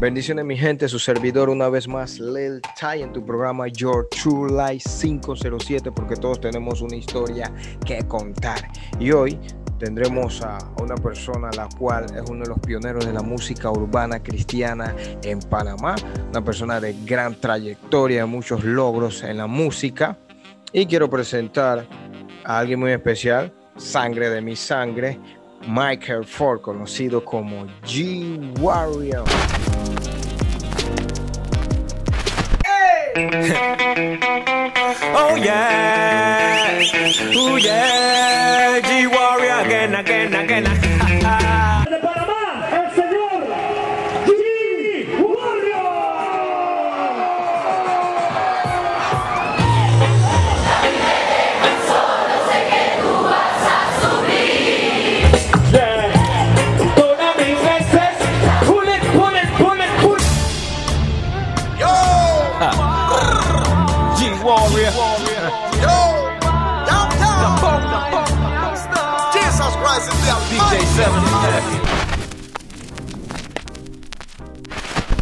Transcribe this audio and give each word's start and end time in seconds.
Bendiciones 0.00 0.46
mi 0.46 0.56
gente, 0.56 0.88
su 0.88 0.98
servidor 0.98 1.50
una 1.50 1.68
vez 1.68 1.86
más, 1.86 2.18
Lil 2.18 2.62
Ty 2.80 3.02
en 3.02 3.12
tu 3.12 3.22
programa 3.22 3.68
Your 3.68 4.08
True 4.08 4.50
Life 4.50 4.88
507 4.88 5.92
porque 5.92 6.16
todos 6.16 6.40
tenemos 6.40 6.80
una 6.80 6.96
historia 6.96 7.52
que 7.84 8.02
contar. 8.08 8.66
Y 8.98 9.12
hoy 9.12 9.38
tendremos 9.78 10.40
a 10.40 10.56
una 10.80 10.94
persona 10.94 11.50
la 11.54 11.68
cual 11.78 12.06
es 12.06 12.30
uno 12.30 12.44
de 12.44 12.48
los 12.48 12.58
pioneros 12.60 13.04
de 13.04 13.12
la 13.12 13.20
música 13.20 13.70
urbana 13.70 14.22
cristiana 14.22 14.96
en 15.22 15.38
Panamá, 15.38 15.96
una 16.30 16.42
persona 16.42 16.80
de 16.80 16.96
gran 17.04 17.34
trayectoria, 17.34 18.24
muchos 18.24 18.64
logros 18.64 19.22
en 19.22 19.36
la 19.36 19.46
música. 19.46 20.16
Y 20.72 20.86
quiero 20.86 21.10
presentar 21.10 21.84
a 22.44 22.58
alguien 22.58 22.78
muy 22.78 22.92
especial, 22.92 23.52
sangre 23.76 24.30
de 24.30 24.40
mi 24.40 24.54
sangre, 24.54 25.18
Michael 25.66 26.24
Ford, 26.24 26.60
conocido 26.60 27.24
como 27.24 27.66
G 27.84 28.38
Warrior. 28.60 29.24
oh 35.12 35.36
yeah, 35.36 36.78
oh 37.36 37.58
yeah, 37.58 38.80
G 38.80 39.06
Warrior 39.08 39.66
again, 39.66 39.94
again, 39.96 40.34
again. 40.34 40.69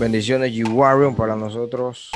Bendiciones, 0.00 0.52
You 0.52 1.14
para 1.16 1.34
nosotros, 1.34 2.10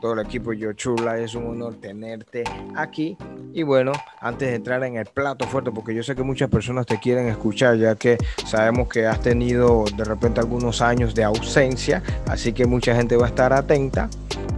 todo 0.00 0.12
el 0.12 0.20
equipo 0.20 0.52
de 0.52 0.74
Chula. 0.76 1.18
Es 1.18 1.34
un 1.34 1.46
honor 1.46 1.74
tenerte 1.80 2.44
aquí. 2.76 3.16
Y 3.52 3.62
bueno, 3.64 3.92
antes 4.20 4.48
de 4.48 4.54
entrar 4.54 4.82
en 4.84 4.96
el 4.96 5.06
plato 5.06 5.46
fuerte, 5.46 5.70
porque 5.72 5.94
yo 5.94 6.02
sé 6.02 6.14
que 6.14 6.22
muchas 6.22 6.48
personas 6.48 6.86
te 6.86 6.98
quieren 6.98 7.28
escuchar, 7.28 7.76
ya 7.76 7.96
que 7.96 8.18
sabemos 8.46 8.88
que 8.88 9.06
has 9.06 9.20
tenido 9.20 9.84
de 9.96 10.04
repente 10.04 10.40
algunos 10.40 10.80
años 10.80 11.14
de 11.14 11.24
ausencia, 11.24 12.02
así 12.26 12.52
que 12.52 12.66
mucha 12.66 12.94
gente 12.94 13.16
va 13.16 13.26
a 13.26 13.28
estar 13.28 13.52
atenta 13.52 14.08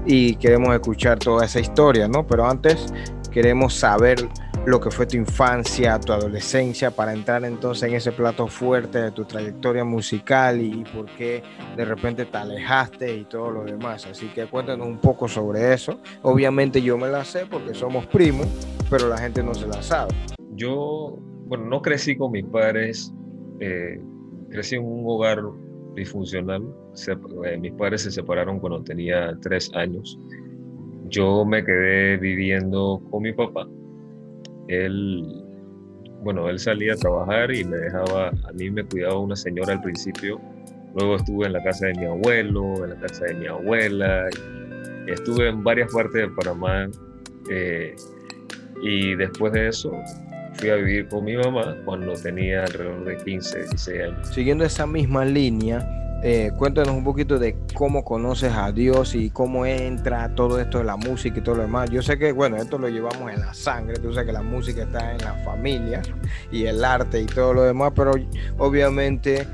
y 0.04 0.36
queremos 0.36 0.74
escuchar 0.74 1.18
toda 1.18 1.44
esa 1.44 1.60
historia, 1.60 2.08
¿no? 2.08 2.26
Pero 2.26 2.48
antes 2.48 2.86
queremos 3.30 3.74
saber 3.74 4.28
lo 4.66 4.80
que 4.80 4.90
fue 4.90 5.06
tu 5.06 5.16
infancia, 5.16 5.98
tu 6.00 6.12
adolescencia, 6.12 6.90
para 6.90 7.12
entrar 7.12 7.44
entonces 7.44 7.88
en 7.88 7.94
ese 7.94 8.10
plato 8.10 8.48
fuerte 8.48 9.00
de 9.00 9.10
tu 9.12 9.24
trayectoria 9.24 9.84
musical 9.84 10.60
y, 10.60 10.84
por 10.92 11.06
qué 11.16 11.42
de 11.76 11.84
repente 11.84 12.24
te 12.24 12.36
alejaste 12.36 13.16
y 13.16 13.24
todo 13.26 13.50
lo 13.52 13.64
demás. 13.64 14.06
Así 14.06 14.26
que 14.26 14.46
cuéntanos 14.46 14.88
un 14.88 14.98
poco 14.98 15.28
sobre 15.28 15.72
eso. 15.72 16.00
Obviamente 16.22 16.82
yo 16.82 16.98
me 16.98 17.08
la 17.08 17.24
sé 17.24 17.46
porque 17.46 17.74
somos 17.74 18.06
primos, 18.06 18.48
pero 18.90 19.08
la 19.08 19.18
gente 19.18 19.40
no 19.40 19.54
se 19.54 19.68
la 19.68 19.80
sabe. 19.80 20.12
Yo, 20.56 21.16
bueno, 21.46 21.66
no 21.66 21.80
crecí 21.80 22.16
con 22.16 22.32
mis 22.32 22.44
padres, 22.46 23.14
eh, 23.60 24.00
crecí 24.50 24.74
en 24.74 24.84
un 24.84 25.04
hogar 25.06 25.44
disfuncional. 25.94 26.62
Eh, 27.44 27.56
mis 27.58 27.72
padres 27.74 28.02
se 28.02 28.10
separaron 28.10 28.58
cuando 28.58 28.82
tenía 28.82 29.38
tres 29.42 29.70
años. 29.74 30.18
Yo 31.08 31.44
me 31.44 31.64
quedé 31.64 32.16
viviendo 32.16 33.00
con 33.12 33.22
mi 33.22 33.32
papá 33.32 33.68
él, 34.68 35.44
bueno, 36.22 36.48
él 36.48 36.58
salía 36.58 36.94
a 36.94 36.96
trabajar 36.96 37.54
y 37.54 37.64
me 37.64 37.76
dejaba, 37.76 38.28
a 38.28 38.52
mí 38.52 38.70
me 38.70 38.84
cuidaba 38.84 39.18
una 39.18 39.36
señora 39.36 39.74
al 39.74 39.82
principio, 39.82 40.40
luego 40.94 41.16
estuve 41.16 41.46
en 41.46 41.52
la 41.52 41.62
casa 41.62 41.86
de 41.86 41.94
mi 41.94 42.06
abuelo, 42.06 42.84
en 42.84 42.90
la 42.90 42.96
casa 42.96 43.26
de 43.26 43.34
mi 43.34 43.46
abuela, 43.46 44.28
estuve 45.06 45.48
en 45.48 45.62
varias 45.62 45.92
partes 45.92 46.22
de 46.22 46.28
Panamá 46.28 46.88
eh, 47.50 47.94
y 48.82 49.14
después 49.14 49.52
de 49.52 49.68
eso 49.68 49.92
fui 50.54 50.70
a 50.70 50.76
vivir 50.76 51.08
con 51.08 51.24
mi 51.24 51.36
mamá 51.36 51.76
cuando 51.84 52.14
tenía 52.14 52.64
alrededor 52.64 53.04
de 53.04 53.16
15, 53.18 53.58
16 53.58 54.02
años. 54.02 54.28
Siguiendo 54.28 54.64
esa 54.64 54.86
misma 54.86 55.24
línea, 55.24 55.86
eh, 56.22 56.50
cuéntanos 56.56 56.94
un 56.94 57.04
poquito 57.04 57.38
de 57.38 57.56
cómo 57.74 58.04
conoces 58.04 58.52
a 58.52 58.72
Dios 58.72 59.14
y 59.14 59.30
cómo 59.30 59.66
entra 59.66 60.34
todo 60.34 60.58
esto 60.60 60.78
de 60.78 60.84
la 60.84 60.96
música 60.96 61.38
y 61.38 61.42
todo 61.42 61.56
lo 61.56 61.62
demás. 61.62 61.90
Yo 61.90 62.02
sé 62.02 62.18
que, 62.18 62.32
bueno, 62.32 62.56
esto 62.56 62.78
lo 62.78 62.88
llevamos 62.88 63.32
en 63.32 63.40
la 63.40 63.52
sangre, 63.54 63.98
tú 63.98 64.12
sabes 64.12 64.26
que 64.26 64.32
la 64.32 64.42
música 64.42 64.82
está 64.82 65.12
en 65.12 65.18
la 65.18 65.34
familia 65.44 66.02
y 66.50 66.64
el 66.64 66.84
arte 66.84 67.20
y 67.20 67.26
todo 67.26 67.54
lo 67.54 67.62
demás, 67.62 67.92
pero 67.94 68.12
obviamente 68.58 69.46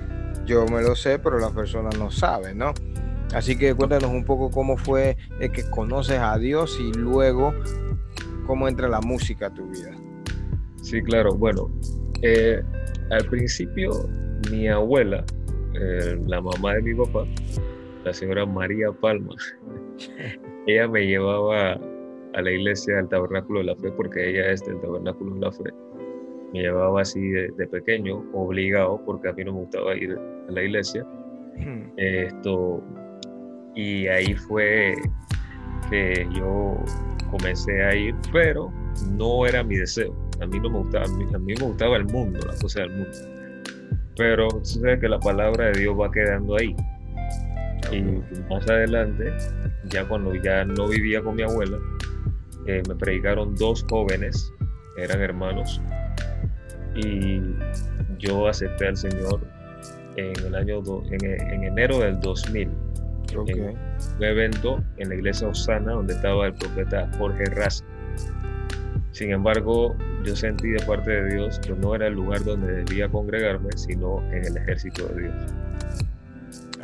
yo 0.47 0.65
me 0.67 0.83
lo 0.83 0.95
sé, 0.95 1.19
pero 1.19 1.39
las 1.39 1.53
personas 1.53 1.99
no 1.99 2.11
saben, 2.11 2.59
¿no? 2.59 2.73
Así 3.35 3.57
que 3.57 3.75
cuéntanos 3.75 4.11
un 4.11 4.25
poco 4.25 4.51
cómo 4.51 4.77
fue 4.77 5.17
el 5.41 5.51
que 5.53 5.69
conoces 5.71 6.19
a 6.19 6.37
Dios 6.39 6.79
y 6.79 6.93
luego 6.93 7.55
cómo 8.47 8.69
entra 8.69 8.89
la 8.89 9.01
música 9.01 9.47
a 9.47 9.55
tu 9.55 9.67
vida. 9.69 9.91
Sí, 10.83 11.03
claro. 11.03 11.35
Bueno, 11.35 11.71
eh, 12.21 12.63
al 13.11 13.25
principio 13.27 14.09
mi 14.51 14.69
abuela 14.69 15.25
eh, 15.75 16.19
la 16.27 16.41
mamá 16.41 16.75
de 16.75 16.83
mi 16.83 16.95
papá, 16.95 17.27
la 18.05 18.13
señora 18.13 18.45
María 18.47 18.93
Palma, 18.93 19.35
ella 20.67 20.89
me 20.89 21.07
llevaba 21.07 21.79
a 22.35 22.43
la 22.43 22.51
iglesia 22.51 22.97
del 22.97 23.09
Tabernáculo 23.09 23.61
de 23.61 23.67
la 23.67 23.77
Fe, 23.77 23.91
porque 23.93 24.31
ella 24.31 24.51
es 24.51 24.65
del 24.65 24.81
Tabernáculo 24.81 25.35
de 25.35 25.41
la 25.41 25.53
Fe. 25.53 25.71
Me 26.53 26.61
llevaba 26.61 27.01
así 27.01 27.31
de, 27.31 27.67
pequeño, 27.67 28.25
obligado, 28.35 29.01
porque 29.07 29.29
a 29.29 29.33
mí 29.33 29.45
no 29.45 29.53
me 29.53 29.61
gustaba 29.61 29.97
ir 29.97 30.19
a 30.49 30.53
la 30.53 30.63
iglesia. 30.63 31.05
Hmm. 31.57 31.93
Esto, 31.97 32.83
y 33.75 34.07
ahí 34.07 34.35
fue 34.35 34.95
que 35.91 36.27
yo 36.35 36.77
comencé 37.31 37.83
a 37.83 37.95
ir, 37.95 38.15
pero 38.33 38.71
no 39.11 39.47
era 39.47 39.63
mi 39.63 39.77
deseo. 39.77 40.15
A 40.41 40.47
mí 40.47 40.59
no 40.61 40.71
me 40.71 40.79
gustaba, 40.79 41.07
a 41.07 41.09
mí, 41.09 41.25
a 41.35 41.39
mí 41.39 41.55
me 41.59 41.67
gustaba 41.67 41.97
el 41.97 42.05
mundo, 42.07 42.39
la 42.47 42.59
cosa 42.61 42.81
del 42.83 42.91
mundo 42.91 43.32
pero 44.17 44.49
sucede 44.63 44.99
que 45.01 45.09
la 45.09 45.19
palabra 45.19 45.67
de 45.67 45.81
Dios 45.81 45.99
va 45.99 46.11
quedando 46.11 46.57
ahí. 46.57 46.75
Y 47.91 48.03
más 48.49 48.69
adelante, 48.69 49.33
ya 49.89 50.07
cuando 50.07 50.35
ya 50.35 50.65
no 50.65 50.89
vivía 50.89 51.23
con 51.23 51.37
mi 51.37 51.43
abuela, 51.43 51.79
eh, 52.67 52.83
me 52.89 52.95
predicaron 52.95 53.55
dos 53.57 53.85
jóvenes, 53.89 54.53
eran 54.97 55.21
hermanos, 55.21 55.81
y 56.95 57.41
yo 58.19 58.47
acepté 58.49 58.89
al 58.89 58.97
Señor 58.97 59.41
en 60.17 60.47
el 60.47 60.55
año 60.55 60.83
en, 61.11 61.65
enero 61.65 61.99
del 61.99 62.21
2000 62.21 62.69
en 63.33 63.39
un 63.39 63.77
evento 64.21 64.83
en 64.99 65.09
la 65.09 65.15
iglesia 65.15 65.49
Osana 65.49 65.93
donde 65.93 66.15
estaba 66.15 66.47
el 66.47 66.55
profeta 66.55 67.11
Jorge 67.19 67.45
Raza. 67.47 67.85
Sin 69.13 69.31
embargo, 69.31 69.97
yo 70.25 70.37
sentí 70.37 70.71
de 70.71 70.85
parte 70.85 71.11
de 71.11 71.35
Dios 71.35 71.59
que 71.59 71.73
no 71.73 71.95
era 71.95 72.07
el 72.07 72.15
lugar 72.15 72.45
donde 72.45 72.85
debía 72.85 73.09
congregarme, 73.09 73.71
sino 73.77 74.23
en 74.33 74.45
el 74.45 74.57
ejército 74.57 75.07
de 75.09 75.23
Dios. 75.23 75.35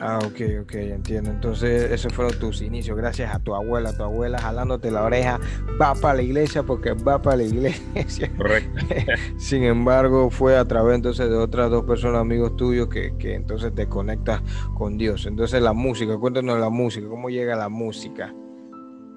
Ah, 0.00 0.20
ok, 0.24 0.62
ok, 0.62 0.74
entiendo. 0.74 1.30
Entonces, 1.30 1.90
esos 1.90 2.12
fueron 2.12 2.38
tus 2.38 2.62
inicios, 2.62 2.96
gracias 2.96 3.34
a 3.34 3.40
tu 3.40 3.54
abuela, 3.54 3.92
tu 3.92 4.04
abuela 4.04 4.38
jalándote 4.38 4.92
la 4.92 5.02
oreja, 5.02 5.40
va 5.80 5.94
para 5.94 6.14
la 6.14 6.22
iglesia 6.22 6.62
porque 6.62 6.92
va 6.92 7.20
para 7.20 7.38
la 7.38 7.42
iglesia. 7.42 8.30
Correcto. 8.36 8.86
Sin 9.38 9.64
embargo, 9.64 10.30
fue 10.30 10.56
a 10.56 10.64
través 10.66 10.94
entonces 10.94 11.28
de 11.28 11.36
otras 11.36 11.70
dos 11.70 11.84
personas, 11.84 12.20
amigos 12.20 12.56
tuyos, 12.56 12.88
que, 12.88 13.16
que 13.18 13.34
entonces 13.34 13.74
te 13.74 13.88
conectas 13.88 14.40
con 14.74 14.98
Dios. 14.98 15.26
Entonces, 15.26 15.60
la 15.60 15.72
música, 15.72 16.16
cuéntanos 16.16 16.60
la 16.60 16.70
música, 16.70 17.08
¿cómo 17.08 17.28
llega 17.28 17.56
la 17.56 17.68
música? 17.68 18.32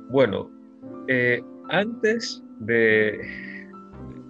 Bueno, 0.09 0.49
eh, 1.07 1.43
antes 1.69 2.43
de, 2.59 3.19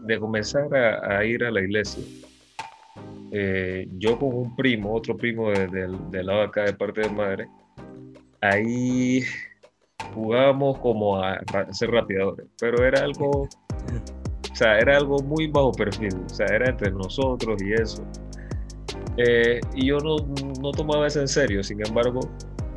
de 0.02 0.20
comenzar 0.20 0.74
a, 0.74 1.24
ir 1.26 1.44
a 1.44 1.52
la 1.52 1.62
iglesia, 1.62 2.04
eh, 3.32 3.88
yo 3.98 4.18
con 4.20 4.34
un 4.34 4.56
primo, 4.56 4.94
otro 4.94 5.16
primo 5.16 5.52
del 5.52 6.26
lado 6.26 6.40
de 6.40 6.46
acá 6.46 6.64
de 6.64 6.74
parte 6.74 7.02
de 7.02 7.10
madre, 7.10 7.48
ahí 8.42 9.24
jugábamos 10.14 10.78
como 10.80 11.22
a, 11.22 11.40
ser 11.72 11.92
rapeadores, 11.92 12.48
pero 12.60 12.86
era 12.86 13.02
algo, 13.04 13.30
o 13.42 14.56
sea, 14.56 14.80
era 14.80 14.98
algo 14.98 15.20
muy 15.20 15.48
bajo 15.48 15.72
perfil, 15.72 16.16
o 16.26 16.30
sea, 16.30 16.48
era 16.48 16.70
entre 16.70 16.92
nosotros 16.92 17.62
y 17.62 17.74
eso. 17.74 18.04
Eh, 19.18 19.60
y 19.76 19.88
yo 19.88 19.98
no, 20.00 20.18
no 20.62 20.72
tomaba 20.72 21.08
eso 21.08 21.22
en 21.22 21.28
serio, 21.28 21.64
sin 21.64 21.86
embargo, 21.86 22.22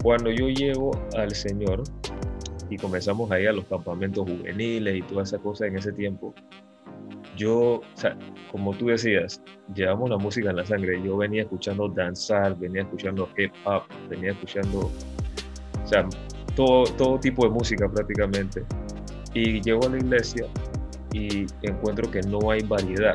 cuando 0.03 0.31
yo 0.31 0.49
llego 0.49 0.91
al 1.17 1.35
Señor, 1.35 1.83
y 2.71 2.77
comenzamos 2.77 3.31
ahí 3.31 3.47
a 3.47 3.53
los 3.53 3.65
campamentos 3.67 4.29
juveniles 4.29 4.97
y 4.97 5.03
toda 5.03 5.23
esa 5.23 5.39
cosa 5.39 5.67
en 5.67 5.79
ese 5.79 5.93
tiempo, 5.93 6.35
yo, 7.37 7.77
o 7.77 7.83
sea, 7.95 8.17
como 8.51 8.73
tú 8.75 8.87
decías, 8.87 9.43
llevamos 9.75 10.11
la 10.11 10.19
música 10.19 10.51
en 10.51 10.57
la 10.57 10.67
sangre. 10.67 11.03
Yo 11.03 11.17
venía 11.17 11.43
escuchando 11.43 11.89
danzar, 11.89 12.57
venía 12.59 12.83
escuchando 12.83 13.29
hip 13.37 13.53
hop, 13.65 13.83
venía 14.09 14.33
escuchando, 14.33 14.91
o 15.83 15.87
sea, 15.87 16.07
todo, 16.55 16.85
todo 16.85 17.19
tipo 17.19 17.45
de 17.45 17.51
música 17.51 17.89
prácticamente. 17.89 18.65
Y 19.35 19.61
llego 19.61 19.87
a 19.87 19.91
la 19.91 19.97
iglesia 19.99 20.47
y 21.13 21.47
encuentro 21.63 22.11
que 22.11 22.21
no 22.23 22.51
hay 22.51 22.63
variedad, 22.63 23.15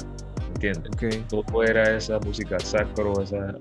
¿entiendes? 0.54 0.92
Okay. 0.94 1.24
Todo 1.30 1.64
era 1.64 1.96
esa 1.96 2.20
música 2.20 2.60
sacro, 2.60 3.22
esa, 3.22 3.56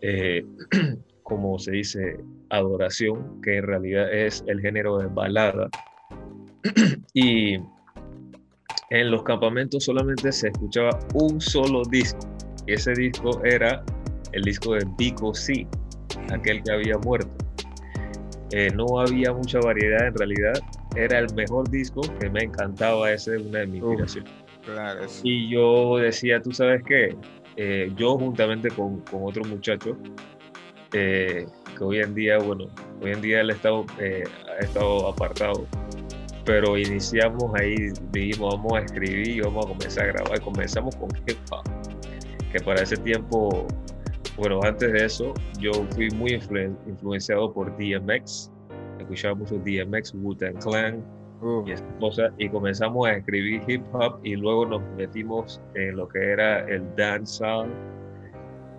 eh, 0.00 0.44
como 1.22 1.58
se 1.58 1.72
dice, 1.72 2.18
adoración, 2.50 3.40
que 3.42 3.58
en 3.58 3.66
realidad 3.66 4.12
es 4.12 4.44
el 4.46 4.60
género 4.60 4.98
de 4.98 5.06
balada. 5.06 5.68
y 7.14 7.58
en 8.92 9.10
los 9.10 9.22
campamentos 9.22 9.84
solamente 9.84 10.30
se 10.30 10.48
escuchaba 10.48 10.98
un 11.14 11.40
solo 11.40 11.82
disco. 11.90 12.20
Y 12.66 12.74
ese 12.74 12.92
disco 12.92 13.42
era 13.42 13.82
el 14.32 14.42
disco 14.42 14.74
de 14.74 14.86
Vico 14.98 15.34
C, 15.34 15.66
aquel 16.30 16.62
que 16.62 16.72
había 16.72 16.98
muerto. 16.98 17.30
Eh, 18.50 18.70
no 18.74 19.00
había 19.00 19.32
mucha 19.32 19.60
variedad 19.60 20.08
en 20.08 20.14
realidad. 20.14 20.60
Era 20.94 21.20
el 21.20 21.34
mejor 21.34 21.70
disco 21.70 22.02
que 22.20 22.28
me 22.28 22.40
encantaba, 22.40 23.10
ese 23.10 23.36
es 23.36 23.42
una 23.42 23.60
de 23.60 23.66
mis 23.66 23.82
inspiraciones. 23.82 24.30
Claro. 24.66 25.06
Y 25.22 25.48
yo 25.48 25.96
decía, 25.96 26.40
tú 26.42 26.52
sabes 26.52 26.82
qué, 26.84 27.16
Eh, 27.56 27.90
yo 27.96 28.16
juntamente 28.16 28.70
con, 28.70 29.00
con 29.00 29.24
otro 29.24 29.44
muchacho, 29.44 29.96
eh, 30.94 31.46
que 31.76 31.84
hoy 31.84 31.98
en 31.98 32.14
día, 32.14 32.38
bueno, 32.38 32.66
hoy 33.02 33.12
en 33.12 33.20
día 33.20 33.40
él 33.42 33.50
ha 33.50 33.52
estado, 33.52 33.84
ha 33.98 34.64
estado 34.64 35.08
apartado, 35.08 35.66
pero 36.44 36.76
iniciamos 36.76 37.52
ahí, 37.54 37.92
dijimos, 38.12 38.54
vamos 38.56 38.72
a 38.74 38.78
escribir 38.80 39.28
y 39.28 39.40
vamos 39.40 39.66
a 39.66 39.68
comenzar 39.68 40.04
a 40.04 40.12
grabar. 40.12 40.40
Comenzamos 40.40 40.96
con 40.96 41.08
hip 41.26 41.38
hop, 41.50 41.62
que 42.52 42.60
para 42.60 42.82
ese 42.82 42.96
tiempo, 42.96 43.66
bueno, 44.36 44.60
antes 44.62 44.92
de 44.92 45.04
eso, 45.04 45.34
yo 45.58 45.72
fui 45.94 46.08
muy 46.10 46.32
influen- 46.32 46.76
influenciado 46.86 47.52
por 47.52 47.70
DMX, 47.76 48.50
escuchaba 48.98 49.34
mucho 49.34 49.56
DMX, 49.58 50.14
Wu-Tang 50.14 50.58
Clan, 50.58 51.04
Uf, 51.40 51.66
y 51.68 51.72
esas 51.72 51.86
cosas, 51.98 52.32
y 52.38 52.48
comenzamos 52.48 53.08
a 53.08 53.14
escribir 53.14 53.62
hip 53.66 53.82
hop 53.92 54.20
y 54.22 54.36
luego 54.36 54.64
nos 54.66 54.82
metimos 54.96 55.60
en 55.74 55.96
lo 55.96 56.06
que 56.08 56.30
era 56.30 56.60
el 56.68 56.82
dancehall 56.96 57.68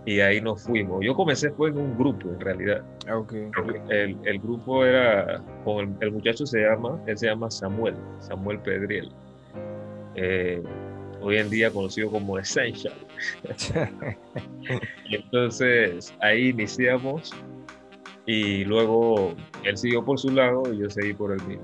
y 0.05 0.19
ahí 0.19 0.41
nos 0.41 0.63
fuimos. 0.63 0.99
Yo 1.03 1.13
comencé 1.15 1.49
fue 1.51 1.69
en 1.69 1.77
un 1.77 1.97
grupo 1.97 2.29
en 2.29 2.39
realidad. 2.39 2.83
ok. 3.13 3.33
El, 3.89 4.17
el 4.25 4.39
grupo 4.39 4.85
era, 4.85 5.41
con 5.63 5.79
el, 5.79 5.95
el 6.01 6.11
muchacho 6.11 6.45
se 6.45 6.59
llama, 6.61 6.99
él 7.07 7.17
se 7.17 7.27
llama 7.27 7.49
Samuel, 7.49 7.95
Samuel 8.19 8.59
Pedriel. 8.59 9.09
Eh, 10.15 10.61
hoy 11.21 11.37
en 11.37 11.49
día 11.49 11.71
conocido 11.71 12.11
como 12.11 12.37
Essential. 12.37 12.93
Entonces 15.09 16.13
ahí 16.19 16.49
iniciamos 16.49 17.33
y 18.25 18.63
luego 18.65 19.33
él 19.63 19.77
siguió 19.77 20.03
por 20.03 20.19
su 20.19 20.29
lado 20.31 20.63
y 20.73 20.79
yo 20.79 20.89
seguí 20.89 21.13
por 21.13 21.31
el 21.33 21.41
mío. 21.47 21.59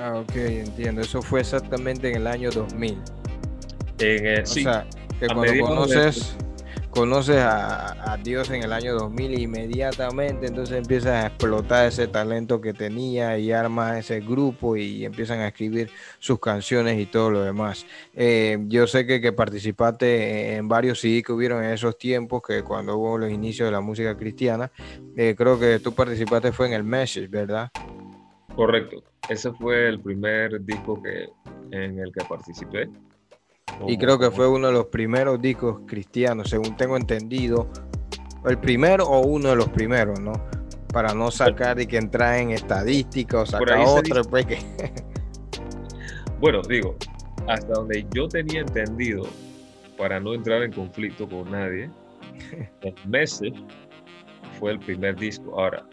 Ah, 0.00 0.14
ok, 0.20 0.36
entiendo. 0.36 1.00
Eso 1.00 1.20
fue 1.22 1.40
exactamente 1.40 2.08
en 2.10 2.16
el 2.16 2.26
año 2.26 2.50
2000. 2.50 2.98
En 3.98 4.26
el- 4.26 4.42
O 4.42 4.46
sí, 4.46 4.62
sea, 4.62 4.86
que 5.18 5.24
a 5.24 5.28
cuando 5.28 5.42
mediados 5.42 5.90
de- 5.90 5.96
conoces, 6.98 7.36
a 7.38 8.18
Dios 8.24 8.50
en 8.50 8.64
el 8.64 8.72
año 8.72 8.92
2000, 8.94 9.38
inmediatamente 9.38 10.48
entonces 10.48 10.78
empiezas 10.78 11.12
a 11.12 11.26
explotar 11.28 11.86
ese 11.86 12.08
talento 12.08 12.60
que 12.60 12.72
tenía 12.74 13.38
y 13.38 13.52
armas 13.52 13.98
ese 13.98 14.18
grupo 14.18 14.76
y 14.76 15.04
empiezan 15.04 15.38
a 15.38 15.46
escribir 15.46 15.90
sus 16.18 16.40
canciones 16.40 16.98
y 16.98 17.06
todo 17.06 17.30
lo 17.30 17.42
demás. 17.42 17.86
Eh, 18.14 18.58
yo 18.66 18.88
sé 18.88 19.06
que, 19.06 19.20
que 19.20 19.32
participaste 19.32 20.56
en 20.56 20.66
varios 20.66 21.00
CD 21.00 21.22
que 21.22 21.32
hubieron 21.32 21.62
en 21.62 21.70
esos 21.70 21.96
tiempos, 21.96 22.42
que 22.44 22.64
cuando 22.64 22.96
hubo 22.96 23.16
los 23.16 23.30
inicios 23.30 23.68
de 23.68 23.72
la 23.72 23.80
música 23.80 24.16
cristiana, 24.16 24.72
eh, 25.16 25.36
creo 25.38 25.56
que 25.56 25.78
tú 25.78 25.94
participaste 25.94 26.50
fue 26.50 26.66
en 26.66 26.72
el 26.72 26.82
Message, 26.82 27.28
¿verdad? 27.28 27.70
correcto. 28.56 29.04
Ese 29.28 29.52
fue 29.52 29.88
el 29.88 30.00
primer 30.00 30.64
disco 30.64 31.00
que, 31.00 31.28
en 31.70 32.00
el 32.00 32.12
que 32.12 32.24
participé. 32.24 32.88
Y 33.86 33.96
creo 33.96 34.18
que 34.18 34.30
fue 34.30 34.48
uno 34.48 34.68
de 34.68 34.72
los 34.72 34.86
primeros 34.86 35.40
discos 35.40 35.80
cristianos, 35.86 36.50
según 36.50 36.76
tengo 36.76 36.96
entendido. 36.96 37.68
El 38.44 38.58
primero 38.58 39.04
o 39.04 39.26
uno 39.26 39.50
de 39.50 39.56
los 39.56 39.68
primeros, 39.68 40.20
¿no? 40.20 40.32
Para 40.92 41.14
no 41.14 41.30
sacar 41.30 41.80
y 41.80 41.86
que 41.86 41.98
entrar 41.98 42.38
en 42.38 42.50
estadística 42.50 43.40
o 43.40 43.46
sacar 43.46 43.78
ahí 43.78 43.86
se 43.86 43.92
otro, 43.92 44.22
pues 44.24 44.46
que... 44.46 44.58
Bueno, 46.40 46.62
digo, 46.68 46.96
hasta 47.48 47.72
donde 47.72 48.06
yo 48.14 48.28
tenía 48.28 48.60
entendido, 48.60 49.24
para 49.96 50.20
no 50.20 50.34
entrar 50.34 50.62
en 50.62 50.72
conflicto 50.72 51.28
con 51.28 51.50
nadie, 51.50 51.90
el 52.82 52.94
Message 53.06 53.60
fue 54.58 54.72
el 54.72 54.78
primer 54.78 55.16
disco. 55.16 55.60
Ahora, 55.60 55.84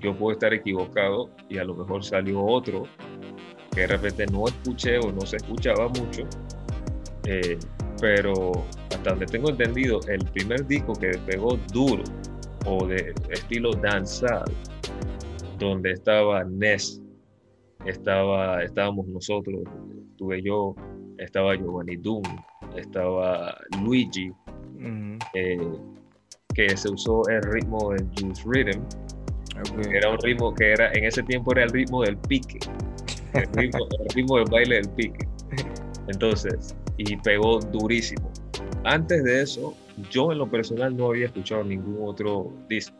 yo 0.00 0.16
puedo 0.16 0.32
estar 0.32 0.54
equivocado 0.54 1.30
y 1.48 1.58
a 1.58 1.64
lo 1.64 1.74
mejor 1.74 2.04
salió 2.04 2.44
otro 2.44 2.84
que 3.72 3.82
de 3.82 3.86
repente 3.86 4.26
no 4.26 4.46
escuché 4.46 4.98
o 4.98 5.10
no 5.12 5.22
se 5.22 5.36
escuchaba 5.36 5.88
mucho, 5.88 6.22
eh, 7.24 7.58
pero 8.00 8.52
hasta 8.90 9.10
donde 9.10 9.26
tengo 9.26 9.50
entendido, 9.50 10.00
el 10.08 10.24
primer 10.26 10.66
disco 10.66 10.92
que 10.92 11.10
pegó 11.26 11.56
duro 11.72 12.04
o 12.66 12.86
de 12.86 13.14
estilo 13.30 13.72
danzal, 13.72 14.44
donde 15.58 15.92
estaba 15.92 16.44
Ness, 16.44 17.00
estaba, 17.86 18.62
estábamos 18.62 19.06
nosotros, 19.08 19.62
estuve 20.10 20.42
yo, 20.42 20.74
estaba 21.18 21.54
Giovanni 21.56 21.96
Doom, 21.96 22.22
estaba 22.76 23.56
Luigi, 23.82 24.32
eh, 25.34 25.58
que 26.54 26.76
se 26.76 26.90
usó 26.90 27.22
el 27.28 27.42
ritmo 27.42 27.92
del 27.92 28.08
Juice 28.18 28.42
Rhythm, 28.44 28.82
que 29.82 29.96
era 29.96 30.10
un 30.10 30.18
ritmo 30.18 30.54
que 30.54 30.72
era, 30.72 30.92
en 30.92 31.04
ese 31.04 31.22
tiempo 31.22 31.52
era 31.52 31.64
el 31.64 31.70
ritmo 31.70 32.02
del 32.02 32.16
pique, 32.18 32.58
el 33.34 33.46
ritmo, 33.54 33.86
el 34.00 34.14
ritmo 34.14 34.38
del 34.38 34.50
baile 34.50 34.74
del 34.76 34.88
pique. 34.90 35.28
Entonces, 36.08 36.74
y 36.96 37.16
pegó 37.16 37.58
durísimo. 37.58 38.30
Antes 38.84 39.22
de 39.24 39.42
eso, 39.42 39.74
yo 40.10 40.32
en 40.32 40.38
lo 40.38 40.50
personal 40.50 40.96
no 40.96 41.08
había 41.08 41.26
escuchado 41.26 41.64
ningún 41.64 41.98
otro 42.08 42.52
disco, 42.68 42.96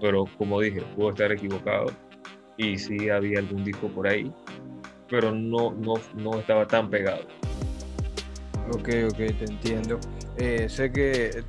pero 0.00 0.24
como 0.38 0.60
dije, 0.60 0.82
puedo 0.96 1.10
estar 1.10 1.30
equivocado 1.32 1.86
y 2.56 2.78
sí 2.78 3.10
había 3.10 3.40
algún 3.40 3.64
disco 3.64 3.88
por 3.88 4.08
ahí, 4.08 4.32
pero 5.08 5.32
no, 5.32 5.72
no, 5.72 5.94
no 6.16 6.38
estaba 6.38 6.66
tan 6.66 6.88
pegado. 6.88 7.22
Ok, 8.70 8.88
ok, 9.10 9.16
te 9.16 9.44
entiendo. 9.44 9.98
Eh, 10.38 10.66
sé 10.68 10.90
que 10.90 11.44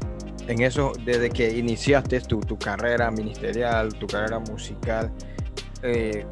en 0.47 0.61
eso, 0.61 0.91
desde 1.05 1.29
que 1.29 1.57
iniciaste 1.57 2.19
tu, 2.21 2.39
tu 2.41 2.57
carrera 2.57 3.09
ministerial, 3.11 3.93
tu 3.93 4.07
carrera 4.07 4.39
musical, 4.39 5.11
eh, 5.83 6.25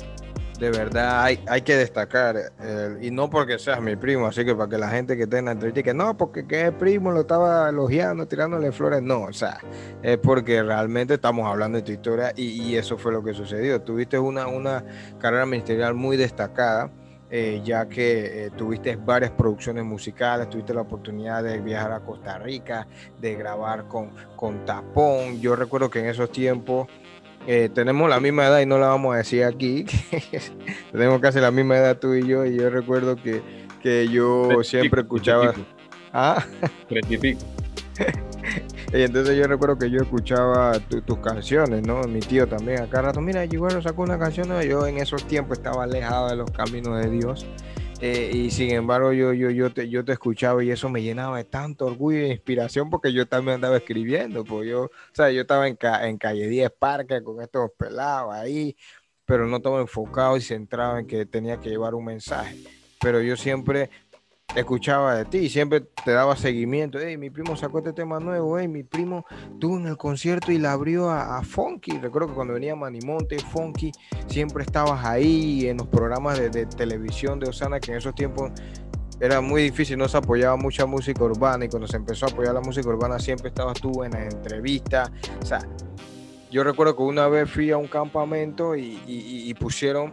de 0.62 0.70
verdad 0.70 1.24
hay, 1.24 1.44
hay 1.48 1.64
que 1.64 1.76
destacar, 1.76 2.54
eh, 2.62 2.98
y 3.02 3.10
no 3.10 3.32
porque 3.32 3.58
seas 3.58 3.82
mi 3.82 3.96
primo, 3.96 4.28
así 4.28 4.46
que 4.46 4.54
para 4.54 4.70
que 4.70 4.78
la 4.78 4.90
gente 4.90 5.18
que 5.18 5.26
tenga 5.26 5.52
entrevista, 5.52 5.82
que 5.82 5.96
no, 5.96 6.16
porque 6.16 6.46
que 6.46 6.68
es 6.68 6.72
primo, 6.72 7.10
lo 7.12 7.22
estaba 7.22 7.68
elogiando, 7.70 8.28
tirándole 8.28 8.72
flores, 8.72 9.02
no, 9.02 9.24
o 9.24 9.34
sea, 9.34 9.58
es 10.04 10.20
porque 10.20 10.62
realmente 10.62 11.16
estamos 11.16 11.48
hablando 11.48 11.80
de 11.80 11.82
tu 11.82 11.92
historia 11.92 12.32
y, 12.36 12.76
eso 12.76 12.98
fue 12.98 13.12
lo 13.12 13.24
que 13.24 13.34
sucedió. 13.34 13.82
Tuviste 13.82 14.20
una, 14.20 14.48
una 14.48 14.84
carrera 15.20 15.46
ministerial 15.46 15.96
muy 15.96 16.16
destacada 16.16 16.92
eh, 17.34 17.62
ya 17.64 17.88
que 17.88 18.46
eh, 18.46 18.50
tuviste 18.52 18.98
varias 18.98 19.32
producciones 19.32 19.86
musicales, 19.86 20.50
tuviste 20.50 20.74
la 20.74 20.82
oportunidad 20.82 21.42
de 21.42 21.62
viajar 21.62 21.94
a 21.94 22.02
Costa 22.02 22.38
Rica, 22.38 22.88
de 23.22 23.36
grabar 23.36 23.88
con, 23.88 24.12
con 24.36 24.66
Tapón. 24.66 25.40
Yo 25.40 25.56
recuerdo 25.56 25.90
que 25.90 26.00
en 26.00 26.08
esos 26.08 26.30
tiempos 26.30 26.90
eh, 27.48 27.70
tenemos 27.74 28.10
la 28.10 28.20
misma 28.20 28.48
edad 28.48 28.60
y 28.60 28.66
no 28.66 28.78
la 28.78 28.88
vamos 28.88 29.14
a 29.14 29.18
decir 29.18 29.44
aquí. 29.44 29.86
tenemos 30.92 31.20
casi 31.22 31.40
la 31.40 31.52
misma 31.52 31.78
edad 31.78 31.98
tú 31.98 32.14
y 32.14 32.26
yo, 32.28 32.46
y 32.46 32.56
yo 32.58 32.70
recuerdo 32.70 33.16
que, 33.16 33.42
que 33.82 34.08
yo 34.08 34.64
siempre 34.64 35.02
escuchaba... 35.02 35.54
Ah, 36.14 36.44
treinta 36.90 37.28
y 38.94 39.02
entonces 39.04 39.38
yo 39.38 39.48
recuerdo 39.48 39.78
que 39.78 39.90
yo 39.90 40.02
escuchaba 40.02 40.74
tu- 40.80 41.02
tus 41.02 41.20
canciones, 41.20 41.86
¿no? 41.88 42.02
Mi 42.04 42.20
tío 42.20 42.48
también, 42.48 42.82
acá 42.82 43.02
rato, 43.02 43.22
mira, 43.22 43.42
Giguero 43.48 43.82
sacó 43.82 44.02
una 44.04 44.20
canción, 44.20 44.48
nueva". 44.50 44.64
yo 44.66 44.86
en 44.88 44.98
esos 44.98 45.24
tiempos 45.26 45.60
estaba 45.60 45.84
alejado 45.84 46.30
de 46.30 46.36
los 46.36 46.52
caminos 46.52 47.00
de 47.02 47.10
Dios. 47.10 47.46
Eh, 48.02 48.32
y 48.34 48.50
sin 48.52 48.72
embargo 48.72 49.14
yo, 49.14 49.32
yo, 49.34 49.50
yo, 49.52 49.72
te, 49.72 49.88
yo 49.88 50.04
te 50.04 50.14
escuchaba 50.14 50.64
y 50.64 50.72
eso 50.72 50.90
me 50.90 51.04
llenaba 51.04 51.38
de 51.38 51.44
tanto 51.44 51.86
orgullo 51.86 52.18
e 52.20 52.30
inspiración 52.30 52.90
porque 52.90 53.14
yo 53.14 53.28
también 53.28 53.56
andaba 53.56 53.78
escribiendo, 53.78 54.44
pues 54.44 54.68
yo, 54.70 54.84
o 54.86 54.92
sea, 55.14 55.30
yo 55.32 55.42
estaba 55.42 55.68
en, 55.68 55.76
ca- 55.76 56.08
en 56.08 56.18
calle 56.18 56.48
10 56.48 56.72
Parque 56.72 57.22
con 57.24 57.42
estos 57.42 57.70
pelados 57.78 58.34
ahí, 58.34 58.76
pero 59.26 59.46
no 59.48 59.58
estaba 59.58 59.80
enfocado 59.82 60.36
y 60.36 60.42
centrado 60.42 60.98
en 60.98 61.06
que 61.06 61.26
tenía 61.26 61.60
que 61.60 61.70
llevar 61.70 61.94
un 61.94 62.06
mensaje. 62.06 62.58
Pero 63.00 63.22
yo 63.22 63.38
siempre 63.38 63.90
escuchaba 64.56 65.16
de 65.16 65.26
ti 65.26 65.38
y 65.40 65.50
siempre 65.50 65.82
te 66.04 66.12
daba 66.12 66.36
seguimiento. 66.36 67.00
Hey, 67.00 67.18
mi 67.18 67.30
primo 67.30 67.56
sacó 67.56 67.80
este 67.80 67.94
tema 67.94 68.20
nuevo, 68.20 68.60
hey, 68.60 68.68
mi 68.68 68.84
primo 68.84 69.26
tuvo 69.60 69.78
en 69.78 69.88
el 69.88 69.98
concierto 69.98 70.52
y 70.52 70.58
la 70.58 70.74
abrió 70.74 71.10
a, 71.10 71.38
a 71.38 71.44
Funky. 71.44 72.00
Recuerdo 72.00 72.30
que 72.30 72.34
cuando 72.34 72.54
venía 72.54 72.76
Manimonte, 72.76 73.40
Funky, 73.40 73.92
siempre 74.28 74.64
estabas 74.64 75.04
ahí 75.06 75.68
en 75.68 75.78
los 75.78 75.88
programas 75.88 76.40
de, 76.40 76.66
televisión 76.66 77.40
de 77.40 77.50
Osana, 77.50 77.80
que 77.80 77.92
en 77.92 77.98
esos 77.98 78.16
tiempos 78.16 78.52
era 79.20 79.40
muy 79.40 79.64
difícil, 79.64 79.98
no 79.98 80.08
se 80.08 80.18
apoyaba 80.18 80.56
mucha 80.56 80.86
música 80.86 81.24
urbana 81.24 81.66
y 81.66 81.70
cuando 81.70 81.88
se 81.88 81.98
empezó 81.98 82.26
a 82.26 82.30
apoyar 82.30 82.54
la 82.54 82.62
música 82.62 82.90
urbana 82.90 83.20
siempre 83.20 83.50
estabas 83.50 83.80
tú 83.80 84.04
en 84.04 84.12
las 84.12 84.34
entrevistas. 84.34 85.12
O 85.42 85.46
sea, 85.46 85.60
yo 86.50 86.64
recuerdo 86.64 86.96
que 86.96 87.04
una 87.04 87.28
vez 87.28 87.50
fui 87.50 87.72
a 87.72 87.78
un 87.78 87.88
campamento 87.88 88.76
y 88.76 89.54
pusieron, 89.60 90.12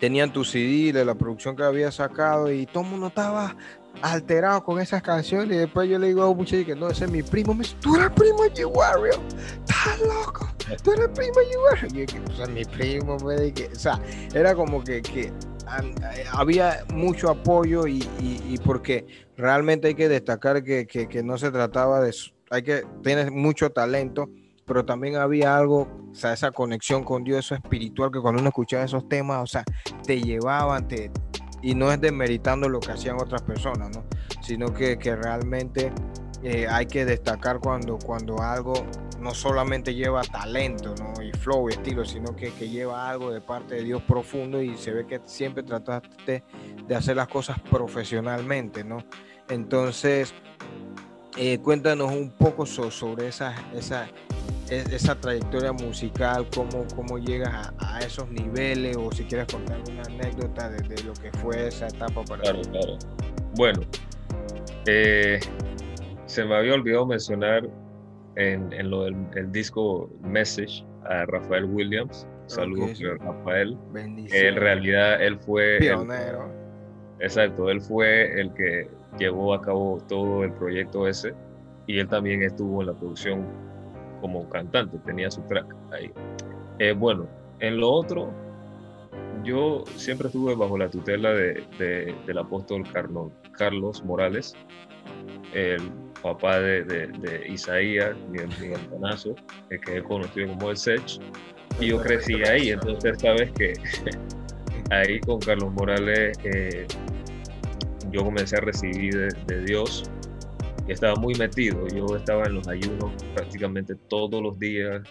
tenían 0.00 0.32
tu 0.32 0.44
CD 0.44 0.92
de 0.92 1.04
la 1.04 1.14
producción 1.14 1.56
que 1.56 1.62
había 1.64 1.90
sacado 1.90 2.50
y 2.52 2.66
todo 2.66 2.84
el 2.84 2.90
mundo 2.90 3.06
estaba 3.08 3.56
alterado 4.02 4.62
con 4.62 4.80
esas 4.80 5.02
canciones. 5.02 5.56
Y 5.56 5.58
después 5.58 5.88
yo 5.88 5.98
le 5.98 6.08
digo 6.08 6.22
a 6.22 6.28
un 6.28 6.36
muchacho 6.36 6.64
que 6.64 6.74
no, 6.76 6.88
ese 6.88 7.06
es 7.06 7.10
mi 7.10 7.22
primo, 7.22 7.54
me 7.54 7.62
dice, 7.64 7.76
tú 7.80 7.96
eres 7.96 8.10
primo 8.10 8.42
de 8.44 8.52
G-Wario, 8.54 9.20
estás 9.66 10.00
loco, 10.00 10.48
tú 10.82 10.92
eres 10.92 11.08
primo 11.08 11.34
de 11.40 11.46
G-Wario. 11.46 11.88
Y 11.92 11.98
yo 12.00 12.06
que, 12.06 12.20
pues, 12.20 12.38
es 12.38 12.48
mi 12.48 12.64
primo, 12.64 13.16
o 13.16 13.74
sea, 13.74 14.00
era 14.34 14.54
como 14.54 14.82
que, 14.84 15.02
que 15.02 15.22
eh, 15.22 16.24
había 16.32 16.84
mucho 16.94 17.28
apoyo 17.30 17.86
y, 17.86 17.98
y- 18.20 18.40
y 18.48 18.58
porque 18.64 19.06
realmente 19.36 19.88
hay 19.88 19.94
que 19.94 20.08
destacar 20.08 20.62
que, 20.64 20.86
que- 20.86 21.08
que 21.08 21.22
no 21.22 21.36
se 21.36 21.50
trataba 21.50 22.00
de, 22.00 22.14
hay 22.50 22.62
que 22.62 22.84
tener 23.02 23.30
mucho 23.30 23.70
talento, 23.70 24.30
pero 24.68 24.84
también 24.84 25.16
había 25.16 25.56
algo, 25.56 25.88
o 26.12 26.14
sea, 26.14 26.34
esa 26.34 26.52
conexión 26.52 27.02
con 27.02 27.24
Dios, 27.24 27.46
eso 27.46 27.54
espiritual, 27.54 28.12
que 28.12 28.20
cuando 28.20 28.40
uno 28.40 28.50
escuchaba 28.50 28.84
esos 28.84 29.08
temas, 29.08 29.42
o 29.42 29.46
sea, 29.46 29.64
te 30.06 30.20
llevaban, 30.20 30.86
te, 30.86 31.10
y 31.62 31.74
no 31.74 31.90
es 31.90 32.00
demeritando 32.00 32.68
lo 32.68 32.78
que 32.78 32.92
hacían 32.92 33.16
otras 33.20 33.42
personas, 33.42 33.90
¿no? 33.96 34.04
Sino 34.42 34.72
que, 34.72 34.98
que 34.98 35.16
realmente 35.16 35.90
eh, 36.42 36.68
hay 36.68 36.86
que 36.86 37.04
destacar 37.04 37.58
cuando, 37.58 37.98
cuando 37.98 38.40
algo 38.40 38.74
no 39.18 39.34
solamente 39.34 39.94
lleva 39.94 40.22
talento, 40.22 40.94
¿no? 41.00 41.20
Y 41.22 41.32
flow 41.32 41.68
y 41.68 41.72
estilo, 41.72 42.04
sino 42.04 42.36
que, 42.36 42.52
que 42.52 42.68
lleva 42.68 43.08
algo 43.08 43.32
de 43.32 43.40
parte 43.40 43.76
de 43.76 43.84
Dios 43.84 44.02
profundo 44.02 44.62
y 44.62 44.76
se 44.76 44.92
ve 44.92 45.06
que 45.06 45.20
siempre 45.24 45.62
trataste 45.62 46.44
de 46.86 46.94
hacer 46.94 47.16
las 47.16 47.28
cosas 47.28 47.58
profesionalmente, 47.60 48.84
¿no? 48.84 48.98
Entonces, 49.48 50.34
eh, 51.38 51.58
cuéntanos 51.58 52.12
un 52.12 52.30
poco 52.30 52.66
so- 52.66 52.90
sobre 52.90 53.28
esa, 53.28 53.54
esa, 53.74 54.06
e- 54.70 54.84
esa 54.92 55.14
trayectoria 55.14 55.72
musical, 55.72 56.46
cómo, 56.54 56.86
cómo 56.96 57.18
llegas 57.18 57.72
a, 57.78 57.96
a 57.96 58.00
esos 58.00 58.28
niveles 58.30 58.96
o 58.96 59.10
si 59.12 59.24
quieres 59.24 59.46
contar 59.52 59.78
una 59.90 60.02
anécdota 60.02 60.68
de, 60.68 60.78
de 60.88 61.02
lo 61.04 61.12
que 61.14 61.30
fue 61.38 61.68
esa 61.68 61.86
etapa 61.88 62.24
para 62.24 62.42
Claro, 62.42 62.60
ti. 62.62 62.68
claro. 62.70 62.98
Bueno, 63.54 63.80
eh, 64.86 65.40
se 66.26 66.44
me 66.44 66.54
había 66.56 66.74
olvidado 66.74 67.06
mencionar 67.06 67.68
en, 68.36 68.72
en 68.72 68.90
lo 68.90 69.04
del 69.04 69.16
el 69.36 69.50
disco 69.52 70.10
Message 70.22 70.84
a 71.08 71.24
Rafael 71.26 71.64
Williams. 71.64 72.26
Saludos 72.46 72.98
Rafael. 73.20 73.76
Bendición. 73.92 74.46
En 74.46 74.56
realidad 74.56 75.22
él 75.22 75.38
fue 75.38 75.74
el- 75.76 75.80
Pionero. 75.80 76.50
exacto, 77.20 77.68
él 77.70 77.80
fue 77.80 78.40
el 78.40 78.52
que 78.54 78.88
llevó 79.18 79.54
a 79.54 79.62
cabo 79.62 79.98
todo 80.08 80.44
el 80.44 80.52
proyecto 80.52 81.06
ese 81.08 81.34
y 81.86 81.98
él 81.98 82.08
también 82.08 82.42
estuvo 82.42 82.80
en 82.80 82.88
la 82.88 82.94
producción 82.94 83.46
como 84.20 84.48
cantante, 84.48 84.98
tenía 85.06 85.30
su 85.30 85.40
track 85.42 85.74
ahí. 85.92 86.10
Eh, 86.80 86.92
bueno, 86.92 87.26
en 87.60 87.78
lo 87.78 87.90
otro, 87.90 88.30
yo 89.44 89.84
siempre 89.96 90.26
estuve 90.28 90.54
bajo 90.56 90.76
la 90.76 90.88
tutela 90.90 91.30
de, 91.32 91.64
de- 91.78 92.14
del 92.26 92.38
apóstol 92.38 92.82
Carno- 92.92 93.32
Carlos 93.52 94.04
Morales, 94.04 94.54
el 95.54 95.80
papá 96.22 96.58
de, 96.58 96.82
de- 96.84 97.46
Isaías, 97.48 98.14
mi, 98.28 98.38
mi 98.60 98.74
hermanazo, 98.74 99.34
el 99.70 99.80
que 99.80 99.98
es 99.98 100.02
conocido 100.02 100.48
como 100.48 100.70
el 100.70 100.76
Sech, 100.76 101.20
y 101.80 101.86
yo 101.88 102.00
crecí 102.02 102.34
ahí, 102.42 102.70
entonces 102.70 103.18
sabes 103.20 103.50
que 103.52 103.72
ahí 104.90 105.20
con 105.20 105.38
Carlos 105.38 105.72
Morales 105.72 106.36
eh, 106.44 106.86
yo 108.10 108.24
comencé 108.24 108.56
a 108.56 108.60
recibir 108.60 109.14
de, 109.16 109.28
de 109.46 109.64
Dios 109.64 110.04
y 110.86 110.92
estaba 110.92 111.14
muy 111.16 111.34
metido. 111.34 111.86
Yo 111.88 112.16
estaba 112.16 112.44
en 112.44 112.54
los 112.54 112.68
ayunos 112.68 113.12
prácticamente 113.34 113.94
todos 114.08 114.42
los 114.42 114.58
días. 114.58 115.02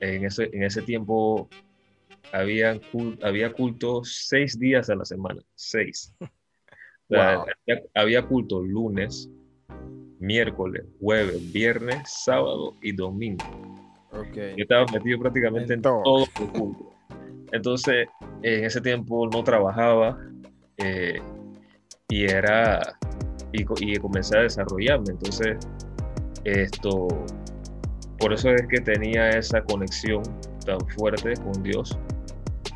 En 0.00 0.24
ese, 0.24 0.48
en 0.52 0.62
ese 0.62 0.82
tiempo 0.82 1.48
había, 2.32 2.74
cul- 2.92 3.18
había 3.22 3.52
cultos 3.52 4.26
seis 4.28 4.58
días 4.58 4.88
a 4.90 4.94
la 4.94 5.04
semana, 5.04 5.40
seis. 5.54 6.14
O 6.20 6.26
sea, 7.08 7.38
Wow. 7.38 7.46
había, 7.66 7.82
había 7.94 8.22
culto 8.26 8.62
lunes, 8.62 9.28
miércoles, 10.20 10.84
jueves, 11.00 11.52
viernes, 11.52 11.98
sábado 12.24 12.74
y 12.82 12.92
domingo. 12.92 13.44
Ok. 14.12 14.36
Yo 14.56 14.62
estaba 14.62 14.86
metido 14.92 15.18
prácticamente 15.18 15.72
En 15.74 15.78
en, 15.78 15.82
todo. 15.82 16.02
todo 16.04 16.24
el 16.38 16.48
culto. 16.52 16.92
Entonces, 17.52 18.06
en 18.42 18.64
ese 18.64 18.80
tiempo 18.80 19.28
no 19.28 19.42
trabajaba 19.42 20.16
eh, 20.76 21.20
y 22.10 22.24
era 22.24 22.80
y, 23.52 23.64
y 23.80 23.96
comencé 23.96 24.36
a 24.36 24.42
desarrollarme. 24.42 25.10
Entonces, 25.10 25.56
esto, 26.44 27.08
por 28.18 28.32
eso 28.32 28.50
es 28.50 28.66
que 28.68 28.80
tenía 28.80 29.30
esa 29.30 29.62
conexión 29.62 30.22
tan 30.66 30.80
fuerte 30.90 31.34
con 31.42 31.62
Dios. 31.62 31.98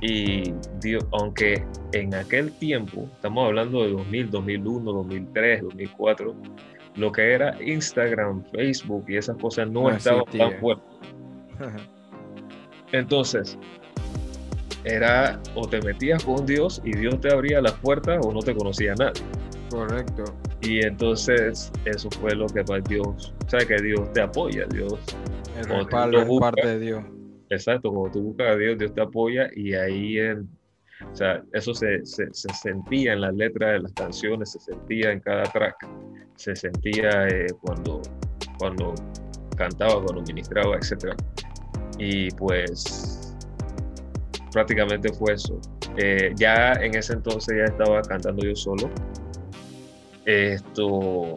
Y 0.00 0.53
Dios, 0.81 1.07
aunque 1.12 1.64
en 1.93 2.14
aquel 2.14 2.53
tiempo, 2.59 3.09
estamos 3.14 3.47
hablando 3.47 3.83
de 3.83 3.93
2000, 3.93 4.31
2001, 4.31 4.93
2003, 4.93 5.62
2004, 5.62 6.35
lo 6.97 7.12
que 7.12 7.33
era 7.33 7.61
Instagram, 7.62 8.45
Facebook 8.53 9.05
y 9.09 9.17
esas 9.17 9.37
cosas 9.38 9.69
no 9.69 9.83
No 9.83 9.91
estaban 9.91 10.25
tan 10.26 10.53
fuertes. 10.59 10.85
Entonces, 12.93 13.59
era 14.85 15.41
o 15.55 15.67
te 15.67 15.81
metías 15.81 16.25
con 16.25 16.45
Dios 16.47 16.81
y 16.85 16.97
Dios 16.97 17.21
te 17.21 17.33
abría 17.33 17.61
las 17.61 17.73
puertas 17.73 18.25
o 18.25 18.33
no 18.33 18.41
te 18.41 18.55
conocía 18.55 18.95
nadie. 18.95 19.23
Correcto. 19.71 20.25
Y 20.61 20.85
entonces 20.85 21.73
eso 21.85 22.09
fue 22.21 22.35
lo 22.35 22.47
que 22.47 22.62
para 22.64 22.81
Dios, 22.81 23.35
o 23.47 23.50
sea 23.50 23.61
que 23.67 23.76
Dios 23.83 24.12
te 24.12 24.21
apoya, 24.21 24.67
Dios, 24.67 24.99
El 25.59 25.64
respaldo 25.64 26.23
es 26.23 26.41
parte 26.41 26.67
de 26.67 26.79
Dios. 26.79 27.05
exacto, 27.50 27.91
cuando 27.91 28.11
tú 28.12 28.23
buscas 28.23 28.55
a 28.55 28.57
Dios, 28.57 28.79
Dios 28.79 28.95
te 28.95 29.00
apoya 29.00 29.49
y 29.55 29.75
ahí, 29.75 30.19
en, 30.19 30.49
o 31.11 31.17
sea, 31.17 31.43
eso 31.53 31.75
se, 31.75 32.05
se, 32.07 32.33
se 32.33 32.49
sentía 32.55 33.14
en 33.14 33.23
las 33.23 33.35
letras 33.35 33.73
de 33.73 33.81
las 33.81 33.93
canciones, 33.93 34.53
se 34.53 34.61
sentía 34.61 35.12
en 35.12 35.21
cada 35.21 35.43
track, 35.45 35.76
se 36.37 36.55
sentía 36.55 37.26
eh, 37.29 37.47
cuando, 37.61 38.00
cuando 38.59 38.95
cantaba, 39.57 40.03
cuando 40.03 40.23
ministraba, 40.23 40.76
etc. 40.76 41.14
Y 41.99 42.31
pues 42.33 43.24
prácticamente 44.54 45.12
fue 45.12 45.34
eso. 45.34 45.61
Eh, 45.99 46.32
ya 46.37 46.73
en 46.75 46.94
ese 46.94 47.12
entonces 47.12 47.56
ya 47.58 47.64
estaba 47.64 48.00
cantando 48.02 48.42
yo 48.42 48.54
solo. 48.56 48.88
Esto, 50.25 51.37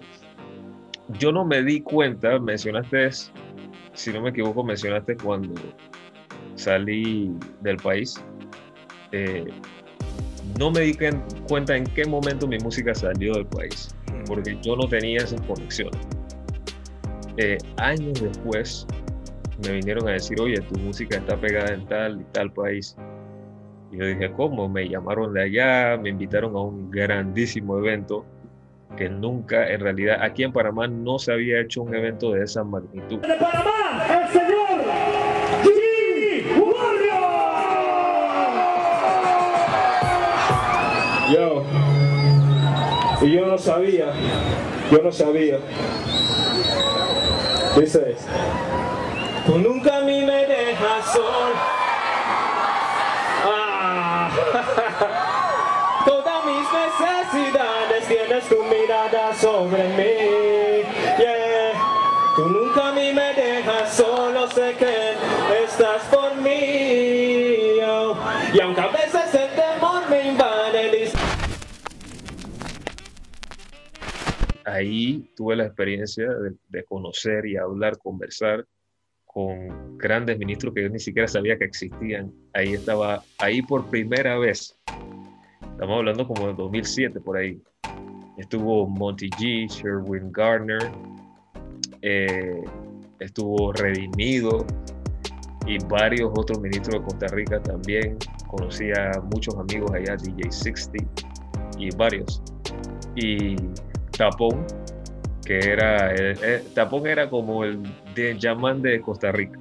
yo 1.19 1.31
no 1.31 1.43
me 1.43 1.61
di 1.63 1.81
cuenta, 1.81 2.39
mencionaste, 2.39 3.09
si 3.93 4.13
no 4.13 4.21
me 4.21 4.29
equivoco, 4.29 4.63
mencionaste 4.63 5.17
cuando 5.17 5.53
salí 6.55 7.33
del 7.61 7.77
país. 7.77 8.23
Eh, 9.11 9.45
no 10.59 10.71
me 10.71 10.81
di 10.81 10.93
cuen- 10.93 11.21
cuenta 11.49 11.75
en 11.75 11.83
qué 11.85 12.05
momento 12.05 12.47
mi 12.47 12.57
música 12.59 12.93
salió 12.95 13.33
del 13.33 13.47
país, 13.47 13.89
porque 14.27 14.57
yo 14.61 14.75
no 14.77 14.87
tenía 14.87 15.17
esas 15.17 15.41
conexiones. 15.41 15.99
Eh, 17.37 17.57
años 17.77 18.21
después 18.21 18.87
me 19.65 19.73
vinieron 19.73 20.07
a 20.07 20.11
decir, 20.11 20.39
oye, 20.39 20.59
tu 20.61 20.79
música 20.79 21.17
está 21.17 21.35
pegada 21.35 21.73
en 21.73 21.85
tal 21.87 22.21
y 22.21 22.23
tal 22.31 22.51
país. 22.53 22.95
Y 23.91 23.97
yo 23.97 24.05
dije, 24.05 24.31
¿cómo? 24.33 24.67
Me 24.67 24.87
llamaron 24.89 25.33
de 25.33 25.43
allá, 25.43 25.97
me 25.97 26.09
invitaron 26.09 26.55
a 26.55 26.61
un 26.61 26.91
grandísimo 26.91 27.77
evento 27.77 28.25
que 28.95 29.09
nunca, 29.09 29.69
en 29.69 29.81
realidad, 29.81 30.17
aquí 30.21 30.43
en 30.43 30.51
Panamá 30.53 30.87
no 30.87 31.19
se 31.19 31.31
había 31.31 31.59
hecho 31.61 31.81
un 31.83 31.93
evento 31.93 32.31
de 32.31 32.43
esa 32.43 32.63
magnitud. 32.63 33.19
de 33.19 33.35
Panamá, 33.35 34.05
el 34.21 34.27
señor 34.29 34.81
G. 35.63 35.77
Yo, 41.33 41.63
y 43.21 43.31
yo 43.31 43.45
no 43.45 43.57
sabía, 43.57 44.13
yo 44.91 45.01
no 45.03 45.11
sabía. 45.11 45.59
Dice, 47.77 48.15
tú 49.45 49.57
nunca 49.59 49.97
a 49.97 50.01
mí 50.01 50.21
me 50.25 50.45
dejas 50.47 51.13
sol. 51.13 51.53
Ah. 53.45 54.29
Todas 56.05 56.45
mis 56.45 56.73
necesidades 56.99 58.07
tienes 58.07 58.47
tu 58.49 58.63
mirada 58.63 59.33
sobre 59.35 59.83
mí. 59.97 60.83
Yeah. 61.17 61.73
Tú 62.35 62.45
nunca 62.49 62.89
a 62.89 62.91
mí 62.93 63.11
me 63.13 63.33
dejas 63.33 63.95
solo, 63.95 64.47
sé 64.51 64.75
que 64.77 65.13
estás 65.63 66.03
por 66.11 66.35
mí. 66.35 67.79
oh. 67.83 68.17
Y 68.53 68.59
aunque 68.61 68.81
a 68.81 68.87
veces 68.87 69.33
el 69.33 69.49
temor 69.55 70.09
me 70.09 70.27
invade, 70.27 71.11
ahí 74.65 75.31
tuve 75.35 75.55
la 75.55 75.65
experiencia 75.65 76.27
de, 76.27 76.53
de 76.67 76.83
conocer 76.83 77.45
y 77.45 77.57
hablar, 77.57 77.97
conversar 77.97 78.65
con 79.25 79.97
grandes 79.97 80.37
ministros 80.37 80.73
que 80.73 80.83
yo 80.83 80.89
ni 80.89 80.99
siquiera 80.99 81.27
sabía 81.27 81.57
que 81.57 81.65
existían. 81.65 82.33
Ahí 82.53 82.73
estaba, 82.73 83.23
ahí 83.39 83.61
por 83.61 83.89
primera 83.89 84.37
vez, 84.37 84.77
estamos 85.77 85.99
hablando 85.99 86.25
como 86.27 86.47
de 86.47 86.53
2007 86.55 87.19
por 87.19 87.37
ahí, 87.37 87.61
estuvo 88.35 88.87
Monty 88.87 89.29
G, 89.29 89.69
Sherwin 89.69 90.31
Gardner, 90.31 90.91
eh, 92.01 92.63
estuvo 93.19 93.71
Redimido 93.73 94.65
y 95.67 95.77
varios 95.85 96.31
otros 96.35 96.59
ministros 96.61 96.95
de 96.95 97.01
Costa 97.03 97.27
Rica 97.27 97.61
también. 97.61 98.17
Conocí 98.47 98.89
a 98.89 99.21
muchos 99.31 99.55
amigos 99.55 99.91
allá, 99.93 100.15
DJ 100.15 100.51
60 100.51 100.97
y 101.77 101.95
varios. 101.95 102.41
Y 103.15 103.55
Tapón, 104.17 104.65
que 105.45 105.59
era, 105.59 106.11
eh, 106.15 106.33
eh, 106.41 106.63
Tapón 106.73 107.05
era 107.05 107.29
como 107.29 107.63
el 107.63 107.83
de 108.15 108.35
Yaman 108.39 108.81
de 108.81 108.99
Costa 108.99 109.31
Rica. 109.31 109.59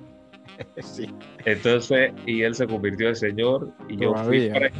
Sí. 0.82 1.08
Entonces, 1.44 2.12
y 2.26 2.42
él 2.42 2.54
se 2.54 2.66
convirtió 2.66 3.08
en 3.08 3.16
señor 3.16 3.70
y 3.88 3.96
yo, 3.98 4.14
fui 4.14 4.48
para, 4.48 4.70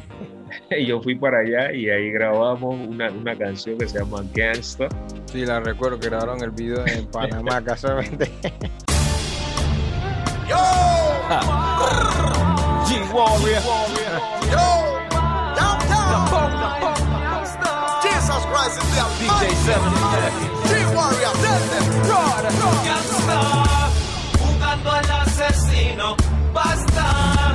y 0.79 0.87
yo 0.87 1.01
fui 1.01 1.15
para 1.15 1.41
allá 1.41 1.73
y 1.73 1.89
ahí 1.91 2.11
grabamos 2.11 2.75
una, 2.89 3.11
una 3.11 3.37
canción 3.37 3.79
que 3.79 3.89
se 3.89 3.99
llama 3.99 4.23
Gangsta. 4.35 4.89
Sí, 5.27 5.45
la 5.45 5.61
recuerdo 5.61 5.99
que 5.99 6.09
grabaron 6.09 6.43
el 6.43 6.51
video 6.51 6.87
en 6.87 7.07
Panamá 7.11 7.63
casualmente. 7.63 8.31
G-Warrior. 12.87 13.63
Jesus 18.03 18.45
Christ 18.47 18.79
is 18.79 18.89
the 18.95 19.03
DJ 19.19 19.43
7 19.65 19.81
G-Warrior, 20.69 21.33
tell 21.43 21.61
them. 21.69 21.87
Gangsta, 22.85 23.91
jugando 24.39 24.91
al 24.91 25.26
asesino, 25.39 26.17
basta 26.53 27.55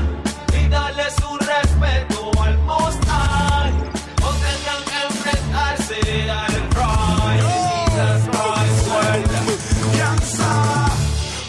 y 0.54 0.68
dale 0.68 1.04
su 1.20 1.38
respeto 1.38 2.32
al 2.42 2.58
Most 2.60 3.04
High, 3.06 3.74
o 4.22 4.30
tengan 4.46 4.82
que 4.86 4.98
enfrentarse 5.10 6.32
al 6.32 6.70
crime. 6.70 7.42
Jesus 7.88 8.24
Christ, 8.30 8.88
well, 8.88 9.98
Gangsta, 9.98 10.54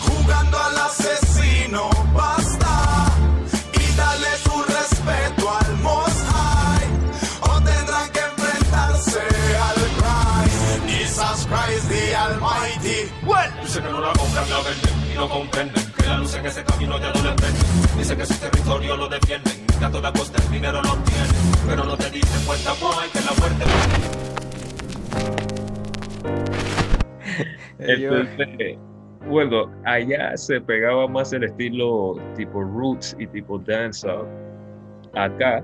jugando 0.08 0.58
al 0.58 0.78
asesino, 0.78 1.90
basta 2.14 3.12
y 3.74 3.96
dale 3.96 4.28
su 4.42 4.62
respeto 4.62 5.50
al 5.50 5.76
Most 5.78 6.26
High, 6.32 6.88
o 7.42 7.60
tendrán 7.60 8.10
que 8.10 8.20
enfrentarse 8.20 9.20
al 9.68 9.80
Christ. 10.00 10.88
Jesus 10.88 11.46
Christ, 11.46 11.88
the 11.90 12.16
Almighty. 12.16 13.10
Dice 13.62 13.80
que 13.82 13.90
no 13.90 14.00
la 14.00 14.12
compran, 14.12 14.50
la 14.50 14.60
venden 14.60 15.12
y 15.12 15.14
no 15.14 15.28
comprenden 15.28 15.81
que 16.32 16.38
la 16.38 16.38
luz 16.38 16.38
en 16.38 16.46
ese 16.46 16.64
camino 16.64 16.98
ya 16.98 17.12
no 17.12 17.22
le 17.22 17.34
prende. 17.34 17.58
Dice 17.98 18.16
que 18.16 18.26
su 18.26 18.40
territorio 18.40 18.96
lo 18.96 19.08
defienden, 19.08 19.52
que 19.78 19.84
a 19.84 19.90
toda 19.90 20.12
costa 20.12 20.42
el 20.42 20.50
dinero 20.50 20.80
lo 20.82 20.96
tienen, 21.04 21.30
pero 21.66 21.84
no 21.84 21.96
te 21.96 22.10
dicen 22.10 22.46
cuenta 22.46 22.72
boy 22.80 23.08
que 23.12 23.20
la 23.20 23.32
muerte 23.38 23.64
Entonces, 27.78 28.78
bueno, 29.28 29.70
allá 29.84 30.36
se 30.36 30.60
pegaba 30.60 31.08
más 31.08 31.32
el 31.32 31.44
estilo 31.44 32.16
tipo 32.36 32.62
roots 32.62 33.16
y 33.18 33.26
tipo 33.26 33.58
dancehall. 33.58 34.26
Acá, 35.14 35.62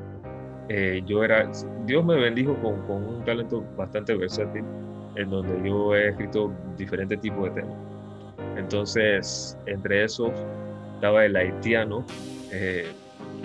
eh, 0.68 1.02
yo 1.06 1.24
era, 1.24 1.50
Dios 1.86 2.04
me 2.04 2.16
bendijo 2.16 2.54
con, 2.56 2.80
con 2.86 3.04
un 3.04 3.24
talento 3.24 3.64
bastante 3.76 4.14
versátil, 4.16 4.64
en 5.16 5.30
donde 5.30 5.68
yo 5.68 5.94
he 5.94 6.08
escrito 6.08 6.52
diferentes 6.76 7.20
tipos 7.20 7.44
de 7.44 7.62
temas. 7.62 7.97
Entonces, 8.58 9.56
entre 9.66 10.04
esos 10.04 10.30
estaba 10.96 11.24
el 11.24 11.36
haitiano, 11.36 12.04
eh, 12.50 12.92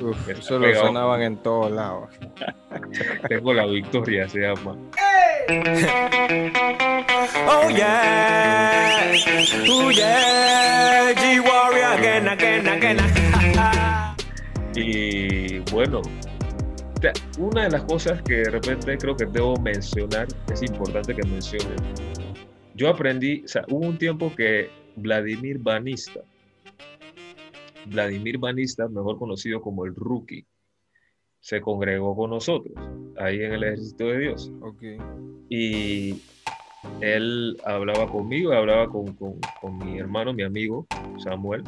Uf, 0.02 0.28
eso 0.28 0.58
lo 0.58 0.74
sonaban 0.74 1.22
en 1.22 1.38
todos 1.38 1.72
lados. 1.72 2.10
tengo 3.30 3.54
la 3.54 3.66
victoria, 3.66 4.28
se 4.28 4.40
llama. 4.40 4.76
Oh 7.46 7.70
yeah, 7.70 9.12
oh 9.70 9.92
yeah, 9.92 11.14
G-Warrior 11.14 11.94
again, 11.98 12.28
again, 12.28 12.68
again. 12.68 12.98
Y 14.76 15.60
bueno, 15.72 16.02
una 17.38 17.64
de 17.64 17.70
las 17.72 17.84
cosas 17.84 18.22
que 18.24 18.36
de 18.36 18.50
repente 18.50 18.98
creo 18.98 19.16
que 19.16 19.26
debo 19.26 19.56
mencionar, 19.58 20.28
es 20.52 20.64
importante 20.64 21.16
que 21.16 21.24
mencione. 21.28 21.76
Yo 22.76 22.90
aprendí, 22.90 23.44
o 23.46 23.48
sea, 23.48 23.66
hubo 23.70 23.88
un 23.88 23.98
tiempo 23.98 24.34
que 24.36 24.70
Vladimir 24.96 25.60
Banista, 25.60 26.22
Vladimir 27.86 28.38
Banista, 28.38 28.88
mejor 28.88 29.18
conocido 29.18 29.62
como 29.62 29.86
el 29.86 29.94
Rookie, 29.96 30.46
se 31.40 31.60
congregó 31.62 32.16
con 32.16 32.30
nosotros 32.30 32.74
ahí 33.18 33.42
en 33.44 33.54
el 33.54 33.64
Ejército 33.64 34.08
de 34.08 34.20
Dios. 34.20 34.52
Ok. 34.62 34.82
Y 35.50 36.16
él 37.02 37.58
hablaba 37.66 38.10
conmigo, 38.10 38.54
hablaba 38.54 38.90
con, 38.90 39.14
con- 39.14 39.40
con 39.62 39.78
mi 39.78 40.00
hermano, 40.00 40.34
mi 40.34 40.44
amigo 40.44 40.88
Samuel, 41.24 41.64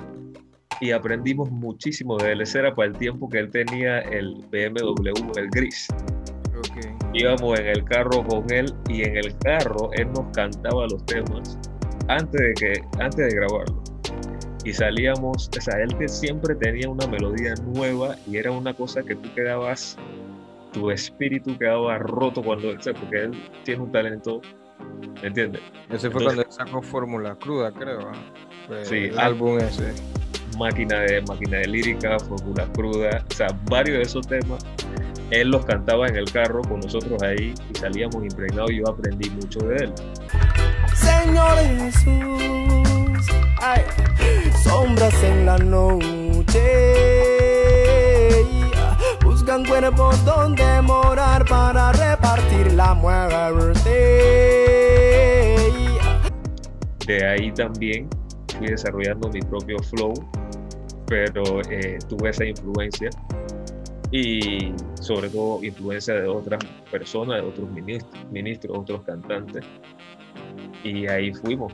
y 0.79 0.91
aprendimos 0.91 1.51
muchísimo 1.51 2.17
de 2.17 2.31
él. 2.33 2.41
Ese 2.41 2.59
era 2.59 2.73
para 2.73 2.87
el 2.89 2.97
tiempo 2.97 3.29
que 3.29 3.39
él 3.39 3.51
tenía 3.51 3.99
el 3.99 4.35
BMW, 4.51 5.37
el 5.37 5.49
gris. 5.49 5.87
Íbamos 7.15 7.57
en 7.59 7.67
el 7.67 7.83
carro 7.85 8.23
con 8.27 8.51
él 8.51 8.73
y 8.89 9.03
en 9.03 9.15
el 9.17 9.37
carro 9.37 9.89
él 9.93 10.11
nos 10.11 10.25
cantaba 10.35 10.85
los 10.87 11.05
temas 11.05 11.57
antes 12.09 12.39
de, 12.41 12.53
que, 12.53 12.73
antes 12.99 13.15
de 13.29 13.35
grabarlo. 13.35 13.81
Y 14.65 14.73
salíamos, 14.73 15.49
o 15.57 15.61
sea, 15.61 15.79
él 15.81 15.95
que 15.97 16.07
siempre 16.09 16.55
tenía 16.55 16.89
una 16.89 17.07
melodía 17.07 17.53
nueva 17.73 18.15
y 18.27 18.37
era 18.37 18.51
una 18.51 18.73
cosa 18.73 19.01
que 19.01 19.15
tú 19.15 19.33
quedabas, 19.33 19.97
tu 20.73 20.91
espíritu 20.91 21.57
quedaba 21.57 21.97
roto 21.99 22.43
cuando, 22.43 22.69
o 22.69 22.81
sea, 22.81 22.93
porque 22.93 23.23
él 23.25 23.43
tiene 23.63 23.83
un 23.83 23.91
talento, 23.91 24.41
¿me 25.21 25.27
entiendes? 25.29 25.61
Ese 25.89 26.09
fue 26.09 26.21
Entonces- 26.21 26.23
cuando 26.23 26.41
él 26.41 26.47
sacó 26.51 26.81
Fórmula 26.81 27.35
Cruda, 27.35 27.71
creo. 27.71 27.99
¿ah? 28.01 28.13
Fue 28.67 28.85
Sí, 28.85 28.95
El 29.05 29.19
ah. 29.19 29.25
álbum 29.27 29.57
ese. 29.59 29.93
máquina 30.57 30.99
de 31.01 31.21
máquina 31.21 31.59
de 31.59 31.67
lírica, 31.67 32.17
fórmula 32.19 32.67
cruda, 32.73 33.23
o 33.29 33.33
sea, 33.33 33.47
varios 33.69 33.97
de 33.97 34.03
esos 34.03 34.27
temas. 34.27 34.65
Él 35.31 35.49
los 35.49 35.65
cantaba 35.65 36.07
en 36.07 36.15
el 36.17 36.31
carro 36.31 36.61
con 36.61 36.79
nosotros 36.79 37.21
ahí 37.23 37.53
y 37.73 37.77
salíamos 37.77 38.23
impregnados 38.23 38.71
y 38.71 38.77
yo 38.77 38.89
aprendí 38.89 39.29
mucho 39.31 39.59
de 39.59 39.75
él. 39.75 39.93
Señor 40.93 41.57
Jesús, 41.57 43.25
ay, 43.61 43.81
sombras 44.63 45.23
en 45.23 45.45
la 45.45 45.57
noche, 45.57 46.61
buscan 49.23 49.65
cuerpos 49.65 50.23
donde 50.25 50.81
morar 50.83 51.45
para 51.45 51.91
repartir 51.91 52.73
la 52.73 52.93
muerte. 52.93 53.89
De 57.07 57.25
ahí 57.25 57.51
también 57.51 58.07
fui 58.57 58.67
desarrollando 58.67 59.29
mi 59.29 59.41
propio 59.41 59.77
flow, 59.79 60.13
pero 61.07 61.61
eh, 61.69 61.97
tuve 62.07 62.29
esa 62.29 62.45
influencia 62.45 63.09
y 64.15 64.73
sobre 65.01 65.29
todo 65.29 65.61
influencia 65.61 66.13
de 66.13 66.25
otras 66.25 66.63
personas, 66.89 67.41
de 67.41 67.47
otros 67.49 67.69
ministros, 67.69 68.25
ministros 68.31 68.77
otros 68.77 69.03
cantantes. 69.03 69.65
Y 70.85 71.05
ahí 71.07 71.33
fuimos. 71.33 71.73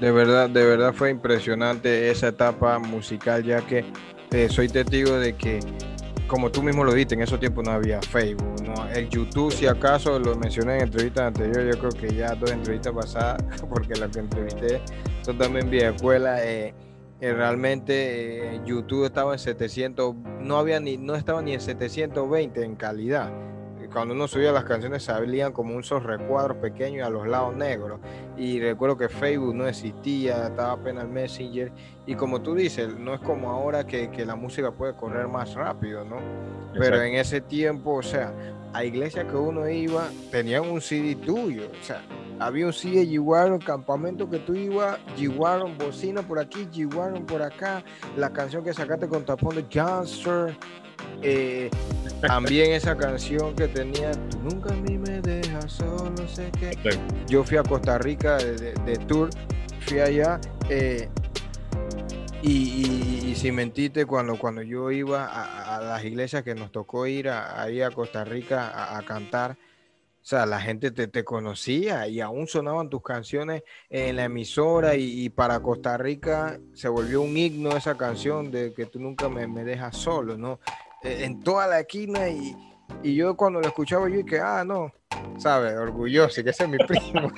De 0.00 0.10
verdad, 0.10 0.50
de 0.50 0.64
verdad 0.64 0.92
fue 0.92 1.10
impresionante 1.10 2.10
esa 2.10 2.28
etapa 2.28 2.80
musical, 2.80 3.44
ya 3.44 3.64
que 3.64 3.84
eh, 4.32 4.48
soy 4.48 4.68
testigo 4.68 5.12
de 5.20 5.36
que, 5.36 5.60
como 6.26 6.50
tú 6.50 6.64
mismo 6.64 6.82
lo 6.82 6.92
dijiste, 6.92 7.14
en 7.14 7.22
esos 7.22 7.38
tiempos 7.38 7.64
no 7.64 7.70
había 7.70 8.02
Facebook, 8.02 8.62
¿no? 8.64 8.88
el 8.88 9.08
YouTube, 9.08 9.52
si 9.52 9.68
acaso 9.68 10.18
lo 10.18 10.34
mencioné 10.34 10.78
en 10.78 10.82
entrevistas 10.82 11.28
anteriores, 11.28 11.76
yo 11.76 11.80
creo 11.80 11.92
que 11.92 12.16
ya 12.16 12.34
dos 12.34 12.50
entrevistas 12.50 12.92
pasadas, 12.92 13.40
porque 13.68 13.94
la 13.94 14.08
que 14.08 14.18
entrevisté 14.18 14.80
son 15.22 15.38
también 15.38 15.70
vieja 15.70 15.90
escuela. 15.90 16.44
eh, 16.44 16.74
eh, 17.20 17.32
realmente 17.32 18.56
eh, 18.56 18.60
YouTube 18.64 19.06
estaba 19.06 19.32
en 19.32 19.38
700, 19.38 20.14
no 20.40 20.58
había 20.58 20.80
ni, 20.80 20.96
no 20.96 21.14
estaba 21.14 21.40
ni 21.42 21.54
en 21.54 21.60
720 21.60 22.62
en 22.62 22.76
calidad. 22.76 23.30
Cuando 23.92 24.14
uno 24.14 24.28
subía 24.28 24.52
las 24.52 24.64
canciones 24.64 25.04
salían 25.04 25.52
como 25.52 25.74
un 25.74 25.82
recuadros 25.82 26.58
pequeños 26.58 27.06
a 27.06 27.10
los 27.10 27.26
lados 27.26 27.56
negros 27.56 28.00
y 28.36 28.60
recuerdo 28.60 28.98
que 28.98 29.08
Facebook 29.08 29.54
no 29.54 29.66
existía, 29.66 30.48
estaba 30.48 30.72
apenas 30.72 31.04
el 31.04 31.10
Messenger 31.10 31.72
y 32.04 32.14
como 32.14 32.42
tú 32.42 32.54
dices, 32.54 32.94
no 32.98 33.14
es 33.14 33.20
como 33.20 33.50
ahora 33.50 33.86
que, 33.86 34.10
que 34.10 34.26
la 34.26 34.34
música 34.34 34.70
puede 34.70 34.94
correr 34.94 35.28
más 35.28 35.54
rápido, 35.54 36.04
¿no? 36.04 36.18
Pero 36.74 37.00
en 37.00 37.14
ese 37.14 37.40
tiempo, 37.40 37.94
o 37.94 38.02
sea, 38.02 38.34
a 38.74 38.84
iglesia 38.84 39.26
que 39.26 39.36
uno 39.36 39.66
iba, 39.66 40.10
tenían 40.30 40.68
un 40.68 40.82
CD 40.82 41.14
tuyo, 41.14 41.70
o 41.70 41.84
sea, 41.84 42.02
había 42.38 42.66
un 42.66 42.72
de 42.72 43.06
G-Waron, 43.06 43.58
campamento 43.60 44.28
que 44.28 44.38
tú 44.38 44.54
ibas, 44.54 44.98
G-Waron, 45.16 45.76
bocina 45.78 46.22
por 46.22 46.38
aquí, 46.38 46.66
G-Waron 46.72 47.24
por 47.26 47.42
acá, 47.42 47.82
la 48.16 48.30
canción 48.32 48.62
que 48.64 48.72
sacaste 48.72 49.08
con 49.08 49.24
tapón 49.24 49.56
de 49.56 49.64
Johnster, 49.72 50.56
eh, 51.22 51.70
también 52.20 52.72
esa 52.72 52.96
canción 52.96 53.54
que 53.54 53.68
tenía, 53.68 54.10
tú 54.12 54.38
nunca 54.42 54.72
a 54.72 54.76
mí 54.76 54.98
me 54.98 55.20
dejas 55.20 55.46
deja 55.46 55.68
solo, 55.68 56.28
sé 56.28 56.50
que 56.52 56.72
yo 57.26 57.42
fui 57.44 57.56
a 57.56 57.62
Costa 57.62 57.98
Rica 57.98 58.36
de, 58.38 58.56
de- 58.56 58.72
de 58.84 58.96
tour, 59.06 59.28
fui 59.80 60.00
allá 60.00 60.40
eh, 60.68 61.08
y, 62.42 62.50
y- 62.52 63.30
y 63.30 63.34
sin 63.34 63.54
mentirte, 63.54 64.06
cuando, 64.06 64.38
cuando 64.38 64.62
yo 64.62 64.90
iba 64.90 65.24
a, 65.26 65.76
a 65.76 65.80
las 65.80 66.04
iglesias 66.04 66.42
que 66.42 66.54
nos 66.54 66.70
tocó 66.70 67.06
ir 67.06 67.28
a, 67.28 67.60
ahí 67.62 67.82
a 67.82 67.90
Costa 67.90 68.24
Rica 68.24 68.68
a, 68.68 68.98
a 68.98 69.02
cantar, 69.02 69.56
o 70.26 70.28
sea, 70.28 70.44
la 70.44 70.60
gente 70.60 70.90
te, 70.90 71.06
te 71.06 71.22
conocía 71.22 72.08
y 72.08 72.20
aún 72.20 72.48
sonaban 72.48 72.90
tus 72.90 73.00
canciones 73.00 73.62
en 73.88 74.16
la 74.16 74.24
emisora 74.24 74.96
y, 74.96 75.24
y 75.24 75.28
para 75.28 75.60
Costa 75.60 75.96
Rica 75.96 76.58
se 76.74 76.88
volvió 76.88 77.20
un 77.22 77.36
himno 77.36 77.76
esa 77.76 77.96
canción 77.96 78.50
de 78.50 78.74
que 78.74 78.86
tú 78.86 78.98
nunca 78.98 79.28
me, 79.28 79.46
me 79.46 79.62
dejas 79.62 79.96
solo, 79.96 80.36
¿no? 80.36 80.58
Eh, 81.04 81.18
En 81.26 81.38
toda 81.44 81.68
la 81.68 81.78
esquina 81.78 82.28
y, 82.28 82.56
y 83.04 83.14
yo 83.14 83.36
cuando 83.36 83.60
lo 83.60 83.68
escuchaba 83.68 84.08
yo 84.08 84.24
que, 84.24 84.40
ah, 84.40 84.64
no, 84.66 84.92
¿sabes? 85.38 85.74
Orgulloso, 85.78 86.42
que 86.42 86.50
ese 86.50 86.64
es 86.64 86.70
mi 86.70 86.78
primo. 86.78 87.30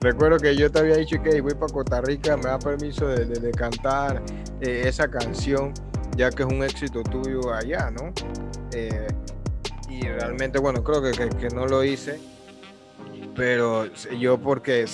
Recuerdo 0.00 0.38
que 0.38 0.56
yo 0.56 0.68
te 0.72 0.80
había 0.80 0.96
dicho 0.96 1.22
que 1.22 1.40
voy 1.40 1.54
para 1.54 1.72
Costa 1.72 2.00
Rica, 2.00 2.36
me 2.36 2.42
da 2.46 2.58
permiso 2.58 3.06
de, 3.06 3.24
de- 3.24 3.38
de 3.38 3.50
cantar 3.52 4.20
eh, 4.60 4.82
esa 4.86 5.08
canción, 5.08 5.72
ya 6.16 6.28
que 6.30 6.42
es 6.42 6.48
un 6.48 6.64
éxito 6.64 7.04
tuyo 7.04 7.54
allá, 7.54 7.88
¿no? 7.92 8.12
Eh, 8.72 9.06
realmente, 10.08 10.58
bueno, 10.58 10.82
creo 10.82 11.02
que, 11.02 11.12
que- 11.12 11.28
no 11.54 11.66
lo 11.66 11.84
hice, 11.84 12.18
pero 13.34 13.86
yo 14.18 14.38
porque, 14.38 14.84
o 14.84 14.86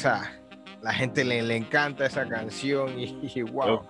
la 0.83 0.93
gente 0.93 1.25
le, 1.25 1.43
le 1.43 1.57
encanta 1.57 2.07
esa 2.07 2.29
canción 2.29 2.99
y, 2.99 3.05
y 3.35 3.43
wow. 3.43 3.83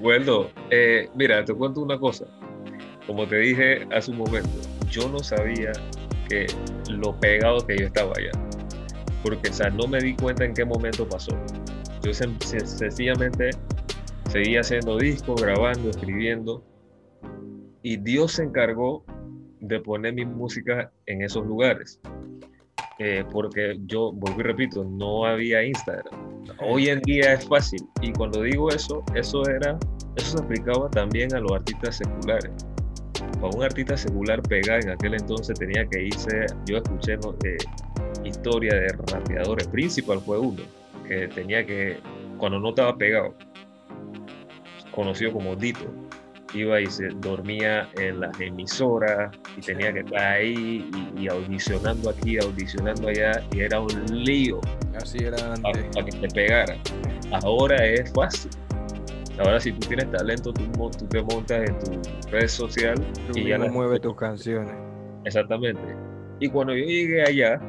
Bueno, 0.00 0.46
eh, 0.70 1.08
mira, 1.14 1.44
te 1.44 1.54
cuento 1.54 1.80
una 1.80 1.98
cosa. 1.98 2.26
Como 3.06 3.26
te 3.26 3.36
dije 3.38 3.86
hace 3.94 4.10
un 4.12 4.18
momento, 4.18 4.48
yo 4.88 5.08
no 5.08 5.18
sabía 5.20 5.72
que 6.28 6.46
lo 6.88 7.18
pegado 7.18 7.66
que 7.66 7.76
yo 7.78 7.86
estaba 7.86 8.12
allá. 8.16 8.30
Porque, 9.22 9.50
o 9.50 9.52
no 9.70 9.86
me 9.86 9.98
di 9.98 10.14
cuenta 10.14 10.44
en 10.44 10.54
qué 10.54 10.64
momento 10.64 11.06
pasó. 11.08 11.32
Yo 12.02 12.12
sen- 12.12 12.38
sen- 12.38 12.64
sencillamente 12.64 13.50
seguía 14.30 14.60
haciendo 14.60 14.96
discos, 14.96 15.42
grabando, 15.42 15.90
escribiendo. 15.90 16.62
Y 17.82 17.96
Dios 17.96 18.32
se 18.32 18.44
encargó 18.44 19.04
de 19.60 19.80
poner 19.80 20.14
mi 20.14 20.24
música 20.24 20.90
en 21.06 21.22
esos 21.22 21.46
lugares. 21.46 22.00
Eh, 22.98 23.24
porque 23.32 23.78
yo, 23.86 24.12
vuelvo 24.12 24.40
y 24.40 24.42
repito, 24.42 24.84
no 24.84 25.24
había 25.24 25.64
Instagram. 25.64 26.14
Hoy 26.60 26.88
en 26.88 27.00
día 27.00 27.32
es 27.34 27.46
fácil. 27.46 27.80
Y 28.02 28.12
cuando 28.12 28.42
digo 28.42 28.70
eso, 28.70 29.02
eso 29.14 29.42
era, 29.48 29.78
eso 30.16 30.38
se 30.38 30.44
aplicaba 30.44 30.90
también 30.90 31.34
a 31.34 31.40
los 31.40 31.52
artistas 31.52 31.96
seculares. 31.96 32.50
Para 33.40 33.56
un 33.56 33.62
artista 33.62 33.96
secular 33.96 34.42
pegar 34.42 34.82
en 34.82 34.90
aquel 34.90 35.14
entonces 35.14 35.58
tenía 35.58 35.86
que 35.86 36.04
irse, 36.04 36.46
yo 36.66 36.78
escuché 36.78 37.14
eh, 37.14 37.56
historia 38.24 38.74
de 38.74 38.88
rapeadores, 39.12 39.66
Principal 39.68 40.20
fue 40.20 40.38
uno, 40.38 40.62
que 41.06 41.28
tenía 41.28 41.64
que, 41.64 41.98
cuando 42.38 42.58
no 42.58 42.70
estaba 42.70 42.96
pegado, 42.96 43.34
conocido 44.94 45.32
como 45.32 45.56
Dito, 45.56 45.86
iba 46.54 46.80
y 46.80 46.86
se 46.86 47.08
dormía 47.20 47.88
en 47.96 48.20
las 48.20 48.38
emisoras 48.40 49.30
y 49.56 49.60
tenía 49.60 49.92
que 49.92 50.00
estar 50.00 50.20
ahí 50.20 50.88
y, 51.16 51.22
y 51.22 51.28
audicionando 51.28 52.10
aquí, 52.10 52.38
audicionando 52.38 53.08
allá, 53.08 53.32
y 53.52 53.60
era 53.60 53.80
un 53.80 53.88
lío 54.10 54.60
Así 54.96 55.18
era 55.24 55.36
para 55.62 55.78
antes. 55.80 56.04
que 56.04 56.26
te 56.26 56.28
pegara. 56.34 56.76
Ahora 57.44 57.84
es 57.86 58.12
fácil. 58.12 58.50
Ahora 59.38 59.58
si 59.60 59.72
tú 59.72 59.86
tienes 59.88 60.10
talento, 60.10 60.52
tú, 60.52 60.62
te 61.08 61.22
montas 61.22 61.68
en 61.68 61.78
tu 61.78 62.30
red 62.30 62.46
social 62.48 62.94
Tú 63.32 63.38
y 63.38 63.48
ya 63.48 63.58
la 63.58 63.70
mueve 63.70 63.98
tus 64.00 64.14
canciones. 64.16 64.74
Exactamente. 65.24 65.80
Y 66.40 66.48
cuando 66.48 66.74
yo 66.74 66.84
llegué 66.84 67.22
allá, 67.22 67.60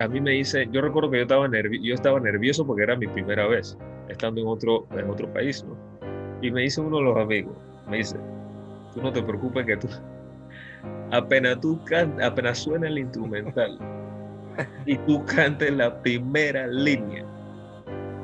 a 0.00 0.06
mí 0.08 0.20
me 0.20 0.32
dice, 0.32 0.68
yo 0.70 0.80
recuerdo 0.80 1.10
que 1.10 1.16
yo 1.18 1.22
estaba, 1.22 1.48
nervi- 1.48 1.80
yo 1.82 1.94
estaba 1.94 2.20
nervioso 2.20 2.64
porque 2.66 2.82
era 2.84 2.94
mi 2.96 3.06
primera 3.08 3.46
vez, 3.48 3.76
estando 4.08 4.40
en 4.40 4.46
otro, 4.46 4.86
en 4.96 5.10
otro 5.10 5.32
país, 5.32 5.64
¿no? 5.64 5.76
Y 6.40 6.52
me 6.52 6.62
dice 6.62 6.80
uno 6.80 6.98
de 6.98 7.02
los 7.02 7.16
amigos, 7.16 7.56
me 7.88 7.98
dice, 7.98 8.16
tú 8.94 9.02
no 9.02 9.12
te 9.12 9.22
preocupes 9.22 9.66
que 9.66 9.76
tú, 9.76 9.88
apenas 11.10 11.60
tú 11.60 11.82
can- 11.84 12.20
apenas 12.22 12.58
suena 12.58 12.88
el 12.88 12.98
instrumental 12.98 13.78
y 14.86 14.96
tú 14.98 15.24
cantes 15.24 15.72
la 15.72 16.00
primera 16.02 16.66
línea, 16.66 17.24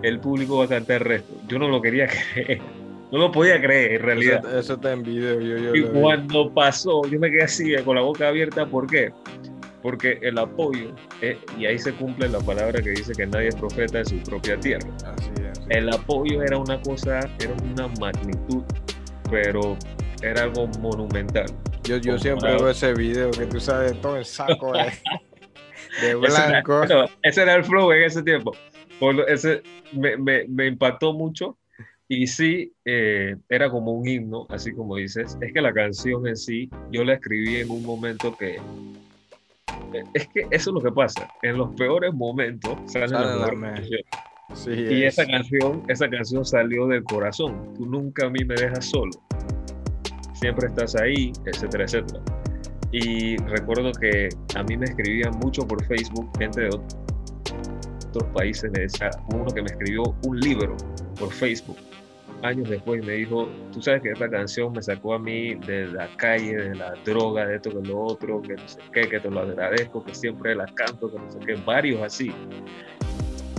el 0.02 0.18
público 0.20 0.58
va 0.58 0.64
a 0.64 0.68
cantar 0.68 0.96
el 0.96 1.04
resto. 1.08 1.34
Yo 1.48 1.58
no 1.58 1.68
lo 1.68 1.80
quería 1.80 2.06
creer, 2.34 2.60
no 3.12 3.18
lo 3.18 3.30
podía 3.32 3.60
creer 3.60 3.92
en 3.92 4.02
realidad. 4.02 4.44
Eso, 4.46 4.58
eso 4.58 4.74
está 4.74 4.92
en 4.92 5.02
video. 5.02 5.40
Yo, 5.40 5.56
yo 5.56 5.74
Y 5.76 5.84
cuando 5.84 6.52
pasó, 6.52 7.02
yo 7.06 7.18
me 7.20 7.30
quedé 7.30 7.44
así, 7.44 7.74
con 7.84 7.94
la 7.96 8.02
boca 8.02 8.28
abierta. 8.28 8.66
¿Por 8.66 8.86
qué? 8.88 9.12
Porque 9.80 10.18
el 10.22 10.38
apoyo, 10.38 10.94
eh, 11.20 11.38
y 11.58 11.66
ahí 11.66 11.78
se 11.78 11.92
cumple 11.92 12.28
la 12.28 12.40
palabra 12.40 12.80
que 12.82 12.90
dice 12.90 13.12
que 13.12 13.26
nadie 13.26 13.48
es 13.48 13.56
profeta 13.56 13.98
en 13.98 14.06
su 14.06 14.16
propia 14.22 14.58
tierra. 14.58 14.88
Así 15.06 15.30
es. 15.38 15.60
El 15.68 15.88
apoyo 15.90 16.42
era 16.42 16.56
una 16.58 16.80
cosa, 16.80 17.20
era 17.38 17.54
una 17.72 17.88
magnitud, 18.00 18.64
pero 19.30 19.76
era 20.22 20.42
algo 20.42 20.66
monumental. 20.80 21.46
Yo, 21.84 21.98
yo 21.98 22.18
siempre 22.18 22.50
veo 22.54 22.68
ese 22.70 22.94
video 22.94 23.30
que 23.30 23.46
tú 23.46 23.60
sabes 23.60 24.00
todo 24.00 24.16
en 24.16 24.24
saco 24.24 24.72
de, 24.72 24.84
de 26.00 26.26
Ese 26.26 26.36
era, 26.46 26.62
blanco. 26.62 26.84
ese 27.22 27.42
era 27.42 27.54
el 27.54 27.64
flow 27.64 27.92
en 27.92 28.02
ese 28.04 28.22
tiempo. 28.22 28.52
Por 28.98 29.28
ese 29.28 29.62
me, 29.92 30.16
me- 30.16 30.46
me 30.48 30.66
impactó 30.66 31.12
mucho 31.12 31.58
y 32.08 32.26
sí, 32.26 32.72
eh, 32.84 33.36
era 33.48 33.68
como 33.70 33.92
un 33.92 34.06
himno, 34.08 34.46
así 34.50 34.72
como 34.72 34.96
dices. 34.96 35.36
Es 35.40 35.52
que 35.52 35.60
la 35.60 35.72
canción 35.72 36.26
en 36.26 36.36
sí, 36.36 36.70
yo 36.90 37.04
la 37.04 37.14
escribí 37.14 37.56
en 37.56 37.70
un 37.70 37.82
momento 37.84 38.36
que... 38.36 38.60
Es 40.14 40.26
que 40.28 40.40
eso 40.50 40.70
es 40.70 40.74
lo 40.74 40.80
que 40.80 40.90
pasa. 40.90 41.28
En 41.42 41.56
los 41.56 41.72
peores 41.76 42.12
momentos 42.12 42.76
salen 42.86 43.12
las 43.12 43.54
mejores. 43.54 43.90
Sí, 44.54 44.70
Y 44.70 45.04
es. 45.04 45.18
esa 45.18 45.26
canción, 45.30 45.82
esa 45.88 46.08
canción 46.08 46.44
salió 46.44 46.86
del 46.86 47.04
corazón. 47.04 47.74
Tú 47.76 47.86
nunca 47.86 48.26
a 48.26 48.30
mí 48.30 48.44
me 48.44 48.54
dejas 48.54 48.86
solo. 48.86 49.10
Siempre 50.34 50.68
estás 50.68 50.94
ahí, 50.96 51.32
etcétera, 51.46 51.84
etcétera. 51.84 52.20
Y 52.92 53.36
recuerdo 53.38 53.90
que 53.92 54.28
a 54.54 54.62
mí 54.62 54.76
me 54.76 54.84
escribían 54.86 55.32
mucho 55.40 55.66
por 55.66 55.84
Facebook 55.86 56.30
gente 56.38 56.62
de 56.62 56.70
ot- 56.70 56.96
otros 58.10 58.30
países. 58.32 58.70
Me 58.72 58.82
decía, 58.82 59.10
uno 59.32 59.46
que 59.46 59.62
me 59.62 59.66
escribió 59.66 60.02
un 60.26 60.38
libro 60.38 60.76
por 61.18 61.32
Facebook. 61.32 61.76
Años 62.42 62.68
después 62.68 63.04
me 63.04 63.14
dijo, 63.14 63.48
tú 63.72 63.80
sabes 63.80 64.02
que 64.02 64.10
esta 64.10 64.28
canción 64.28 64.70
me 64.72 64.82
sacó 64.82 65.14
a 65.14 65.18
mí 65.18 65.54
de 65.54 65.86
la 65.88 66.08
calle, 66.16 66.54
de 66.56 66.74
la 66.74 66.92
droga, 67.04 67.46
de 67.46 67.56
esto, 67.56 67.70
que 67.70 67.88
lo 67.88 68.02
otro, 68.02 68.42
que 68.42 68.54
no 68.54 68.68
sé 68.68 68.78
qué, 68.92 69.08
que 69.08 69.18
te 69.18 69.30
lo 69.30 69.40
agradezco, 69.40 70.04
que 70.04 70.14
siempre 70.14 70.54
la 70.54 70.66
canto, 70.66 71.10
que 71.10 71.18
no 71.18 71.30
sé 71.32 71.38
qué, 71.40 71.54
varios 71.54 72.02
así. 72.02 72.30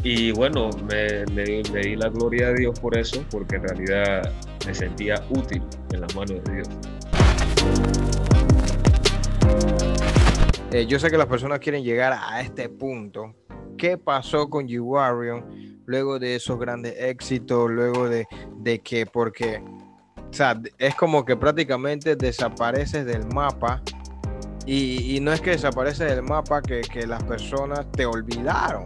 Y 0.08 0.32
bueno, 0.34 0.70
me, 0.88 1.26
di 1.26 1.96
la 1.96 2.10
gloria 2.10 2.50
a 2.50 2.54
Dios 2.54 2.80
por 2.80 2.96
eso, 2.96 3.26
porque 3.32 3.56
en 3.56 3.64
realidad 3.64 4.32
me 4.64 4.76
sentía 4.76 5.16
útil 5.32 5.64
en 5.92 6.02
las 6.02 6.16
manos 6.16 6.44
de 6.44 6.54
Dios. 6.54 6.70
Eh, 10.72 10.86
yo 10.86 11.00
sé 11.00 11.10
que 11.10 11.18
las 11.18 11.26
personas 11.26 11.58
quieren 11.58 11.84
llegar 11.84 12.14
a 12.14 12.40
este 12.40 12.70
punto. 12.70 13.34
¿Qué 13.80 13.98
pasó 13.98 14.48
con 14.48 14.68
G-Warion 14.68 15.82
luego 15.88 16.20
de 16.20 16.36
esos 16.36 16.60
grandes 16.60 16.94
éxitos? 17.00 17.68
Luego 17.72 18.08
de, 18.08 18.28
de 18.60 18.78
que, 18.82 19.08
porque, 19.08 19.64
es 20.78 20.94
como 20.94 21.26
que 21.26 21.36
prácticamente 21.36 22.16
desapareces 22.16 23.08
del 23.08 23.26
mapa. 23.34 23.82
Y, 24.68 25.18
no 25.20 25.34
es 25.34 25.42
que 25.42 25.50
desapareces 25.50 26.08
del 26.12 26.22
mapa 26.22 26.62
que, 26.62 26.82
que 26.82 27.08
las 27.08 27.24
personas 27.24 27.92
te 27.92 28.06
olvidaron. 28.06 28.86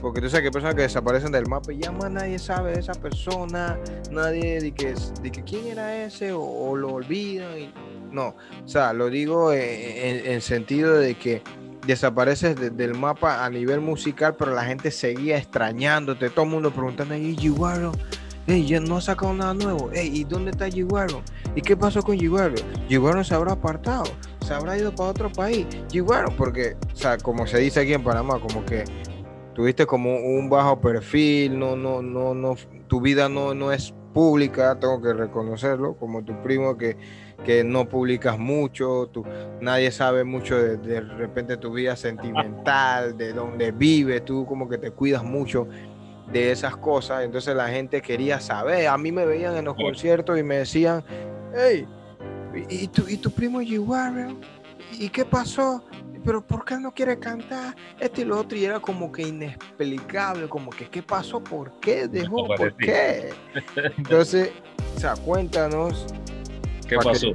Porque 0.00 0.20
tú 0.20 0.28
sabes 0.30 0.42
que 0.42 0.46
hay 0.48 0.52
personas 0.52 0.74
que 0.74 0.82
desaparecen 0.82 1.30
del 1.32 1.46
mapa 1.46 1.72
y 1.72 1.78
ya 1.80 1.92
más 1.92 2.10
nadie 2.10 2.38
sabe 2.38 2.72
de 2.72 2.80
esa 2.80 2.92
persona, 2.94 3.78
nadie 4.10 4.60
de 4.60 4.72
que, 4.72 4.94
de 5.22 5.30
que 5.30 5.42
quién 5.44 5.66
era 5.66 6.04
ese 6.04 6.32
o, 6.32 6.74
lo 6.76 6.94
olvidan. 6.94 7.58
y- 7.58 7.72
no, 8.10 8.34
o 8.64 8.68
sea, 8.68 8.92
lo 8.92 9.08
digo 9.10 9.52
en, 9.52 9.60
en- 9.60 10.26
en 10.32 10.40
sentido 10.40 10.94
de 10.98 11.14
que 11.14 11.42
desapareces 11.86 12.56
de- 12.56 12.70
del 12.70 12.94
mapa 12.94 13.44
a 13.44 13.50
nivel 13.50 13.80
musical, 13.80 14.34
pero 14.36 14.52
la 14.54 14.64
gente 14.64 14.90
seguía 14.90 15.36
extrañándote, 15.38 16.30
todo 16.30 16.44
el 16.44 16.50
mundo 16.50 16.72
preguntando, 16.72 17.14
¿y 17.14 17.36
Giguaro? 17.36 17.92
Ey, 18.46 18.66
ya 18.66 18.80
no 18.80 18.96
ha 18.96 19.00
sacado 19.00 19.32
nada 19.34 19.54
nuevo. 19.54 19.90
Ey, 19.92 20.10
¿y 20.12 20.24
dónde 20.24 20.50
está 20.50 20.68
Giguaro? 20.68 21.22
¿Y 21.54 21.60
qué 21.60 21.76
pasó 21.76 22.02
con 22.02 22.18
Giguaro? 22.18 22.54
Giguaro 22.88 23.22
se 23.22 23.34
habrá 23.34 23.52
apartado, 23.52 24.04
se 24.44 24.54
habrá 24.54 24.76
ido 24.76 24.92
para 24.94 25.10
otro 25.10 25.30
país. 25.30 25.66
Giguaro, 25.90 26.34
porque, 26.36 26.74
o 26.92 26.96
sea, 26.96 27.16
como 27.18 27.46
se 27.46 27.58
dice 27.58 27.80
aquí 27.80 27.92
en 27.92 28.02
Panamá, 28.02 28.40
como 28.40 28.64
que 28.64 28.84
tuviste 29.54 29.86
como 29.86 30.16
un 30.16 30.48
bajo 30.48 30.80
perfil, 30.80 31.58
no, 31.58 31.76
no, 31.76 32.02
no, 32.02 32.34
no, 32.34 32.56
tu 32.88 33.00
vida 33.00 33.28
no, 33.28 33.54
no 33.54 33.72
es 33.72 33.94
pública, 34.12 34.78
tengo 34.78 35.00
que 35.00 35.12
reconocerlo, 35.12 35.94
como 35.94 36.24
tu 36.24 36.40
primo 36.42 36.76
que, 36.76 36.96
que 37.44 37.62
no 37.64 37.88
publicas 37.88 38.38
mucho, 38.38 39.08
tú, 39.12 39.24
nadie 39.60 39.90
sabe 39.90 40.24
mucho 40.24 40.56
de, 40.56 40.76
de 40.76 41.00
repente 41.00 41.56
tu 41.56 41.72
vida 41.72 41.96
sentimental, 41.96 43.16
de 43.16 43.32
dónde 43.32 43.72
vives, 43.72 44.24
tú 44.24 44.46
como 44.46 44.68
que 44.68 44.78
te 44.78 44.90
cuidas 44.90 45.22
mucho 45.22 45.68
de 46.32 46.52
esas 46.52 46.76
cosas, 46.76 47.24
entonces 47.24 47.54
la 47.54 47.68
gente 47.68 48.00
quería 48.02 48.40
saber, 48.40 48.86
a 48.86 48.98
mí 48.98 49.12
me 49.12 49.26
veían 49.26 49.56
en 49.56 49.64
los 49.64 49.74
conciertos 49.74 50.38
y 50.38 50.42
me 50.42 50.58
decían, 50.58 51.04
hey, 51.54 51.86
¿y, 52.68 52.84
y 52.84 52.88
tu, 52.88 53.08
y 53.08 53.16
tu 53.16 53.30
primo 53.30 53.60
G. 53.60 53.78
Warren? 53.78 54.38
¿Y 54.92 55.08
qué 55.08 55.24
pasó? 55.24 55.82
Pero 56.24 56.44
¿por 56.46 56.64
qué 56.64 56.76
no 56.78 56.92
quiere 56.92 57.18
cantar? 57.18 57.74
Esto 57.98 58.20
y 58.20 58.24
lo 58.24 58.38
otro, 58.38 58.56
y 58.56 58.64
era 58.64 58.80
como 58.80 59.10
que 59.12 59.22
inexplicable, 59.22 60.48
como 60.48 60.70
que 60.70 60.88
¿qué 60.88 61.02
pasó? 61.02 61.42
¿Por 61.42 61.72
qué 61.80 62.08
dejó? 62.08 62.46
¿Por 62.46 62.76
qué? 62.76 63.30
Entonces, 63.98 64.50
o 64.96 65.00
sea, 65.00 65.14
cuéntanos 65.14 66.06
¿Qué 66.88 66.96
Pa' 66.96 67.02
que- 67.02 67.08
pasó? 67.08 67.26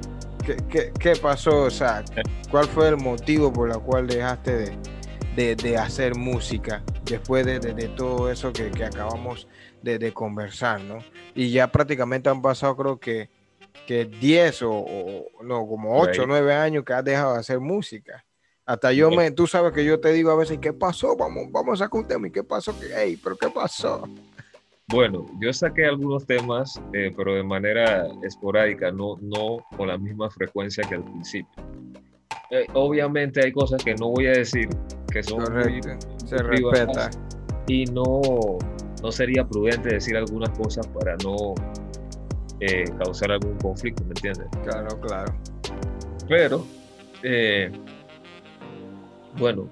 qué, 0.70 0.92
qué- 1.00 1.16
pasó, 1.16 1.64
o 1.64 1.70
sea, 1.72 2.04
cuál 2.52 2.66
fue 2.66 2.90
el 2.90 2.98
motivo 2.98 3.52
por 3.54 3.70
el 3.72 3.80
cual 3.80 4.06
dejaste 4.08 4.52
de, 4.58 4.78
de- 5.36 5.56
de 5.56 5.78
hacer 5.78 6.16
música 6.16 6.84
después 7.06 7.46
de, 7.46 7.60
de- 7.60 7.74
de 7.74 7.88
todo 7.90 8.30
eso 8.30 8.52
que, 8.52 8.70
que 8.72 8.84
acabamos 8.86 9.48
de, 9.82 10.12
conversar, 10.12 10.82
¿no? 10.82 10.98
Y 11.36 11.52
ya 11.52 11.72
prácticamente 11.72 12.28
han 12.30 12.42
pasado 12.42 12.76
creo 12.76 13.00
que, 13.00 13.30
que 13.88 14.06
10 14.06 14.64
o, 14.64 14.72
o- 14.72 15.44
no, 15.44 15.66
como 15.68 15.96
Por 15.98 16.10
8 16.10 16.22
o 16.22 16.26
ahí. 16.26 16.30
9 16.30 16.54
años 16.54 16.84
que 16.84 16.94
has 16.94 17.04
dejado 17.06 17.34
de 17.36 17.40
hacer 17.40 17.60
música. 17.60 18.25
Hasta 18.66 18.92
yo 18.94 19.12
me, 19.12 19.30
tú 19.32 19.46
sabes 19.46 19.74
que 19.74 19.86
yo 19.86 20.00
te 20.00 20.12
digo 20.12 20.32
a 20.32 20.36
veces, 20.36 20.58
¿qué 20.60 20.74
pasó? 20.74 21.16
Vamos, 21.16 21.52
vamos 21.52 21.80
a 21.80 21.86
sacar 21.86 22.02
un 22.02 22.08
tema 22.08 22.28
y 22.28 22.32
qué 22.32 22.44
pasó, 22.44 22.78
que, 22.80 22.88
hey, 22.96 23.20
pero 23.24 23.36
qué 23.38 23.50
pasó. 23.50 24.10
Bueno, 24.88 25.26
yo 25.40 25.54
saqué 25.54 25.86
algunos 25.86 26.26
temas, 26.26 26.82
eh, 26.94 27.12
pero 27.16 27.36
de 27.36 27.44
manera 27.44 28.08
esporádica, 28.24 28.92
no, 28.92 29.18
no 29.22 29.58
con 29.78 29.88
la 29.88 29.98
misma 29.98 30.30
frecuencia 30.30 30.84
que 30.88 30.96
al 30.96 31.04
principio. 31.04 31.64
Eh, 32.52 32.66
obviamente 32.74 33.44
hay 33.44 33.52
cosas 33.52 33.84
que 33.84 33.96
no 33.96 34.10
voy 34.10 34.28
a 34.28 34.32
decir 34.32 34.70
que 35.12 35.24
son 35.24 35.40
muy 35.40 35.46
Correcto, 35.82 36.08
se 36.26 36.36
privadas 36.38 36.88
respeta. 36.88 37.10
y 37.68 37.86
no, 37.86 38.22
no 39.02 39.12
sería 39.12 39.48
prudente 39.48 39.90
decir 39.90 40.16
algunas 40.18 40.50
cosas 40.52 40.88
para 40.88 41.16
no 41.24 41.56
eh, 42.60 42.86
causar 43.04 43.32
algún 43.32 43.58
conflicto, 43.58 44.04
¿me 44.04 44.10
entiendes? 44.10 44.48
Claro, 44.64 45.00
claro. 45.02 45.34
Pero, 46.28 46.66
eh, 47.24 47.72
bueno, 49.38 49.70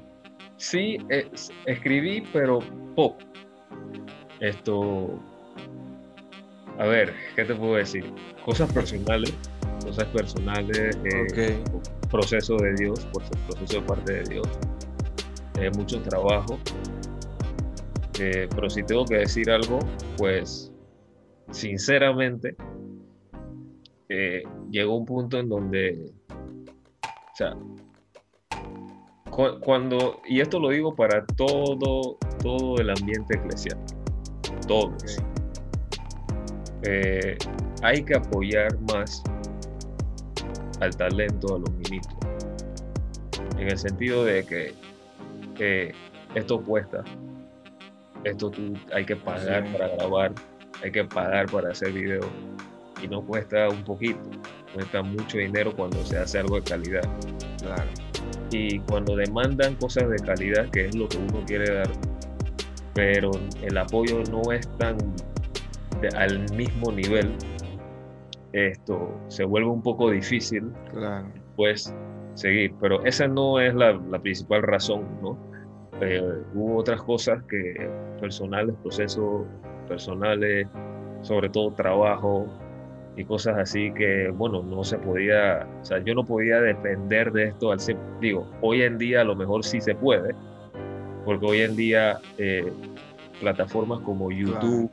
sí, 0.58 0.98
eh, 1.10 1.30
escribí, 1.66 2.24
pero 2.34 2.60
poco. 2.96 3.18
Esto, 4.40 5.20
a 6.78 6.86
ver, 6.86 7.14
¿qué 7.36 7.46
te 7.46 7.56
puedo 7.56 7.76
decir? 7.76 8.06
Cosas 8.46 8.72
personales, 8.74 9.34
cosas 9.86 10.06
personales, 10.06 10.98
eh, 11.06 11.64
proceso 12.10 12.58
de 12.58 12.74
Dios, 12.76 13.08
proceso 13.48 13.80
de 13.80 13.88
parte 13.88 14.14
de 14.14 14.24
Dios, 14.24 14.48
eh, 15.60 15.72
mucho 15.76 16.02
trabajo. 16.02 16.60
Eh, 18.20 18.48
pero 18.54 18.70
si 18.70 18.84
tengo 18.84 19.06
que 19.06 19.18
decir 19.18 19.50
algo, 19.50 19.80
pues 20.18 20.72
sinceramente, 21.52 22.56
eh, 24.10 24.44
llegó 24.70 24.98
un 24.98 25.06
punto 25.06 25.40
en 25.40 25.50
donde, 25.50 26.12
o 26.30 27.36
sea, 27.36 27.56
cu- 29.36 29.60
cuando, 29.60 30.22
y 30.28 30.42
esto 30.42 30.60
lo 30.60 30.70
digo 30.70 30.94
para 30.96 31.26
todo, 31.26 32.18
todo 32.42 32.78
el 32.78 32.90
ambiente 32.90 33.36
eclesiástico, 33.38 34.00
todos, 34.68 35.18
eh, 36.84 37.38
hay 37.82 38.04
que 38.04 38.16
apoyar 38.16 38.78
más 38.92 39.24
al 40.82 40.96
talento, 40.96 41.56
a 41.56 41.60
los 41.60 41.72
ministros, 41.72 42.18
en 43.58 43.70
el 43.70 43.78
sentido 43.78 44.26
de 44.26 44.46
que 44.46 44.74
eh, 45.60 45.94
esto 46.36 46.62
cuesta, 46.62 47.04
esto 48.24 48.50
tú, 48.52 48.74
hay 48.94 49.06
que 49.06 49.16
pagar 49.16 49.66
Sí. 49.66 49.74
para 49.74 49.88
grabar, 49.96 50.32
hay 50.84 50.92
que 50.92 51.04
pagar 51.06 51.46
para 51.50 51.72
hacer 51.72 51.92
videos 51.94 52.26
y 53.02 53.08
no 53.08 53.22
cuesta 53.22 53.70
un 53.70 53.84
poquito, 53.84 54.20
cuesta 54.74 55.02
mucho 55.02 55.38
dinero 55.38 55.74
cuando 55.76 56.04
se 56.06 56.18
hace 56.18 56.40
algo 56.40 56.56
de 56.58 56.64
calidad. 56.64 57.04
Claro. 57.62 57.90
Y 58.52 58.80
cuando 58.80 59.16
demandan 59.16 59.76
cosas 59.76 60.10
de 60.10 60.18
calidad, 60.18 60.70
que 60.70 60.88
es 60.88 60.96
lo 60.96 61.08
que 61.08 61.18
uno 61.18 61.44
quiere 61.46 61.74
dar, 61.74 61.90
pero 62.94 63.32
el 63.62 63.78
apoyo 63.78 64.24
no 64.32 64.52
es 64.52 64.68
tan 64.78 64.98
de- 66.02 66.10
al 66.18 66.40
mismo 66.54 66.92
nivel, 66.92 67.32
esto 68.52 69.10
se 69.30 69.44
vuelve 69.46 69.70
un 69.70 69.82
poco 69.82 70.12
difícil 70.12 70.72
Claro. 70.92 71.28
pues 71.56 71.94
seguir. 72.36 72.74
Pero 72.80 73.04
esa 73.06 73.28
no 73.28 73.60
es 73.60 73.74
la, 73.74 73.94
la 73.94 74.20
principal 74.20 74.62
razón, 74.64 75.06
¿no? 75.22 75.38
Eh, 76.02 76.22
hubo 76.54 76.78
otras 76.78 77.02
cosas 77.02 77.42
que 77.44 77.90
personales, 78.20 78.76
procesos 78.82 79.46
personales, 79.88 80.68
sobre 81.22 81.50
todo 81.50 81.72
trabajo 81.74 82.46
y 83.16 83.26
cosas 83.26 83.58
así 83.58 83.92
que, 83.94 84.30
bueno, 84.30 84.64
no 84.64 84.84
se 84.84 84.98
podía, 84.98 85.68
o 85.82 85.86
sea, 85.86 86.00
yo 86.00 86.16
no 86.16 86.24
podía 86.24 86.60
depender 86.60 87.32
de 87.32 87.46
esto 87.46 87.72
al 87.72 87.80
100. 87.80 87.98
Digo, 88.20 88.48
hoy 88.62 88.82
en 88.82 88.98
día 88.98 89.22
a 89.22 89.24
lo 89.24 89.36
mejor 89.36 89.64
sí 89.64 89.80
se 89.82 89.94
puede, 89.96 90.34
porque 91.26 91.46
hoy 91.46 91.62
en 91.62 91.76
día 91.76 92.20
eh, 92.38 92.72
plataformas 93.40 94.00
como 94.02 94.32
YouTube, 94.32 94.90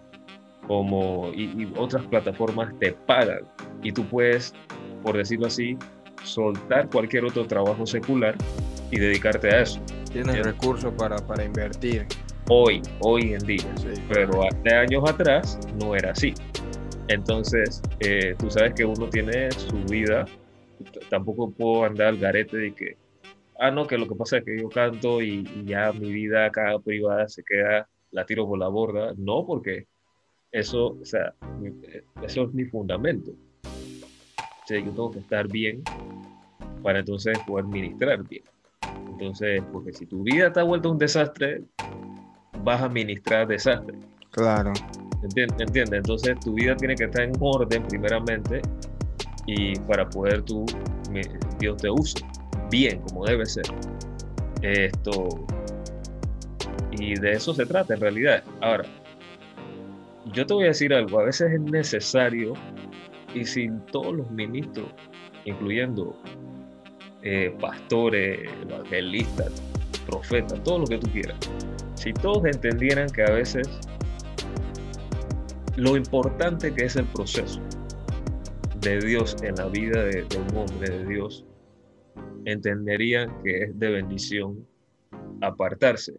como 0.67 1.31
y, 1.35 1.63
y 1.63 1.73
otras 1.77 2.05
plataformas 2.07 2.73
te 2.79 2.93
pagan 2.93 3.41
y 3.83 3.93
tú 3.93 4.05
puedes, 4.05 4.55
por 5.03 5.17
decirlo 5.17 5.47
así, 5.47 5.77
soltar 6.23 6.89
cualquier 6.91 7.25
otro 7.25 7.47
trabajo 7.47 7.87
secular 7.87 8.37
y 8.91 8.99
dedicarte 8.99 9.49
a 9.49 9.63
eso. 9.63 9.81
Tienes 10.13 10.45
recursos 10.45 10.93
para, 10.95 11.17
para 11.17 11.45
invertir. 11.45 12.07
Hoy, 12.49 12.83
hoy 13.01 13.35
en 13.35 13.47
día. 13.47 13.73
Sí, 13.77 13.89
Pero 14.09 14.43
hace 14.45 14.75
años 14.75 15.09
atrás 15.09 15.59
no 15.81 15.95
era 15.95 16.11
así. 16.11 16.35
Entonces, 17.11 17.83
eh, 17.99 18.37
tú 18.39 18.49
sabes 18.53 18.73
que 18.75 18.85
uno 18.85 19.11
tiene 19.11 19.51
su 19.51 19.83
vida. 19.91 20.27
Tampoco 21.09 21.51
puedo 21.51 21.85
andar 21.85 22.07
al 22.07 22.19
garete 22.19 22.57
de 22.57 22.73
que, 22.73 22.97
ah, 23.59 23.73
no, 23.73 23.85
que 23.89 23.99
lo 23.99 24.07
que 24.07 24.15
pasa 24.15 24.39
es 24.39 24.45
que 24.45 24.61
yo 24.61 24.69
canto 24.69 25.21
y, 25.21 25.45
y 25.57 25.65
ya 25.65 25.93
mi 25.93 26.13
vida 26.13 26.47
acá 26.47 26.79
privada 26.79 27.29
se 27.29 27.43
queda, 27.43 27.89
la 28.13 28.25
tiro 28.25 28.47
por 28.47 28.61
la 28.61 28.69
borda. 28.69 29.13
No, 29.17 29.45
porque 29.45 29.89
eso, 30.53 30.99
o 31.01 31.05
sea, 31.05 31.35
eh, 31.65 32.05
eso 32.23 32.45
es 32.45 32.55
mi 32.55 32.65
fundamento. 32.67 33.33
O 33.33 34.67
sea, 34.67 34.79
yo 34.79 34.93
tengo 34.93 35.11
que 35.11 35.19
estar 35.19 35.49
bien 35.49 35.83
para 36.85 37.01
entonces 37.01 37.37
poder 37.41 37.65
ministrar 37.65 38.23
bien. 38.23 38.45
Entonces, 39.09 39.65
porque 39.73 39.93
si 39.93 40.07
tu 40.07 40.23
vida 40.23 40.47
está 40.47 40.63
vuelta 40.63 40.89
un 40.89 40.99
desastre, 40.99 41.65
vas 42.63 42.81
a 42.81 42.89
ministrar 42.89 43.49
desastre. 43.49 43.99
Claro. 44.31 44.73
¿Entiendes? 45.23 45.61
¿Entiendes? 45.61 45.99
Entonces 45.99 46.39
tu 46.41 46.55
vida 46.55 46.77
tiene 46.77 46.95
que 46.95 47.05
estar 47.05 47.23
en 47.23 47.33
orden 47.41 47.83
primeramente 47.89 48.63
y 49.47 49.79
para 49.81 50.09
poder 50.09 50.43
tú, 50.43 50.65
Dios 51.59 51.77
te 51.79 51.91
use 51.91 52.25
bien 52.71 53.01
como 53.03 53.27
debe 53.27 53.45
ser. 53.47 53.65
Esto, 54.63 55.29
y 56.93 57.15
de 57.19 57.33
eso 57.33 57.55
se 57.55 57.67
trata 57.67 57.95
en 57.95 58.01
realidad. 58.01 58.45
Ahora, 58.61 58.85
yo 60.33 60.47
te 60.47 60.55
voy 60.55 60.65
a 60.65 60.69
decir 60.69 60.95
algo, 60.95 61.21
a 61.21 61.25
veces 61.25 61.53
es 61.53 61.61
necesario 61.61 62.55
y 63.35 63.45
sin 63.45 63.81
todos 63.87 64.15
los 64.15 64.31
ministros, 64.31 64.87
incluyendo 65.45 66.15
eh, 67.23 67.55
pastores, 67.61 68.49
evangelistas, 68.63 69.63
profetas, 70.07 70.63
todo 70.63 70.81
lo 70.81 70.87
que 70.87 70.99
tú 70.99 71.11
quieras, 71.11 71.37
si 71.95 72.13
todos 72.13 72.45
entendieran 72.45 73.09
que 73.11 73.23
a 73.23 73.31
veces 73.31 73.69
lo 75.81 75.97
importante 75.97 76.75
que 76.75 76.85
es 76.85 76.97
el 76.97 77.07
proceso 77.07 77.61
de 78.81 78.99
Dios 79.01 79.35
en 79.43 79.55
la 79.57 79.67
vida 79.67 80.05
de, 80.05 80.27
un 80.37 80.57
hombre 80.57 80.91
de 80.91 81.07
Dios, 81.07 81.47
entenderían 82.45 83.43
que 83.43 83.65
es 83.65 83.79
de 83.79 83.91
bendición 83.91 84.67
apartarse. 85.41 86.15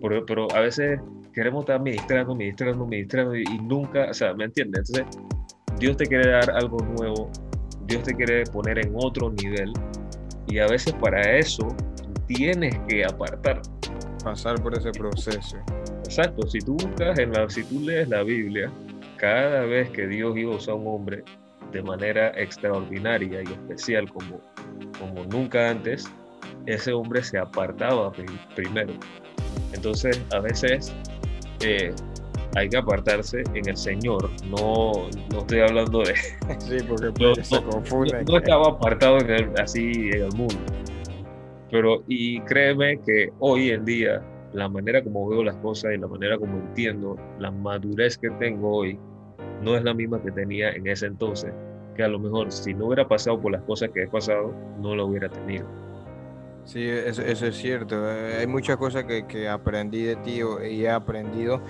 Pero, 0.00 0.26
pero 0.26 0.52
a 0.54 0.60
veces 0.60 1.00
queremos 1.32 1.62
estar 1.62 1.80
ministrando, 1.80 2.34
ministrando, 2.34 2.86
ministrando 2.86 3.36
y, 3.36 3.42
y 3.42 3.58
nunca, 3.58 4.10
o 4.10 4.14
sea, 4.14 4.34
¿me 4.34 4.44
entiendes? 4.44 4.90
Entonces, 4.90 5.20
Dios 5.78 5.96
te 5.96 6.06
quiere 6.06 6.30
dar 6.30 6.50
algo 6.50 6.78
nuevo, 6.78 7.30
Dios 7.86 8.02
te 8.02 8.14
quiere 8.14 8.44
poner 8.44 8.84
en 8.84 8.92
otro 8.96 9.30
nivel 9.30 9.72
y 10.48 10.58
a 10.58 10.66
veces 10.66 10.94
para 10.94 11.38
eso 11.38 11.74
tienes 12.26 12.76
que 12.88 13.04
apartar. 13.04 13.62
Pasar 14.24 14.60
por 14.60 14.76
ese 14.76 14.90
proceso. 14.90 15.58
Exacto, 16.08 16.46
si 16.46 16.58
tú 16.60 16.72
buscas 16.74 17.18
en 17.18 17.32
la, 17.32 17.48
si 17.50 17.62
tú 17.64 17.80
lees 17.80 18.08
la 18.08 18.22
Biblia, 18.22 18.70
cada 19.18 19.62
vez 19.66 19.90
que 19.90 20.06
Dios 20.06 20.36
iba 20.38 20.54
a 20.54 20.56
usar 20.56 20.72
a 20.72 20.76
un 20.76 20.86
hombre 20.86 21.22
de 21.70 21.82
manera 21.82 22.28
extraordinaria 22.34 23.42
y 23.42 23.52
especial 23.52 24.10
como, 24.10 24.40
como 24.98 25.24
nunca 25.26 25.68
antes, 25.68 26.10
ese 26.64 26.92
hombre 26.94 27.22
se 27.22 27.36
apartaba 27.38 28.10
pri- 28.10 28.24
primero. 28.56 28.94
Entonces, 29.74 30.18
a 30.32 30.40
veces 30.40 30.94
eh, 31.60 31.92
hay 32.56 32.70
que 32.70 32.78
apartarse 32.78 33.42
en 33.52 33.68
el 33.68 33.76
Señor. 33.76 34.30
No, 34.46 34.92
no 35.30 35.38
estoy 35.40 35.60
hablando 35.60 35.98
de, 36.02 36.14
Sí, 36.58 36.78
porque 36.88 37.06
no, 37.06 37.34
pues, 37.34 37.46
se 37.48 37.62
confunde. 37.62 38.24
no- 38.24 38.32
no 38.32 38.38
estaba 38.38 38.68
apartado 38.68 39.18
en 39.18 39.30
el- 39.30 39.60
así 39.60 39.90
en 40.14 40.22
el 40.22 40.32
mundo. 40.34 40.56
Pero, 41.70 42.02
y 42.08 42.40
créeme 42.42 42.98
que 43.04 43.28
hoy 43.40 43.70
en 43.72 43.84
día, 43.84 44.22
la 44.52 44.68
manera 44.68 45.02
como 45.02 45.28
veo 45.28 45.42
las 45.44 45.56
cosas 45.56 45.92
y 45.94 45.98
la 45.98 46.06
manera 46.08 46.38
como 46.38 46.58
entiendo, 46.58 47.16
la 47.38 47.50
madurez 47.50 48.16
que 48.18 48.30
tengo 48.32 48.76
hoy, 48.78 48.98
no 49.62 49.76
es 49.76 49.84
la 49.84 49.94
misma 49.94 50.22
que 50.22 50.30
tenía 50.30 50.70
en 50.70 50.86
ese 50.86 51.06
entonces. 51.06 51.52
Que 51.94 52.02
a 52.04 52.08
lo 52.08 52.18
mejor 52.18 52.52
si 52.52 52.74
no 52.74 52.86
hubiera 52.86 53.06
pasado 53.08 53.40
por 53.40 53.52
las 53.52 53.62
cosas 53.62 53.90
que 53.90 54.04
he 54.04 54.08
pasado, 54.08 54.54
no 54.80 54.94
lo 54.94 55.06
hubiera 55.06 55.28
tenido. 55.28 55.66
Sí, 56.64 56.86
eso, 56.86 57.22
eso 57.22 57.46
es 57.46 57.56
cierto. 57.56 57.96
eh, 58.10 58.36
Hay 58.40 58.46
muchas 58.46 58.76
cosas 58.76 59.04
que, 59.04 59.26
que 59.26 59.48
aprendí 59.48 60.02
de 60.02 60.16
ti 60.16 60.40
y 60.70 60.82
he 60.84 60.90
aprendido. 60.90 61.62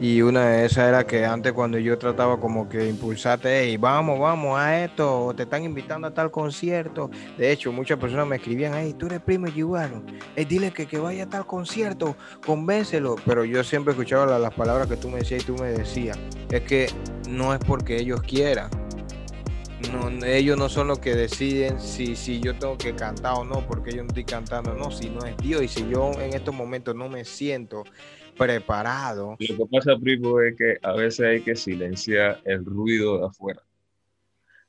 Y 0.00 0.22
una 0.22 0.48
de 0.48 0.66
esas 0.66 0.88
era 0.88 1.06
que 1.06 1.24
antes 1.24 1.52
cuando 1.52 1.78
yo 1.78 1.96
trataba 1.96 2.40
como 2.40 2.68
que 2.68 2.88
impulsarte, 2.88 3.60
hey, 3.60 3.76
vamos, 3.76 4.18
vamos 4.18 4.58
a 4.58 4.84
esto, 4.84 5.32
te 5.36 5.44
están 5.44 5.62
invitando 5.62 6.08
a 6.08 6.10
tal 6.12 6.32
concierto. 6.32 7.10
De 7.38 7.52
hecho, 7.52 7.70
muchas 7.70 7.98
personas 7.98 8.26
me 8.26 8.36
escribían, 8.36 8.74
hey, 8.74 8.94
tú 8.98 9.06
eres 9.06 9.20
primo 9.20 9.46
Giuano, 9.46 10.02
hey, 10.34 10.44
dile 10.46 10.72
que, 10.72 10.86
que 10.86 10.98
vaya 10.98 11.24
a 11.24 11.28
tal 11.28 11.46
concierto, 11.46 12.16
convéncelo. 12.44 13.14
Pero 13.24 13.44
yo 13.44 13.62
siempre 13.62 13.92
escuchaba 13.92 14.26
la- 14.26 14.38
las 14.40 14.52
palabras 14.54 14.88
que 14.88 14.96
tú 14.96 15.08
me 15.08 15.18
decías 15.18 15.42
y 15.42 15.46
tú 15.46 15.54
me 15.54 15.68
decías, 15.68 16.18
es 16.50 16.62
que 16.62 16.88
no 17.28 17.54
es 17.54 17.60
porque 17.60 17.96
ellos 17.96 18.20
quieran. 18.22 18.70
Ellos 20.24 20.56
no 20.56 20.68
son 20.68 20.88
los 20.88 20.98
que 20.98 21.14
deciden 21.14 21.78
si, 21.78 22.16
si 22.16 22.40
yo 22.40 22.56
tengo 22.56 22.76
que 22.78 22.94
cantar 22.94 23.34
o 23.34 23.44
no, 23.44 23.66
porque 23.66 23.92
yo 23.92 24.02
no 24.02 24.08
estoy 24.08 24.24
cantando, 24.24 24.74
no, 24.74 24.90
si 24.90 25.10
no 25.10 25.24
es 25.26 25.36
Dios. 25.36 25.62
Y 25.62 25.68
si 25.68 25.88
yo 25.88 26.10
en 26.20 26.34
estos 26.34 26.54
momentos 26.54 26.94
no 26.94 27.08
me 27.08 27.24
siento 27.24 27.84
preparado, 28.36 29.36
Lo 29.38 29.56
que 29.56 29.66
pasa, 29.70 29.96
primo, 29.96 30.40
es 30.40 30.56
que 30.56 30.78
a 30.82 30.92
veces 30.92 31.26
hay 31.26 31.40
que 31.42 31.56
silenciar 31.56 32.40
el 32.44 32.64
ruido 32.64 33.18
de 33.18 33.26
afuera. 33.26 33.62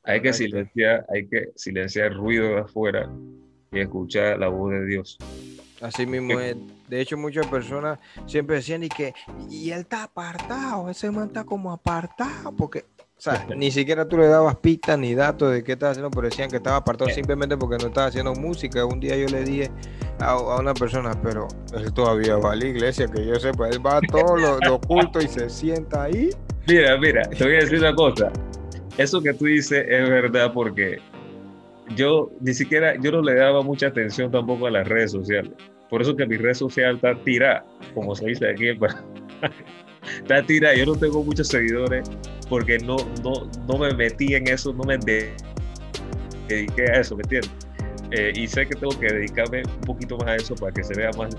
Hay 0.04 0.22
que 0.22 0.34
silenciar, 0.34 1.06
hay 1.14 1.28
que 1.28 1.52
silenciar 1.56 2.12
el 2.12 2.18
ruido 2.18 2.48
de 2.50 2.60
afuera 2.62 3.10
y 3.72 3.80
escuchar 3.80 4.38
la 4.40 4.48
voz 4.50 4.72
de 4.72 4.86
Dios. 4.86 5.18
así 5.82 6.06
mismo 6.06 6.40
es. 6.40 6.56
De 6.88 7.02
hecho, 7.02 7.18
muchas 7.18 7.48
personas 7.48 8.00
siempre 8.28 8.58
decían 8.58 8.84
y 8.84 8.90
que, 8.90 9.14
y 9.50 9.72
él 9.72 9.82
está 9.82 10.04
apartado, 10.04 10.90
ese 10.90 11.10
man 11.10 11.28
está 11.28 11.44
como 11.44 11.72
apartado, 11.72 12.52
porque, 12.56 12.86
o 13.18 13.22
sea, 13.22 13.48
ni 13.56 13.72
siquiera 13.72 14.08
tú 14.08 14.18
le 14.18 14.28
dabas 14.28 14.58
pistas 14.58 15.00
ni 15.00 15.16
datos 15.16 15.54
de 15.54 15.64
qué 15.64 15.72
estaba 15.74 15.92
haciendo, 15.92 16.12
pero 16.12 16.28
decían 16.28 16.50
que 16.50 16.58
estaba 16.58 16.78
apartado 16.78 17.10
simplemente 17.10 17.56
porque 17.56 17.78
no 17.78 17.88
estaba 17.88 18.08
haciendo 18.08 18.34
música. 18.34 18.86
Un 18.86 19.00
día 19.00 19.16
yo 19.16 19.28
le 19.28 19.44
dije 19.44 19.72
a, 20.20 20.32
a 20.32 20.60
una 20.60 20.74
persona, 20.74 21.12
pero 21.24 21.48
él 21.74 21.94
todavía 21.94 22.36
va 22.36 22.52
a 22.52 22.56
la 22.58 22.66
iglesia, 22.66 23.08
que 23.08 23.26
yo 23.26 23.36
sepa, 23.36 23.70
él 23.70 23.84
va 23.84 23.98
a 23.98 24.02
todos 24.02 24.40
los 24.40 24.60
los 24.68 24.80
cultos 24.80 25.24
y 25.24 25.28
se 25.30 25.50
sienta 25.50 26.04
ahí. 26.04 26.30
Mira, 26.68 26.98
mira, 26.98 27.22
te 27.30 27.44
voy 27.46 27.56
a 27.56 27.60
decir 27.60 27.80
una 27.80 27.96
cosa. 27.96 28.32
Eso 28.98 29.22
que 29.22 29.34
tú 29.34 29.46
dices 29.46 29.86
es 29.88 30.10
verdad 30.10 30.52
porque 30.54 31.00
yo 31.96 32.32
ni 32.42 32.54
siquiera, 32.54 32.96
yo 33.00 33.12
no 33.12 33.22
le 33.22 33.36
daba 33.36 33.62
mucha 33.62 33.88
atención 33.88 34.30
tampoco 34.30 34.68
a 34.68 34.72
las 34.72 34.88
redes 34.88 35.12
sociales. 35.12 35.52
Por 35.90 36.02
eso 36.02 36.16
que 36.16 36.26
mi 36.26 36.36
red 36.36 36.54
social 36.54 36.96
está 36.96 37.16
tirada, 37.24 37.66
como 37.94 38.14
se 38.14 38.26
dice 38.26 38.50
aquí. 38.50 38.68
Está 40.18 40.46
tirada. 40.46 40.76
Yo 40.76 40.86
no 40.86 40.96
tengo 40.96 41.24
muchos 41.24 41.48
seguidores 41.48 42.08
porque 42.50 42.78
no, 42.80 42.96
no, 43.24 43.50
no 43.68 43.78
me 43.78 43.94
metí 43.94 44.36
en 44.36 44.48
eso, 44.48 44.74
no 44.74 44.84
me 44.84 44.98
de- 44.98 45.34
dediqué 46.48 46.84
a 46.92 47.00
eso, 47.02 47.16
¿me 47.16 47.24
entiendes? 47.24 47.52
Eh, 48.12 48.32
y 48.36 48.48
sé 48.48 48.68
que 48.68 48.76
tengo 48.76 48.98
que 49.00 49.08
dedicarme 49.08 49.64
un 49.66 49.82
poquito 49.82 50.18
más 50.18 50.28
a 50.28 50.36
eso 50.36 50.56
para 50.56 50.72
que 50.72 50.84
se 50.84 50.94
vea 50.96 51.10
más, 51.18 51.36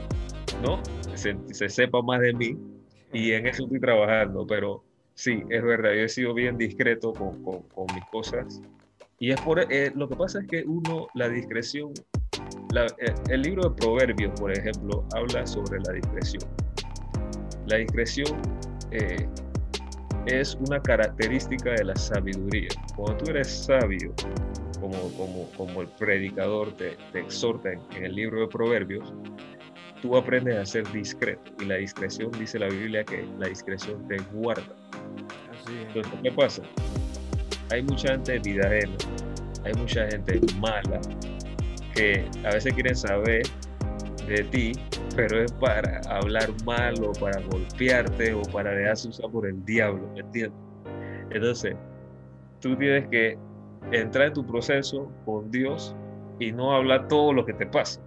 ¿no? 0.63 0.81
Se, 1.15 1.37
se 1.53 1.69
sepa 1.69 2.03
más 2.03 2.21
de 2.21 2.33
mí 2.33 2.57
y 3.13 3.33
en 3.33 3.47
eso 3.47 3.65
estoy 3.65 3.81
trabajando, 3.81 4.47
pero 4.47 4.83
sí, 5.15 5.43
es 5.49 5.63
verdad, 5.63 5.93
yo 5.93 6.01
he 6.03 6.09
sido 6.09 6.35
bien 6.35 6.59
discreto 6.59 7.13
con, 7.13 7.43
con- 7.43 7.63
con 7.63 7.87
mis 7.95 8.05
cosas. 8.07 8.61
Y 9.19 9.31
es 9.31 9.41
por, 9.41 9.61
eh, 9.73 9.93
lo 9.95 10.09
que 10.09 10.17
pasa 10.17 10.41
es 10.41 10.47
que 10.49 10.65
uno, 10.67 11.07
la 11.15 11.29
discreción, 11.29 11.93
la- 12.73 12.87
eh, 12.99 13.15
el 13.31 13.43
libro 13.43 13.71
de 13.71 13.77
Proverbios, 13.77 14.39
por 14.39 14.53
ejemplo, 14.53 15.05
habla 15.15 15.47
sobre 15.47 15.79
la 15.87 15.93
discreción. 15.93 16.43
La 17.67 17.77
discreción 17.79 18.29
eh, 18.91 19.27
es 20.27 20.57
una 20.67 20.81
característica 20.81 21.73
de 21.73 21.85
la 21.85 21.97
sabiduría. 21.97 22.69
Cuando 22.97 23.17
tú 23.25 23.31
eres 23.31 23.49
sabio, 23.49 24.13
como, 24.81 25.11
como, 25.17 25.51
como 25.57 25.83
el 25.83 25.89
predicador 25.89 26.73
te, 26.77 26.97
te 27.13 27.21
exhorta 27.21 27.73
en, 27.73 27.81
en 27.97 28.05
el 28.05 28.15
libro 28.15 28.41
de 28.41 28.49
Proverbios, 28.49 29.13
tú 30.03 30.17
aprendes 30.17 30.57
a 30.57 30.67
ser 30.67 30.91
discreto. 30.93 31.53
Y 31.61 31.67
la 31.67 31.77
discreción, 31.77 32.31
dice 32.33 32.59
la 32.59 32.69
Biblia, 32.69 33.05
que 33.05 33.27
la 33.39 33.49
discreción 33.49 34.07
te 34.09 34.17
guarda. 34.33 34.75
Así 35.51 35.75
es. 35.79 35.87
Entonces, 35.89 36.13
¿qué 36.23 36.33
pasa? 36.33 36.63
Hay 37.73 37.83
mucha 37.83 38.13
gente 38.13 38.39
vidajena, 38.39 38.97
hay 39.65 39.73
mucha 39.75 40.07
gente 40.09 40.41
mala 40.61 41.01
que 41.95 42.25
a 42.45 42.55
veces 42.55 42.73
quieren 42.75 42.95
saber 42.95 43.43
de 44.27 44.43
ti, 44.45 44.73
pero 45.15 45.43
es 45.43 45.53
para 45.53 46.01
hablar 46.09 46.49
mal 46.65 46.95
o 47.03 47.13
para 47.13 47.41
golpearte 47.43 48.35
o 48.35 48.43
para 48.43 48.73
dejarse 48.73 49.09
usar 49.09 49.31
por 49.31 49.47
el 49.47 49.65
diablo, 49.65 50.09
¿me 50.15 50.21
entiendes? 50.21 50.61
Entonces, 51.31 51.75
tú 52.61 52.77
tienes 52.77 53.09
que 53.09 53.39
entrar 53.93 54.29
en 54.29 54.35
tu 54.35 54.47
proceso 54.47 55.11
con 55.25 55.51
Dios 55.51 55.95
y 56.39 56.53
no 56.53 56.73
hablar 56.73 57.09
todo 57.09 57.33
lo 57.33 57.45
que 57.45 57.53
te 57.53 57.67
pasa. 57.67 58.01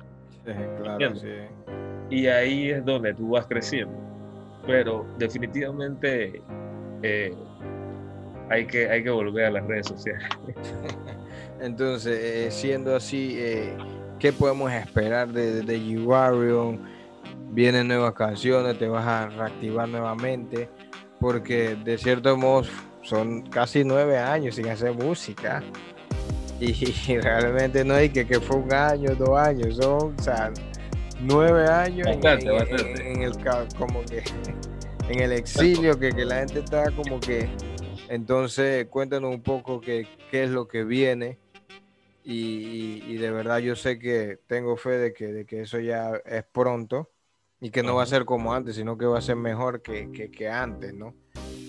Sí, 0.45 0.51
claro, 0.82 1.15
sí. 1.15 1.27
Y 2.10 2.27
ahí 2.27 2.71
es 2.71 2.84
donde 2.86 3.13
tú 3.13 3.29
vas 3.29 3.45
creciendo. 3.47 3.93
Pero 4.65 5.05
definitivamente 5.17 6.41
eh, 7.03 7.34
hay, 8.49 8.65
que, 8.65 8.89
hay 8.89 9.03
que 9.03 9.10
volver 9.10 9.45
a 9.45 9.51
las 9.51 9.65
redes 9.67 9.88
sociales. 9.88 10.27
Entonces, 11.62 12.19
eh, 12.19 12.51
siendo 12.51 12.95
así, 12.95 13.36
eh, 13.39 13.75
¿qué 14.19 14.34
podemos 14.34 14.71
esperar 14.71 15.29
de, 15.29 15.62
de 15.63 15.79
G-Wario? 15.79 16.77
Vienen 17.51 17.88
nuevas 17.88 18.13
canciones, 18.13 18.77
te 18.77 18.88
vas 18.88 19.05
a 19.05 19.27
reactivar 19.29 19.88
nuevamente, 19.88 20.69
porque 21.19 21.75
de 21.75 21.97
cierto 21.97 22.38
modo 22.38 22.67
son 23.01 23.41
casi 23.43 23.84
nueve 23.84 24.17
años 24.17 24.55
sin 24.55 24.67
hacer 24.67 24.93
música. 24.93 25.63
Y, 26.60 26.73
realmente 27.19 27.86
no 27.86 27.93
hay 27.93 28.10
que, 28.10 28.27
que 28.27 28.39
fue 28.39 28.58
un 28.58 28.73
año, 28.73 29.15
dos 29.15 29.38
años, 29.38 29.77
son 29.77 30.13
o 30.19 30.21
sea, 30.21 30.51
nueve 31.21 31.65
años 31.67 32.05
en- 32.08 32.19
Bastante, 32.19 32.45
en, 32.47 32.55
bastante. 32.58 33.12
en 33.12 33.21
el 33.23 33.32
como 33.77 34.01
que 34.03 34.23
en 35.08 35.19
el 35.21 35.32
exilio, 35.32 35.97
que, 35.97 36.12
que 36.12 36.25
la 36.25 36.39
gente 36.39 36.60
está 36.60 36.91
como 36.91 37.19
que 37.19 37.49
entonces, 38.10 38.88
cuéntanos 38.88 39.34
un 39.34 39.43
poco 39.43 39.79
qué, 39.79 40.08
qué 40.32 40.43
es 40.43 40.49
lo 40.49 40.67
que 40.67 40.84
viene. 40.84 41.38
Y, 42.31 43.03
y- 43.07 43.17
de 43.17 43.31
verdad 43.31 43.57
yo 43.57 43.75
sé 43.75 43.97
que 43.97 44.39
tengo 44.45 44.77
fe 44.77 44.91
de 44.99 45.13
que, 45.13 45.27
de 45.33 45.45
que 45.47 45.61
eso 45.61 45.79
ya 45.79 46.11
es 46.25 46.43
pronto 46.43 47.09
y 47.59 47.71
que 47.71 47.81
no 47.81 47.95
va 47.95 48.03
a 48.03 48.05
ser 48.05 48.23
como 48.23 48.53
antes, 48.53 48.75
sino 48.75 48.97
que 48.99 49.05
va 49.07 49.17
a 49.17 49.21
ser 49.21 49.35
mejor 49.35 49.81
que, 49.81 50.11
que- 50.11 50.29
que 50.29 50.47
antes, 50.47 50.93
¿no? 50.93 51.15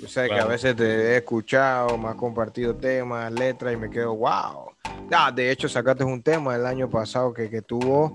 O 0.05 0.07
sea, 0.07 0.25
que 0.27 0.33
a 0.33 0.35
Claro. 0.35 0.49
veces 0.51 0.77
te 0.77 0.85
he 0.85 1.17
escuchado, 1.17 1.97
me 1.97 2.09
has 2.09 2.15
compartido 2.15 2.77
temas, 2.77 3.33
letras 3.33 3.73
y 3.73 3.77
me 3.79 3.89
quedo, 3.89 4.15
wow. 4.15 4.71
Ah, 5.11 5.33
de 5.33 5.51
hecho, 5.51 5.67
sacaste 5.69 6.05
un 6.05 6.23
tema 6.23 6.55
el 6.57 6.67
año 6.67 6.89
pasado 6.91 7.33
que, 7.33 7.49
que 7.49 7.63
tuvo, 7.63 8.15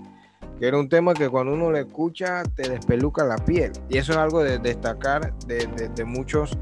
que 0.58 0.66
era 0.68 0.78
un 0.78 0.88
tema 0.88 1.14
que 1.14 1.28
cuando 1.28 1.52
uno 1.52 1.70
lo 1.72 1.78
escucha 1.78 2.44
te 2.54 2.68
despeluca 2.68 3.24
la 3.24 3.36
piel. 3.38 3.72
Y 3.88 3.98
eso 3.98 4.12
es 4.12 4.18
algo 4.18 4.42
de 4.42 4.58
destacar 4.60 5.36
de, 5.46 5.66
de- 5.66 5.88
de 5.88 6.04
muchos 6.04 6.56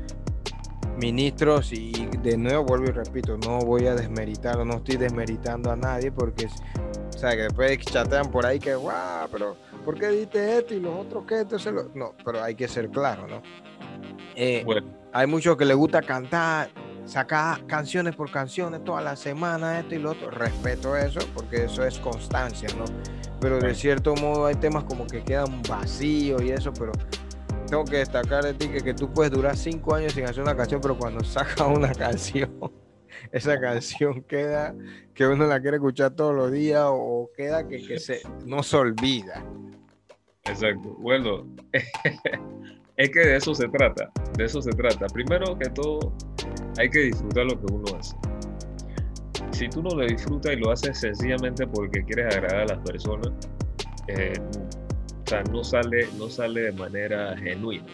ministros 0.99 1.73
y 1.73 1.93
de 2.23 2.37
nuevo 2.37 2.65
vuelvo 2.65 2.87
y 2.87 2.93
repito, 2.93 3.37
no 3.39 3.59
voy 3.59 3.87
a 3.87 3.95
desmeritar 3.95 4.59
o 4.59 4.65
no 4.65 4.77
estoy 4.77 4.97
desmeritando 4.97 5.71
a 5.71 5.77
nadie 5.77 6.13
porque, 6.13 6.47
o 6.47 7.19
sea, 7.19 7.31
que 7.33 7.43
después 7.43 7.79
chatean 7.79 8.31
por 8.31 8.47
ahí 8.47 8.59
que, 8.59 8.75
guau, 8.75 9.29
pero 9.31 9.57
¿por 9.85 9.99
qué 9.99 10.09
diste 10.09 10.59
esto 10.59 10.75
y 10.75 10.81
los 10.81 10.95
otros 11.07 11.25
qué? 11.27 11.41
Entonces, 11.41 11.73
lo-". 11.73 11.91
no, 11.95 12.15
pero 12.25 12.43
hay 12.43 12.55
que 12.55 12.69
ser 12.69 12.91
claro, 12.91 13.27
¿no? 13.27 13.43
Eh, 14.37 14.63
Bueno, 14.65 14.87
hay 15.13 15.27
muchos 15.27 15.57
que 15.57 15.65
les 15.65 15.77
gusta 15.77 16.03
cantar, 16.03 16.71
sacar 17.05 17.65
canciones 17.67 18.17
por 18.17 18.31
canciones 18.31 18.83
toda 18.85 19.01
la 19.01 19.17
semana, 19.17 19.79
esto 19.81 19.95
y 19.95 19.99
lo 19.99 20.13
otro. 20.13 20.31
Respeto 20.31 20.97
eso, 20.97 21.21
porque 21.35 21.65
eso 21.65 21.85
es 21.85 21.99
constancia, 21.99 22.69
¿no? 22.77 22.85
Pero 23.41 23.59
de 23.61 23.75
cierto 23.75 24.15
modo 24.15 24.47
hay 24.47 24.55
temas 24.55 24.85
como 24.85 25.07
que 25.07 25.23
quedan 25.23 25.63
vacíos 25.69 26.43
y 26.43 26.51
eso, 26.51 26.73
pero 26.73 26.93
tengo 27.75 27.85
que 27.87 27.97
destacar 27.97 28.45
de 28.45 28.55
ti 28.55 28.69
que, 28.69 28.81
que 28.81 28.95
tú 28.95 29.13
puedes 29.13 29.33
durar 29.33 29.57
cinco 29.57 29.97
años 29.97 30.13
sin 30.13 30.25
hacer 30.25 30.45
una 30.45 30.57
canción, 30.57 30.81
pero 30.81 30.97
cuando 30.97 31.25
sacas 31.25 31.67
una 31.75 31.93
canción, 31.93 32.53
esa 33.33 33.59
canción 33.59 34.23
queda 34.23 34.77
que 35.13 35.27
uno 35.27 35.45
la 35.49 35.61
quiere 35.61 35.79
escuchar 35.79 36.15
todos 36.15 36.33
los 36.37 36.53
días 36.53 36.85
o 36.87 37.29
queda 37.37 37.67
que, 37.67 37.85
que 37.85 37.99
se, 37.99 38.21
no 38.47 38.63
se 38.63 38.77
olvida. 38.77 39.45
exacto. 40.45 40.95
Bueno, 41.01 41.49
es 42.97 43.11
que 43.11 43.19
de 43.19 43.37
eso 43.39 43.53
se 43.57 43.67
trata. 43.67 44.09
De 44.39 44.45
eso 44.45 44.63
se 44.63 44.71
trata. 44.71 45.07
Primero 45.07 45.59
que 45.59 45.69
todo, 45.71 46.13
hay 46.79 46.89
que 46.89 47.01
disfrutar 47.01 47.47
lo 47.47 47.59
que 47.59 47.73
uno 47.73 47.99
hace. 47.99 48.15
Si 49.51 49.69
tú 49.69 49.83
no 49.83 49.91
lo 49.97 50.07
disfrutas 50.07 50.53
y 50.53 50.57
lo 50.57 50.71
haces 50.71 50.97
sencillamente 50.97 51.67
porque 51.67 52.05
quieres 52.05 52.37
agradar 52.37 52.71
a 52.71 52.77
las 52.77 52.79
personas, 52.89 53.33
eh, 54.07 54.33
o 55.25 55.27
sea, 55.27 55.43
no 55.45 55.65
sale, 55.65 56.07
no 56.19 56.29
sale 56.29 56.61
de 56.61 56.73
manera 56.73 57.35
genuina. 57.39 57.87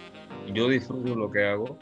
Yo 0.53 0.69
disfruto 0.69 1.15
lo 1.15 1.31
que 1.31 1.45
hago 1.47 1.79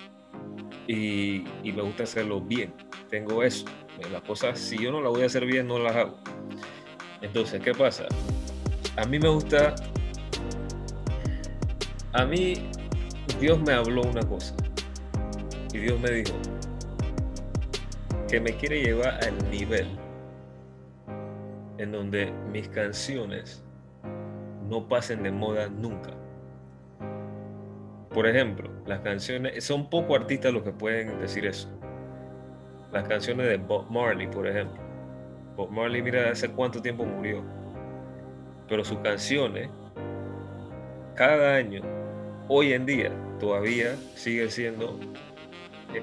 y, 0.86 1.44
y 1.62 1.72
me 1.72 1.82
gusta 1.82 2.02
hacerlo 2.02 2.40
bien. 2.40 2.74
Tengo 3.08 3.42
eso. 3.42 3.64
Las 4.12 4.22
cosas, 4.22 4.58
si 4.58 4.76
yo 4.76 4.92
no 4.92 5.00
las 5.00 5.10
voy 5.10 5.22
a 5.22 5.26
hacer 5.26 5.46
bien, 5.46 5.66
no 5.66 5.78
las 5.78 5.96
hago. 5.96 6.18
Entonces, 7.22 7.62
¿qué 7.62 7.72
pasa? 7.72 8.04
A 8.96 9.06
mí 9.06 9.18
me 9.18 9.28
gusta. 9.28 9.74
A 12.12 12.26
mí, 12.26 12.54
Dios 13.40 13.58
me 13.60 13.72
habló 13.72 14.02
una 14.02 14.22
cosa. 14.22 14.54
Y 15.72 15.78
Dios 15.78 15.98
me 15.98 16.10
dijo 16.10 16.36
que 18.28 18.38
me 18.38 18.54
quiere 18.54 18.82
llevar 18.82 19.18
al 19.24 19.50
nivel 19.50 19.88
en 21.78 21.92
donde 21.92 22.30
mis 22.52 22.68
canciones 22.68 23.64
no 24.68 24.88
pasen 24.88 25.22
de 25.22 25.30
moda 25.30 25.68
nunca. 25.68 26.10
Por 28.10 28.26
ejemplo, 28.26 28.70
las 28.86 29.00
canciones, 29.00 29.64
son 29.64 29.88
pocos 29.90 30.20
artistas 30.20 30.52
los 30.52 30.62
que 30.62 30.72
pueden 30.72 31.20
decir 31.20 31.46
eso. 31.46 31.68
Las 32.92 33.06
canciones 33.06 33.46
de 33.48 33.56
Bob 33.58 33.90
Marley, 33.90 34.26
por 34.28 34.46
ejemplo. 34.46 34.80
Bob 35.56 35.70
Marley, 35.70 36.02
mira, 36.02 36.30
hace 36.30 36.50
cuánto 36.50 36.80
tiempo 36.80 37.04
murió. 37.04 37.42
Pero 38.68 38.84
sus 38.84 38.98
canciones, 38.98 39.70
cada 41.14 41.54
año, 41.54 41.82
hoy 42.48 42.72
en 42.72 42.86
día, 42.86 43.12
todavía 43.38 43.94
siguen 44.14 44.50
siendo 44.50 44.98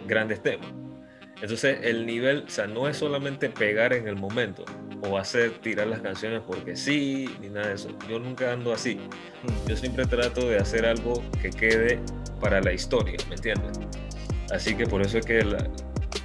grandes 0.07 0.41
temas. 0.41 0.67
Entonces, 1.41 1.79
el 1.83 2.05
nivel, 2.05 2.43
o 2.47 2.49
sea, 2.49 2.67
no 2.67 2.87
es 2.87 2.97
solamente 2.97 3.49
pegar 3.49 3.93
en 3.93 4.07
el 4.07 4.15
momento 4.15 4.63
o 5.09 5.17
hacer 5.17 5.51
tirar 5.61 5.87
las 5.87 6.01
canciones 6.01 6.41
porque 6.45 6.75
sí, 6.75 7.29
ni 7.41 7.49
nada 7.49 7.67
de 7.67 7.75
eso. 7.75 7.89
Yo 8.09 8.19
nunca 8.19 8.51
ando 8.51 8.73
así. 8.73 8.99
Yo 9.67 9.75
siempre 9.75 10.05
trato 10.05 10.47
de 10.47 10.57
hacer 10.57 10.85
algo 10.85 11.23
que 11.41 11.49
quede 11.49 11.99
para 12.39 12.61
la 12.61 12.73
historia, 12.73 13.17
¿me 13.29 13.35
entiendes? 13.35 13.77
Así 14.51 14.75
que 14.75 14.85
por 14.85 15.01
eso 15.01 15.17
es 15.17 15.25
que 15.25 15.43
la- 15.43 15.67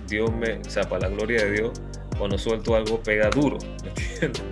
Dios 0.09 0.33
me, 0.35 0.55
o 0.59 0.65
sea, 0.71 0.85
para 0.89 1.09
la 1.09 1.15
gloria 1.15 1.45
de 1.45 1.53
Dios, 1.53 1.81
cuando 2.19 2.37
suelto 2.37 2.75
algo 2.75 3.01
pega 3.03 3.31
duro, 3.31 3.59
¿me 3.83 3.89
entiendes? 3.91 4.43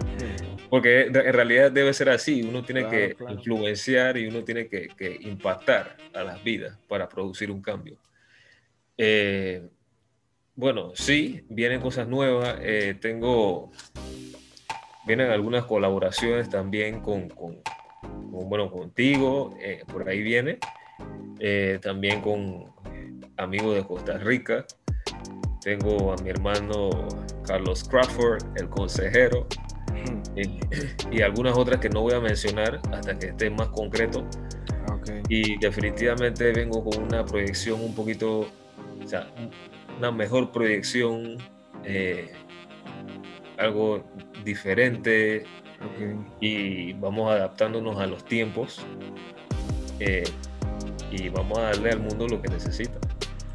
Porque 0.71 1.09
de- 1.11 1.21
en 1.29 1.33
realidad 1.33 1.73
debe 1.73 1.93
ser 1.95 2.11
así, 2.11 2.43
uno 2.43 2.63
tiene 2.65 2.83
Claro, 2.83 2.97
que 2.97 3.15
claro. 3.15 3.35
influenciar 3.35 4.17
y 4.19 4.27
uno 4.27 4.45
tiene 4.45 4.69
que, 4.69 4.89
que 4.89 5.17
impactar 5.23 5.97
a 6.15 6.23
las 6.23 6.43
vidas 6.45 6.77
para 6.89 7.09
producir 7.09 7.51
un 7.51 7.63
cambio. 7.63 7.97
Eh, 8.97 9.63
bueno, 10.59 10.91
sí, 10.95 11.45
vienen 11.49 11.81
cosas 11.81 12.09
nuevas, 12.09 12.57
eh, 12.61 12.97
tengo, 13.01 13.71
vienen 15.07 15.31
algunas 15.31 15.65
colaboraciones 15.67 16.49
también 16.49 17.01
con, 17.01 17.29
con- 17.29 17.63
con, 18.03 18.49
bueno, 18.49 18.69
contigo, 18.71 19.55
eh, 19.61 19.85
por 19.91 20.09
ahí 20.09 20.21
viene, 20.21 20.59
eh, 21.39 21.79
también 21.81 22.21
con 22.21 22.65
amigos 23.37 23.77
de 23.77 23.85
Costa 23.85 24.19
Rica, 24.19 24.67
tengo 25.63 26.13
a 26.13 26.17
mi 26.23 26.31
hermano 26.31 26.91
Carlos 27.47 27.85
Crawford, 27.85 28.43
el 28.57 28.69
consejero, 28.69 29.47
y, 30.35 30.59
y 31.17 31.23
algunas 31.23 31.57
otras 31.57 31.81
que 31.81 31.89
no 31.89 32.03
voy 32.03 32.15
a 32.15 32.21
mencionar 32.21 32.81
hasta 32.93 33.17
que 33.17 33.29
esté 33.29 33.49
más 33.51 33.69
concreto. 33.69 34.25
Y 35.29 35.57
definitivamente 35.59 36.53
vengo 36.53 36.83
con 36.85 37.03
una 37.03 37.25
proyección 37.25 37.81
un 37.81 37.95
poquito, 37.95 38.41
o 38.41 39.07
sea, 39.07 39.31
un- 39.37 39.51
una 39.99 40.11
mejor 40.13 40.53
proyección, 40.53 41.37
eh, 41.85 42.33
algo 43.59 44.05
diferente 44.45 45.45
y 46.41 46.93
vamos 46.95 47.31
adaptándonos 47.33 47.99
a 48.01 48.07
los 48.07 48.25
tiempos 48.25 48.85
eh, 50.01 50.25
y 51.11 51.29
vamos 51.29 51.59
a 51.59 51.63
darle 51.63 51.91
al 51.91 52.01
mundo 52.01 52.27
lo 52.29 52.41
que 52.41 52.49
necesita. 52.49 52.99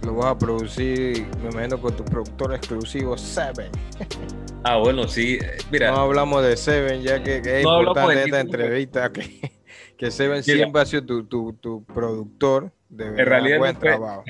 Lo 0.06 0.16
vas 0.16 0.26
a 0.28 0.38
producir, 0.38 1.26
me 1.42 1.50
imagino, 1.50 1.80
con 1.80 1.96
tu 1.96 2.04
productor 2.04 2.54
exclusivo 2.54 3.18
Seven. 3.18 3.72
Ah, 4.66 4.78
bueno, 4.78 5.10
sí, 5.10 5.40
eh, 5.42 5.58
mira, 5.74 5.92
No 5.92 5.98
hablamos 5.98 6.42
de 6.42 6.56
Seven, 6.56 7.02
ya 7.02 7.22
que, 7.22 7.42
que 7.42 7.60
es 7.60 7.66
No 7.66 7.80
importante 7.82 8.24
esta 8.24 8.40
entrevista. 8.40 9.12
Que, 9.14 9.52
que 9.98 10.10
Seven 10.10 10.42
Mira. 10.48 10.58
siempre 10.58 10.82
ha 10.82 10.86
sido 10.86 11.06
tu, 11.06 11.26
tu, 11.26 11.52
tu 11.54 11.84
productor. 11.84 12.72
De 12.88 13.10
verdad, 13.10 13.26
realidad 13.26 13.58
buen 13.60 13.74
no 13.74 13.80
fue- 13.82 13.90
trabajo. 13.90 14.24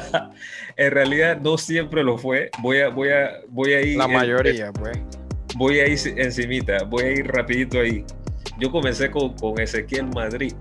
en 0.76 0.90
realidad 0.90 1.40
no 1.40 1.58
siempre 1.58 2.02
lo 2.04 2.18
fue. 2.18 2.50
Voy 2.60 2.80
a, 2.80 2.88
voy 2.88 3.10
a, 3.10 3.40
voy 3.48 3.72
a 3.74 3.80
ir. 3.82 3.96
La 3.98 4.04
en- 4.04 4.12
mayoría, 4.12 4.72
pues. 4.72 4.98
voy 5.56 5.80
a 5.80 5.86
ir 5.88 5.98
encimita, 6.16 6.84
voy 6.84 7.02
a 7.04 7.10
ir 7.12 7.26
rapidito 7.26 7.80
ahí. 7.80 8.04
Yo 8.58 8.70
comencé 8.70 9.10
con, 9.10 9.34
con 9.34 9.58
Ezequiel 9.60 10.06
Madrid, 10.08 10.52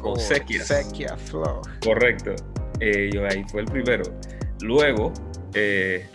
con 0.00 0.12
Oh, 0.12 0.16
Sequias. 0.16 0.66
Sequia 0.68 1.16
Flow. 1.16 1.60
Correcto. 1.82 2.34
Eh, 2.80 3.10
yo 3.12 3.24
ahí 3.26 3.44
fue 3.50 3.60
el 3.62 3.66
primero. 3.66 4.04
Luego, 4.60 5.12
eh, 5.54 6.06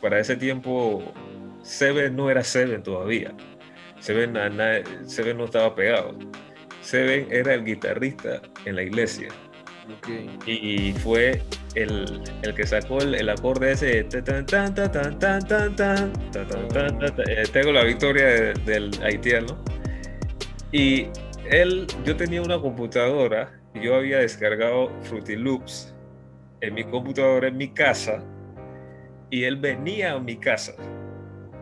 para 0.00 0.18
ese 0.20 0.36
tiempo, 0.36 1.02
Seven 1.62 2.14
no 2.16 2.30
era 2.30 2.44
Seven 2.44 2.82
todavía. 2.82 3.32
Seven, 4.00 4.34
Seven 5.06 5.38
no 5.38 5.44
estaba 5.46 5.74
pegado. 5.74 6.16
Seven 6.82 7.26
era 7.30 7.54
el 7.54 7.64
guitarrista 7.64 8.42
en 8.66 8.76
la 8.76 8.82
iglesia 8.82 9.28
y 10.46 10.92
fue 10.92 11.42
el, 11.74 12.20
el 12.42 12.54
que 12.54 12.66
sacó 12.66 12.98
el, 12.98 13.14
el 13.14 13.28
acorde 13.28 13.72
ese. 13.72 14.00
Eh, 14.00 14.04
tengo 17.52 17.72
la 17.72 17.84
victoria 17.84 18.24
de- 18.26 18.54
del 18.64 18.90
haitiano 19.02 19.56
y 20.72 21.06
él 21.50 21.86
yo 22.04 22.16
tenía 22.16 22.42
una 22.42 22.58
computadora 22.60 23.52
yo 23.74 23.96
había 23.96 24.18
descargado 24.18 24.90
Fruity 25.02 25.36
Loops 25.36 25.94
en 26.60 26.74
mi 26.74 26.84
computadora 26.84 27.48
en 27.48 27.56
mi 27.56 27.68
casa 27.68 28.22
y 29.30 29.44
él 29.44 29.56
venía 29.56 30.12
a 30.12 30.20
mi 30.20 30.36
casa 30.36 30.74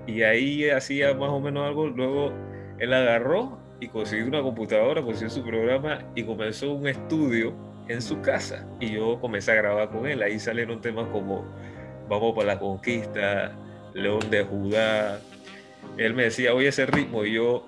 y 0.07 0.23
ahí 0.23 0.69
hacía 0.71 1.15
más 1.15 1.31
o 1.31 1.41
menos 1.41 1.67
algo 1.67 1.87
luego 1.89 2.33
él 2.79 2.93
agarró 2.93 3.59
y 3.81 3.89
consiguió 3.89 4.27
una 4.27 4.43
computadora 4.43 5.03
consiguió 5.03 5.31
su 5.31 5.43
programa 5.43 5.99
y 6.15 6.23
comenzó 6.25 6.73
un 6.75 6.87
estudio 6.87 7.55
en 7.89 8.01
su 8.03 8.21
casa 8.21 8.67
y 8.81 8.93
yo 8.93 9.21
comencé 9.21 9.53
a 9.53 9.57
grabar 9.57 9.91
con 9.91 10.07
él. 10.07 10.23
Ahí 10.23 10.39
salieron 10.39 10.81
temas 10.81 11.09
como 11.09 11.45
Vamos 12.09 12.35
para 12.35 12.49
la 12.49 12.59
conquista, 12.59 13.53
León 13.95 14.29
de 14.31 14.45
Judá. 14.45 15.19
Él 15.97 16.15
me 16.15 16.25
decía, 16.25 16.53
oye, 16.53 16.69
ese 16.69 16.85
ritmo. 16.87 17.25
Y 17.25 17.35
yo, 17.35 17.67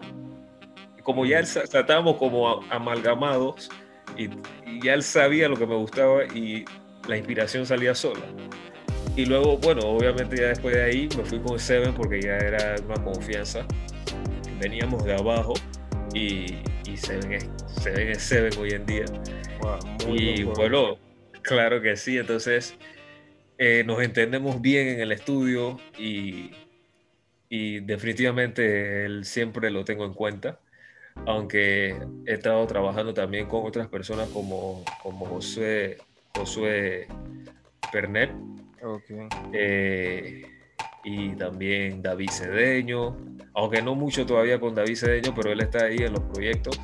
como 1.03 1.25
ya 1.25 1.39
él 1.39 1.47
estábamos 1.47 2.17
como 2.17 2.61
amalgamados 2.71 3.71
y, 4.19 4.25
y 4.67 4.83
ya 4.83 4.95
él 4.95 5.03
sabía 5.03 5.49
lo 5.49 5.57
que 5.57 5.67
me 5.67 5.77
gustaba 5.77 6.25
y 6.27 6.65
la 7.09 7.17
inspiración 7.17 7.65
salía 7.65 7.95
sola. 7.95 8.25
Y 9.17 9.27
luego, 9.27 9.57
bueno, 9.59 9.83
obviamente 9.83 10.37
ya 10.37 10.49
después 10.49 10.75
de 10.75 10.83
ahí 10.83 11.09
me 11.17 11.25
fui 11.25 11.39
con 11.39 11.59
Seven 11.59 11.95
porque 11.95 12.21
ya 12.21 12.37
era 12.37 12.75
una 12.85 13.03
confianza. 13.03 13.65
Veníamos 14.61 15.05
de 15.05 15.15
abajo 15.15 15.55
y, 16.13 16.57
y 16.85 16.97
Seven, 16.97 17.33
es, 17.33 17.49
Seven 17.81 18.09
es 18.09 18.23
Seven 18.23 18.53
hoy 18.59 18.71
en 18.71 18.85
día. 18.85 19.05
Wow, 19.61 19.79
muy 20.07 20.19
Y 20.19 20.43
buen 20.45 20.57
bueno, 20.57 20.99
claro 21.43 21.81
que 21.81 21.97
sí, 21.97 22.19
entonces 22.19 22.77
eh, 23.59 23.85
nos 23.87 24.03
entendemos 24.03 24.61
bien 24.61 24.89
en 24.89 25.01
el 25.01 25.13
estudio 25.13 25.79
y, 25.99 26.51
y 27.49 27.81
definitivamente 27.81 29.05
él 29.05 29.25
siempre 29.25 29.71
lo 29.71 29.85
tengo 29.85 30.05
en 30.05 30.15
cuenta, 30.15 30.59
aunque 31.27 31.97
he 32.27 32.33
estado 32.33 32.67
trabajando 32.67 33.15
también 33.15 33.47
con 33.47 33.65
otras 33.65 33.89
personas 33.89 34.29
como, 34.31 34.85
como 35.03 35.27
Josué, 35.27 35.99
Josué 36.35 37.07
Pernet 37.93 38.31
eh, 39.53 40.47
y 41.05 41.31
también 41.37 42.03
David 42.03 42.31
Cedeño, 42.31 43.17
aunque 43.55 43.83
no 43.83 43.95
mucho 43.95 44.27
todavía 44.27 44.59
con 44.59 44.75
David 44.75 44.97
Cedeño, 44.97 45.35
pero 45.35 45.53
él 45.53 45.61
está 45.61 45.85
ahí 45.87 45.99
en 45.99 46.13
los 46.13 46.23
proyectos. 46.23 46.81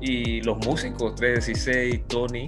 Y 0.00 0.42
los 0.42 0.58
músicos, 0.58 1.14
316, 1.16 2.06
Tony, 2.06 2.44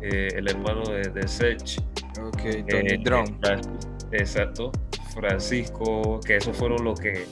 eh, 0.00 0.28
el 0.36 0.48
hermano 0.48 0.82
de, 0.90 1.02
de 1.02 1.26
Sech. 1.28 1.78
Ok, 2.22 2.40
Tony 2.68 2.90
eh, 2.90 3.00
Drum. 3.02 3.26
Fran- 3.40 3.78
Exacto. 4.12 4.70
Francisco, 5.14 6.20
que 6.24 6.36
esos 6.36 6.56
fueron 6.56 6.84
los 6.84 7.00
que, 7.00 7.24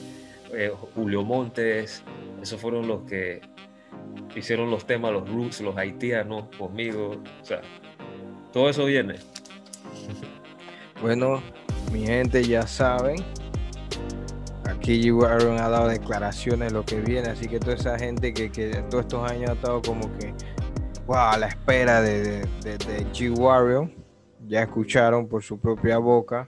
eh, 0.53 0.71
Julio 0.95 1.23
Montes, 1.23 2.03
esos 2.41 2.59
fueron 2.59 2.87
los 2.87 3.03
que 3.03 3.41
hicieron 4.35 4.69
los 4.71 4.85
temas, 4.85 5.11
los 5.13 5.29
roots, 5.29 5.61
los 5.61 5.77
haitianos 5.77 6.45
conmigo. 6.57 7.11
O 7.41 7.45
sea, 7.45 7.61
todo 8.51 8.69
eso 8.69 8.85
viene. 8.85 9.15
Bueno, 11.01 11.41
mi 11.91 12.05
gente 12.05 12.43
ya 12.43 12.65
saben. 12.67 13.17
Aquí 14.85 15.01
G. 15.01 15.25
Aaron 15.25 15.59
ha 15.59 15.67
dado 15.67 15.87
declaraciones 15.87 16.67
de 16.67 16.73
lo 16.75 16.85
que 16.85 17.01
viene, 17.01 17.29
así 17.29 17.47
que 17.47 17.57
toda 17.59 17.73
esa 17.73 17.97
gente 17.97 18.31
que, 18.35 18.51
que 18.51 18.67
todos 18.87 19.05
estos 19.05 19.31
años 19.31 19.49
ha 19.49 19.53
estado 19.53 19.81
como 19.81 20.15
que 20.19 20.31
wow, 21.07 21.17
a 21.17 21.37
la 21.39 21.47
espera 21.47 22.03
de, 22.03 22.21
de, 22.21 22.47
de- 22.63 22.77
de 22.77 23.05
G. 23.11 23.35
Warrior, 23.35 23.89
ya 24.47 24.61
escucharon 24.61 25.27
por 25.27 25.41
su 25.41 25.59
propia 25.59 25.97
boca. 25.97 26.47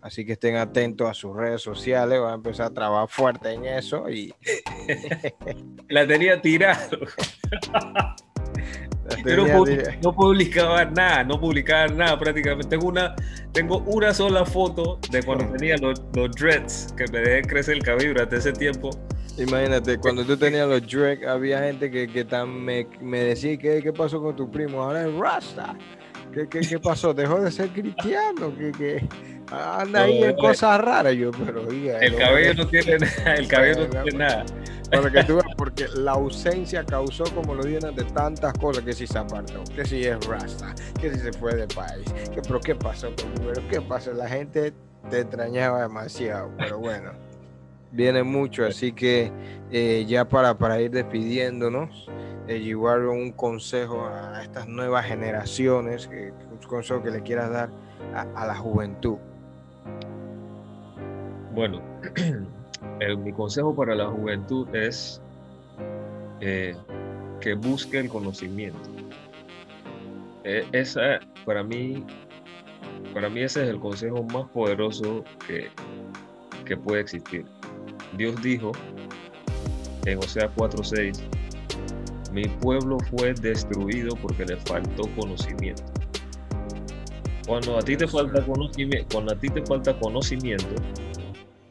Así 0.00 0.24
que 0.24 0.34
estén 0.34 0.54
atentos 0.56 1.08
a 1.10 1.14
sus 1.14 1.36
redes 1.36 1.60
sociales, 1.60 2.20
van 2.20 2.30
a 2.30 2.34
empezar 2.34 2.66
a 2.66 2.70
trabajar 2.70 3.08
fuerte 3.08 3.50
en 3.52 3.64
eso 3.64 4.08
y 4.08 4.32
La 5.88 6.06
tenía 6.06 6.40
tirada. 6.40 6.88
Yo 9.24 9.36
no, 10.02 10.12
publicaba 10.12 10.84
nada, 10.84 11.24
no 11.24 11.40
publicaba 11.40 11.88
nada 11.88 12.18
prácticamente. 12.18 12.68
Tengo 12.68 12.88
una, 12.88 13.14
tengo 13.52 13.78
una 13.78 14.12
sola 14.14 14.44
foto 14.44 14.98
de 15.10 15.22
cuando 15.22 15.46
tenía 15.56 15.76
los, 15.76 16.02
los 16.14 16.30
dreads, 16.32 16.94
que 16.96 17.04
me 17.12 17.20
dejé 17.20 17.42
crecer 17.42 17.76
el 17.76 17.82
cabello 17.82 18.10
durante 18.10 18.36
ese 18.36 18.52
tiempo. 18.52 18.90
Imagínate, 19.38 19.98
cuando 19.98 20.24
tú 20.24 20.36
tenías 20.36 20.68
los 20.68 20.86
Drake, 20.86 21.26
había 21.26 21.60
gente 21.60 21.90
que, 21.90 22.06
que 22.06 22.24
tan 22.24 22.50
me, 22.50 22.86
me 23.00 23.20
decía 23.20 23.56
que 23.56 23.82
qué 23.82 23.92
pasó 23.92 24.20
con 24.20 24.36
tu 24.36 24.50
primo, 24.50 24.82
ahora 24.82 25.06
es 25.06 25.14
Rasta. 25.14 25.74
¿Qué, 26.32 26.48
qué, 26.48 26.60
qué 26.60 26.78
pasó? 26.78 27.12
¿Dejó 27.12 27.40
de 27.40 27.50
ser 27.50 27.68
cristiano? 27.70 28.54
¿Qué, 28.56 28.72
qué? 28.72 29.08
Anda 29.50 30.04
ahí 30.04 30.22
en 30.22 30.30
eh, 30.30 30.36
cosas 30.36 30.80
raras. 30.80 31.14
Yo, 31.14 31.30
pero 31.30 31.66
oiga, 31.68 31.98
El 31.98 32.14
hombre, 32.14 32.26
cabello 32.26 32.54
no 32.54 32.66
tiene 32.68 32.98
nada, 32.98 33.34
el 33.34 33.48
cabello 33.48 33.88
no 33.88 34.02
tiene 34.02 34.18
nada. 34.18 34.46
Para 34.90 35.10
que 35.10 35.24
tú 35.24 35.34
veas, 35.36 35.54
porque 35.56 35.86
la 35.94 36.12
ausencia 36.12 36.84
causó, 36.84 37.24
como 37.34 37.54
lo 37.54 37.64
dijeron, 37.64 37.94
de 37.94 38.04
tantas 38.04 38.52
cosas, 38.54 38.82
que 38.84 38.92
si 38.92 39.06
se 39.06 39.18
apartó, 39.18 39.62
que 39.74 39.84
si 39.84 40.04
es 40.04 40.26
rasta, 40.26 40.74
que 41.00 41.12
si 41.12 41.18
se 41.18 41.32
fue 41.32 41.54
del 41.54 41.68
país, 41.68 42.04
que, 42.34 42.40
pero 42.40 42.60
qué 42.60 42.74
pasó 42.74 43.10
pero 43.44 43.68
qué 43.68 43.80
pasó, 43.80 44.12
la 44.12 44.28
gente 44.28 44.72
te 45.10 45.20
extrañaba 45.20 45.82
demasiado, 45.82 46.50
pero 46.56 46.78
bueno, 46.78 47.12
viene 47.90 48.22
mucho, 48.22 48.64
así 48.64 48.92
que 48.92 49.30
eh, 49.70 50.04
ya 50.06 50.26
para, 50.28 50.56
para 50.56 50.80
ir 50.80 50.90
despidiéndonos, 50.90 52.08
eh, 52.08 52.31
llevar 52.46 53.06
un 53.06 53.32
consejo 53.32 54.06
a 54.06 54.42
estas 54.42 54.68
nuevas 54.68 55.06
generaciones, 55.06 56.08
un 56.08 56.58
consejo 56.68 57.02
que 57.02 57.10
le 57.10 57.22
quieras 57.22 57.50
dar 57.50 57.70
a, 58.14 58.46
la 58.46 58.56
juventud. 58.56 59.16
Bueno, 61.54 61.80
mi 63.18 63.32
consejo 63.32 63.74
para 63.74 63.94
la 63.94 64.06
juventud 64.06 64.74
es 64.74 65.20
eh, 66.40 66.74
que 67.40 67.54
busque 67.54 67.98
el 67.98 68.08
conocimiento. 68.08 68.90
Eh, 70.44 70.66
esa, 70.72 71.20
para 71.44 71.62
mí, 71.62 72.04
para 73.14 73.28
mí 73.28 73.42
ese 73.42 73.62
es 73.62 73.68
el 73.68 73.78
consejo 73.78 74.24
más 74.24 74.48
poderoso 74.50 75.24
que, 75.46 75.68
que 76.64 76.76
puede 76.76 77.02
existir. 77.02 77.44
Dios 78.16 78.40
dijo 78.42 78.72
en 80.06 80.18
Osea 80.18 80.50
4:6, 80.54 81.22
mi 82.32 82.44
pueblo 82.44 82.98
fue 83.10 83.34
destruido 83.34 84.16
porque 84.16 84.44
le 84.44 84.56
faltó 84.56 85.02
conocimiento. 85.16 85.82
Cuando 87.46 87.76
a 87.76 87.82
ti 87.82 87.96
te 87.96 88.06
falta 88.06 88.44
conocimiento, 88.44 89.08
cuando 89.12 89.34
a 89.34 89.38
ti 89.38 89.48
te 89.48 89.64
falta 89.66 89.98
conocimiento, 89.98 90.74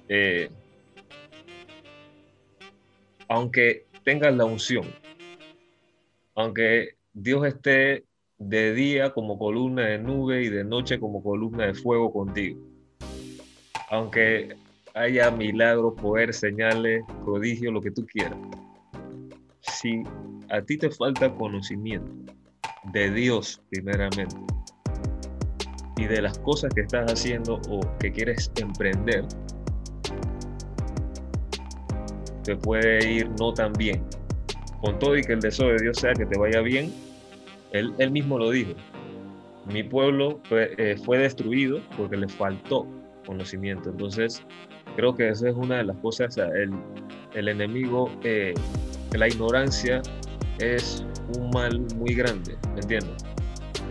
eh, 0.09 0.49
aunque 3.27 3.85
tengas 4.03 4.35
la 4.35 4.45
unción, 4.45 4.85
aunque 6.35 6.95
Dios 7.13 7.45
esté 7.47 8.03
de 8.37 8.73
día 8.73 9.11
como 9.11 9.39
columna 9.39 9.83
de 9.83 9.99
nube 9.99 10.43
y 10.43 10.49
de 10.49 10.63
noche 10.63 10.99
como 10.99 11.23
columna 11.23 11.67
de 11.67 11.73
fuego 11.73 12.11
contigo, 12.11 12.59
aunque 13.89 14.55
haya 14.93 15.31
milagros, 15.31 15.93
poder, 15.99 16.33
señales, 16.33 17.03
prodigios, 17.23 17.73
lo 17.73 17.81
que 17.81 17.91
tú 17.91 18.05
quieras, 18.05 18.37
si 19.81 20.03
a 20.49 20.61
ti 20.61 20.77
te 20.77 20.89
falta 20.91 21.33
conocimiento 21.33 22.11
de 22.93 23.09
Dios 23.11 23.61
primeramente 23.69 24.35
y 25.97 26.05
de 26.05 26.21
las 26.21 26.37
cosas 26.39 26.73
que 26.73 26.81
estás 26.81 27.11
haciendo 27.11 27.59
o 27.69 27.79
que 27.99 28.11
quieres 28.11 28.51
emprender, 28.59 29.25
te 32.43 32.55
puede 32.55 33.11
ir 33.11 33.29
no 33.39 33.53
tan 33.53 33.73
bien. 33.73 34.03
Con 34.81 34.97
todo 34.97 35.15
y 35.15 35.21
que 35.21 35.33
el 35.33 35.41
deseo 35.41 35.67
de 35.67 35.77
Dios 35.79 35.97
sea 35.97 36.13
que 36.13 36.25
te 36.25 36.39
vaya 36.39 36.61
bien, 36.61 36.91
él, 37.71 37.93
él 37.99 38.09
mismo 38.09 38.39
lo 38.39 38.49
dijo. 38.49 38.73
Mi 39.71 39.83
pueblo 39.83 40.39
fue, 40.45 40.73
eh, 40.77 40.97
fue 41.05 41.19
destruido 41.19 41.79
porque 41.97 42.17
le 42.17 42.27
faltó 42.27 42.87
conocimiento. 43.27 43.91
Entonces, 43.91 44.43
creo 44.95 45.15
que 45.15 45.29
esa 45.29 45.49
es 45.49 45.55
una 45.55 45.77
de 45.77 45.83
las 45.83 45.97
cosas, 45.97 46.35
el, 46.37 46.71
el 47.35 47.47
enemigo, 47.47 48.09
eh, 48.23 48.55
la 49.17 49.27
ignorancia 49.27 50.01
es 50.59 51.05
un 51.37 51.49
mal 51.51 51.79
muy 51.95 52.13
grande, 52.13 52.57
¿me 52.73 52.81
entiendes? 52.81 53.23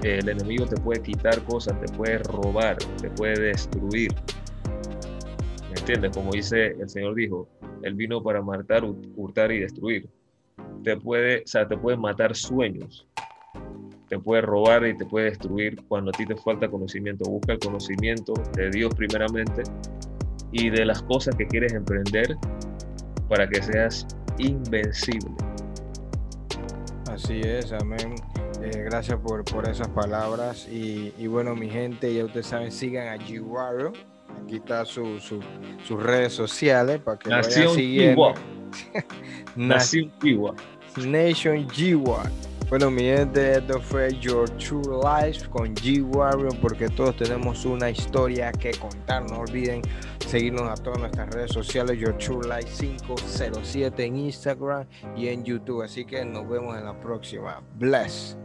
El 0.03 0.29
enemigo 0.29 0.65
te 0.67 0.81
puede 0.81 1.03
quitar 1.03 1.43
cosas, 1.45 1.79
te 1.81 1.93
puede 1.93 2.19
robar, 2.19 2.77
te 3.01 3.11
puede 3.11 3.39
destruir. 3.49 4.15
¿Me 5.69 5.79
entiendes? 5.79 6.13
Como 6.15 6.33
dice 6.33 6.69
el 6.69 6.89
Señor 6.89 7.15
dijo, 7.15 7.49
Él 7.83 7.95
vino 7.95 8.23
para 8.23 8.41
matar, 8.41 8.83
hur- 8.83 9.13
hurtar 9.17 9.53
y 9.53 9.61
destruir. 9.61 10.09
Te 10.85 10.97
puede, 10.97 11.43
o 11.43 11.47
sea, 11.47 11.69
te 11.69 11.77
puede 11.77 11.99
matar 11.99 12.35
sueños, 12.35 13.07
te 14.09 14.19
puede 14.19 14.41
robar 14.43 14.87
y 14.87 14.97
te 14.97 15.05
puede 15.05 15.27
destruir 15.27 15.77
cuando 15.87 16.11
a 16.11 16.13
ti 16.13 16.25
te 16.25 16.37
falta 16.37 16.69
conocimiento. 16.69 17.29
Busca 17.31 17.53
el 17.53 17.59
conocimiento 17.59 18.33
de 18.57 18.71
Dios 18.71 18.95
primeramente 18.95 19.63
y 20.51 20.71
de 20.71 20.85
las 20.87 21.03
cosas 21.03 21.37
que 21.37 21.47
quieres 21.47 21.75
emprender 21.75 22.37
para 23.29 23.47
que 23.47 23.63
seas 23.63 24.07
invencible. 24.39 25.31
Así 27.11 27.41
es, 27.41 27.73
amén. 27.73 28.15
Eh, 28.63 28.83
gracias 28.85 29.19
por, 29.21 29.45
por 29.45 29.69
esas 29.69 29.89
palabras. 29.89 30.69
Y, 30.71 31.13
y 31.19 31.27
bueno, 31.27 31.55
mi 31.57 31.69
gente, 31.69 32.13
ya 32.15 32.25
ustedes 32.25 32.47
saben, 32.47 32.71
sigan 32.71 33.09
a 33.09 33.17
G-Warrior. 33.17 33.93
Aquí 34.45 34.57
está 34.57 34.85
su, 34.85 35.19
su- 35.19 35.41
sus 35.87 36.03
redes 36.03 36.33
sociales 36.33 37.01
para 37.01 37.19
que 37.19 37.31
lo 37.31 37.37
vayan 37.37 37.49
Nación 37.51 37.75
siguiendo. 37.75 38.35
Nación 39.57 40.13
Chihuahua. 40.23 40.55
Nation 40.97 41.69
G-War. 41.69 42.31
Bueno, 42.69 42.89
mi 42.91 43.03
gente, 43.03 43.59
esto 43.59 43.81
fue 43.81 44.17
Your 44.21 44.49
True 44.51 45.01
Life 45.03 45.49
con 45.49 45.75
G-Warrior 45.75 46.57
porque 46.61 46.89
todos 46.89 47.17
tenemos 47.17 47.65
una 47.65 47.91
historia 47.91 48.53
que 48.53 48.71
contar. 48.73 49.29
No 49.29 49.39
olviden 49.41 49.83
seguirnos 50.31 50.63
a 50.63 50.81
todas 50.81 51.01
nuestras 51.01 51.29
redes 51.31 51.51
sociales, 51.51 51.99
Your 51.99 52.17
True 52.17 52.47
Life 52.47 52.71
507 52.79 54.05
en 54.05 54.17
Instagram 54.17 54.87
y 55.17 55.27
en 55.27 55.43
YouTube. 55.43 55.83
Así 55.83 56.05
que 56.05 56.25
nos 56.25 56.49
vemos 56.49 56.79
en 56.79 56.85
la 56.85 56.99
próxima. 57.01 57.61
Bless. 57.77 58.37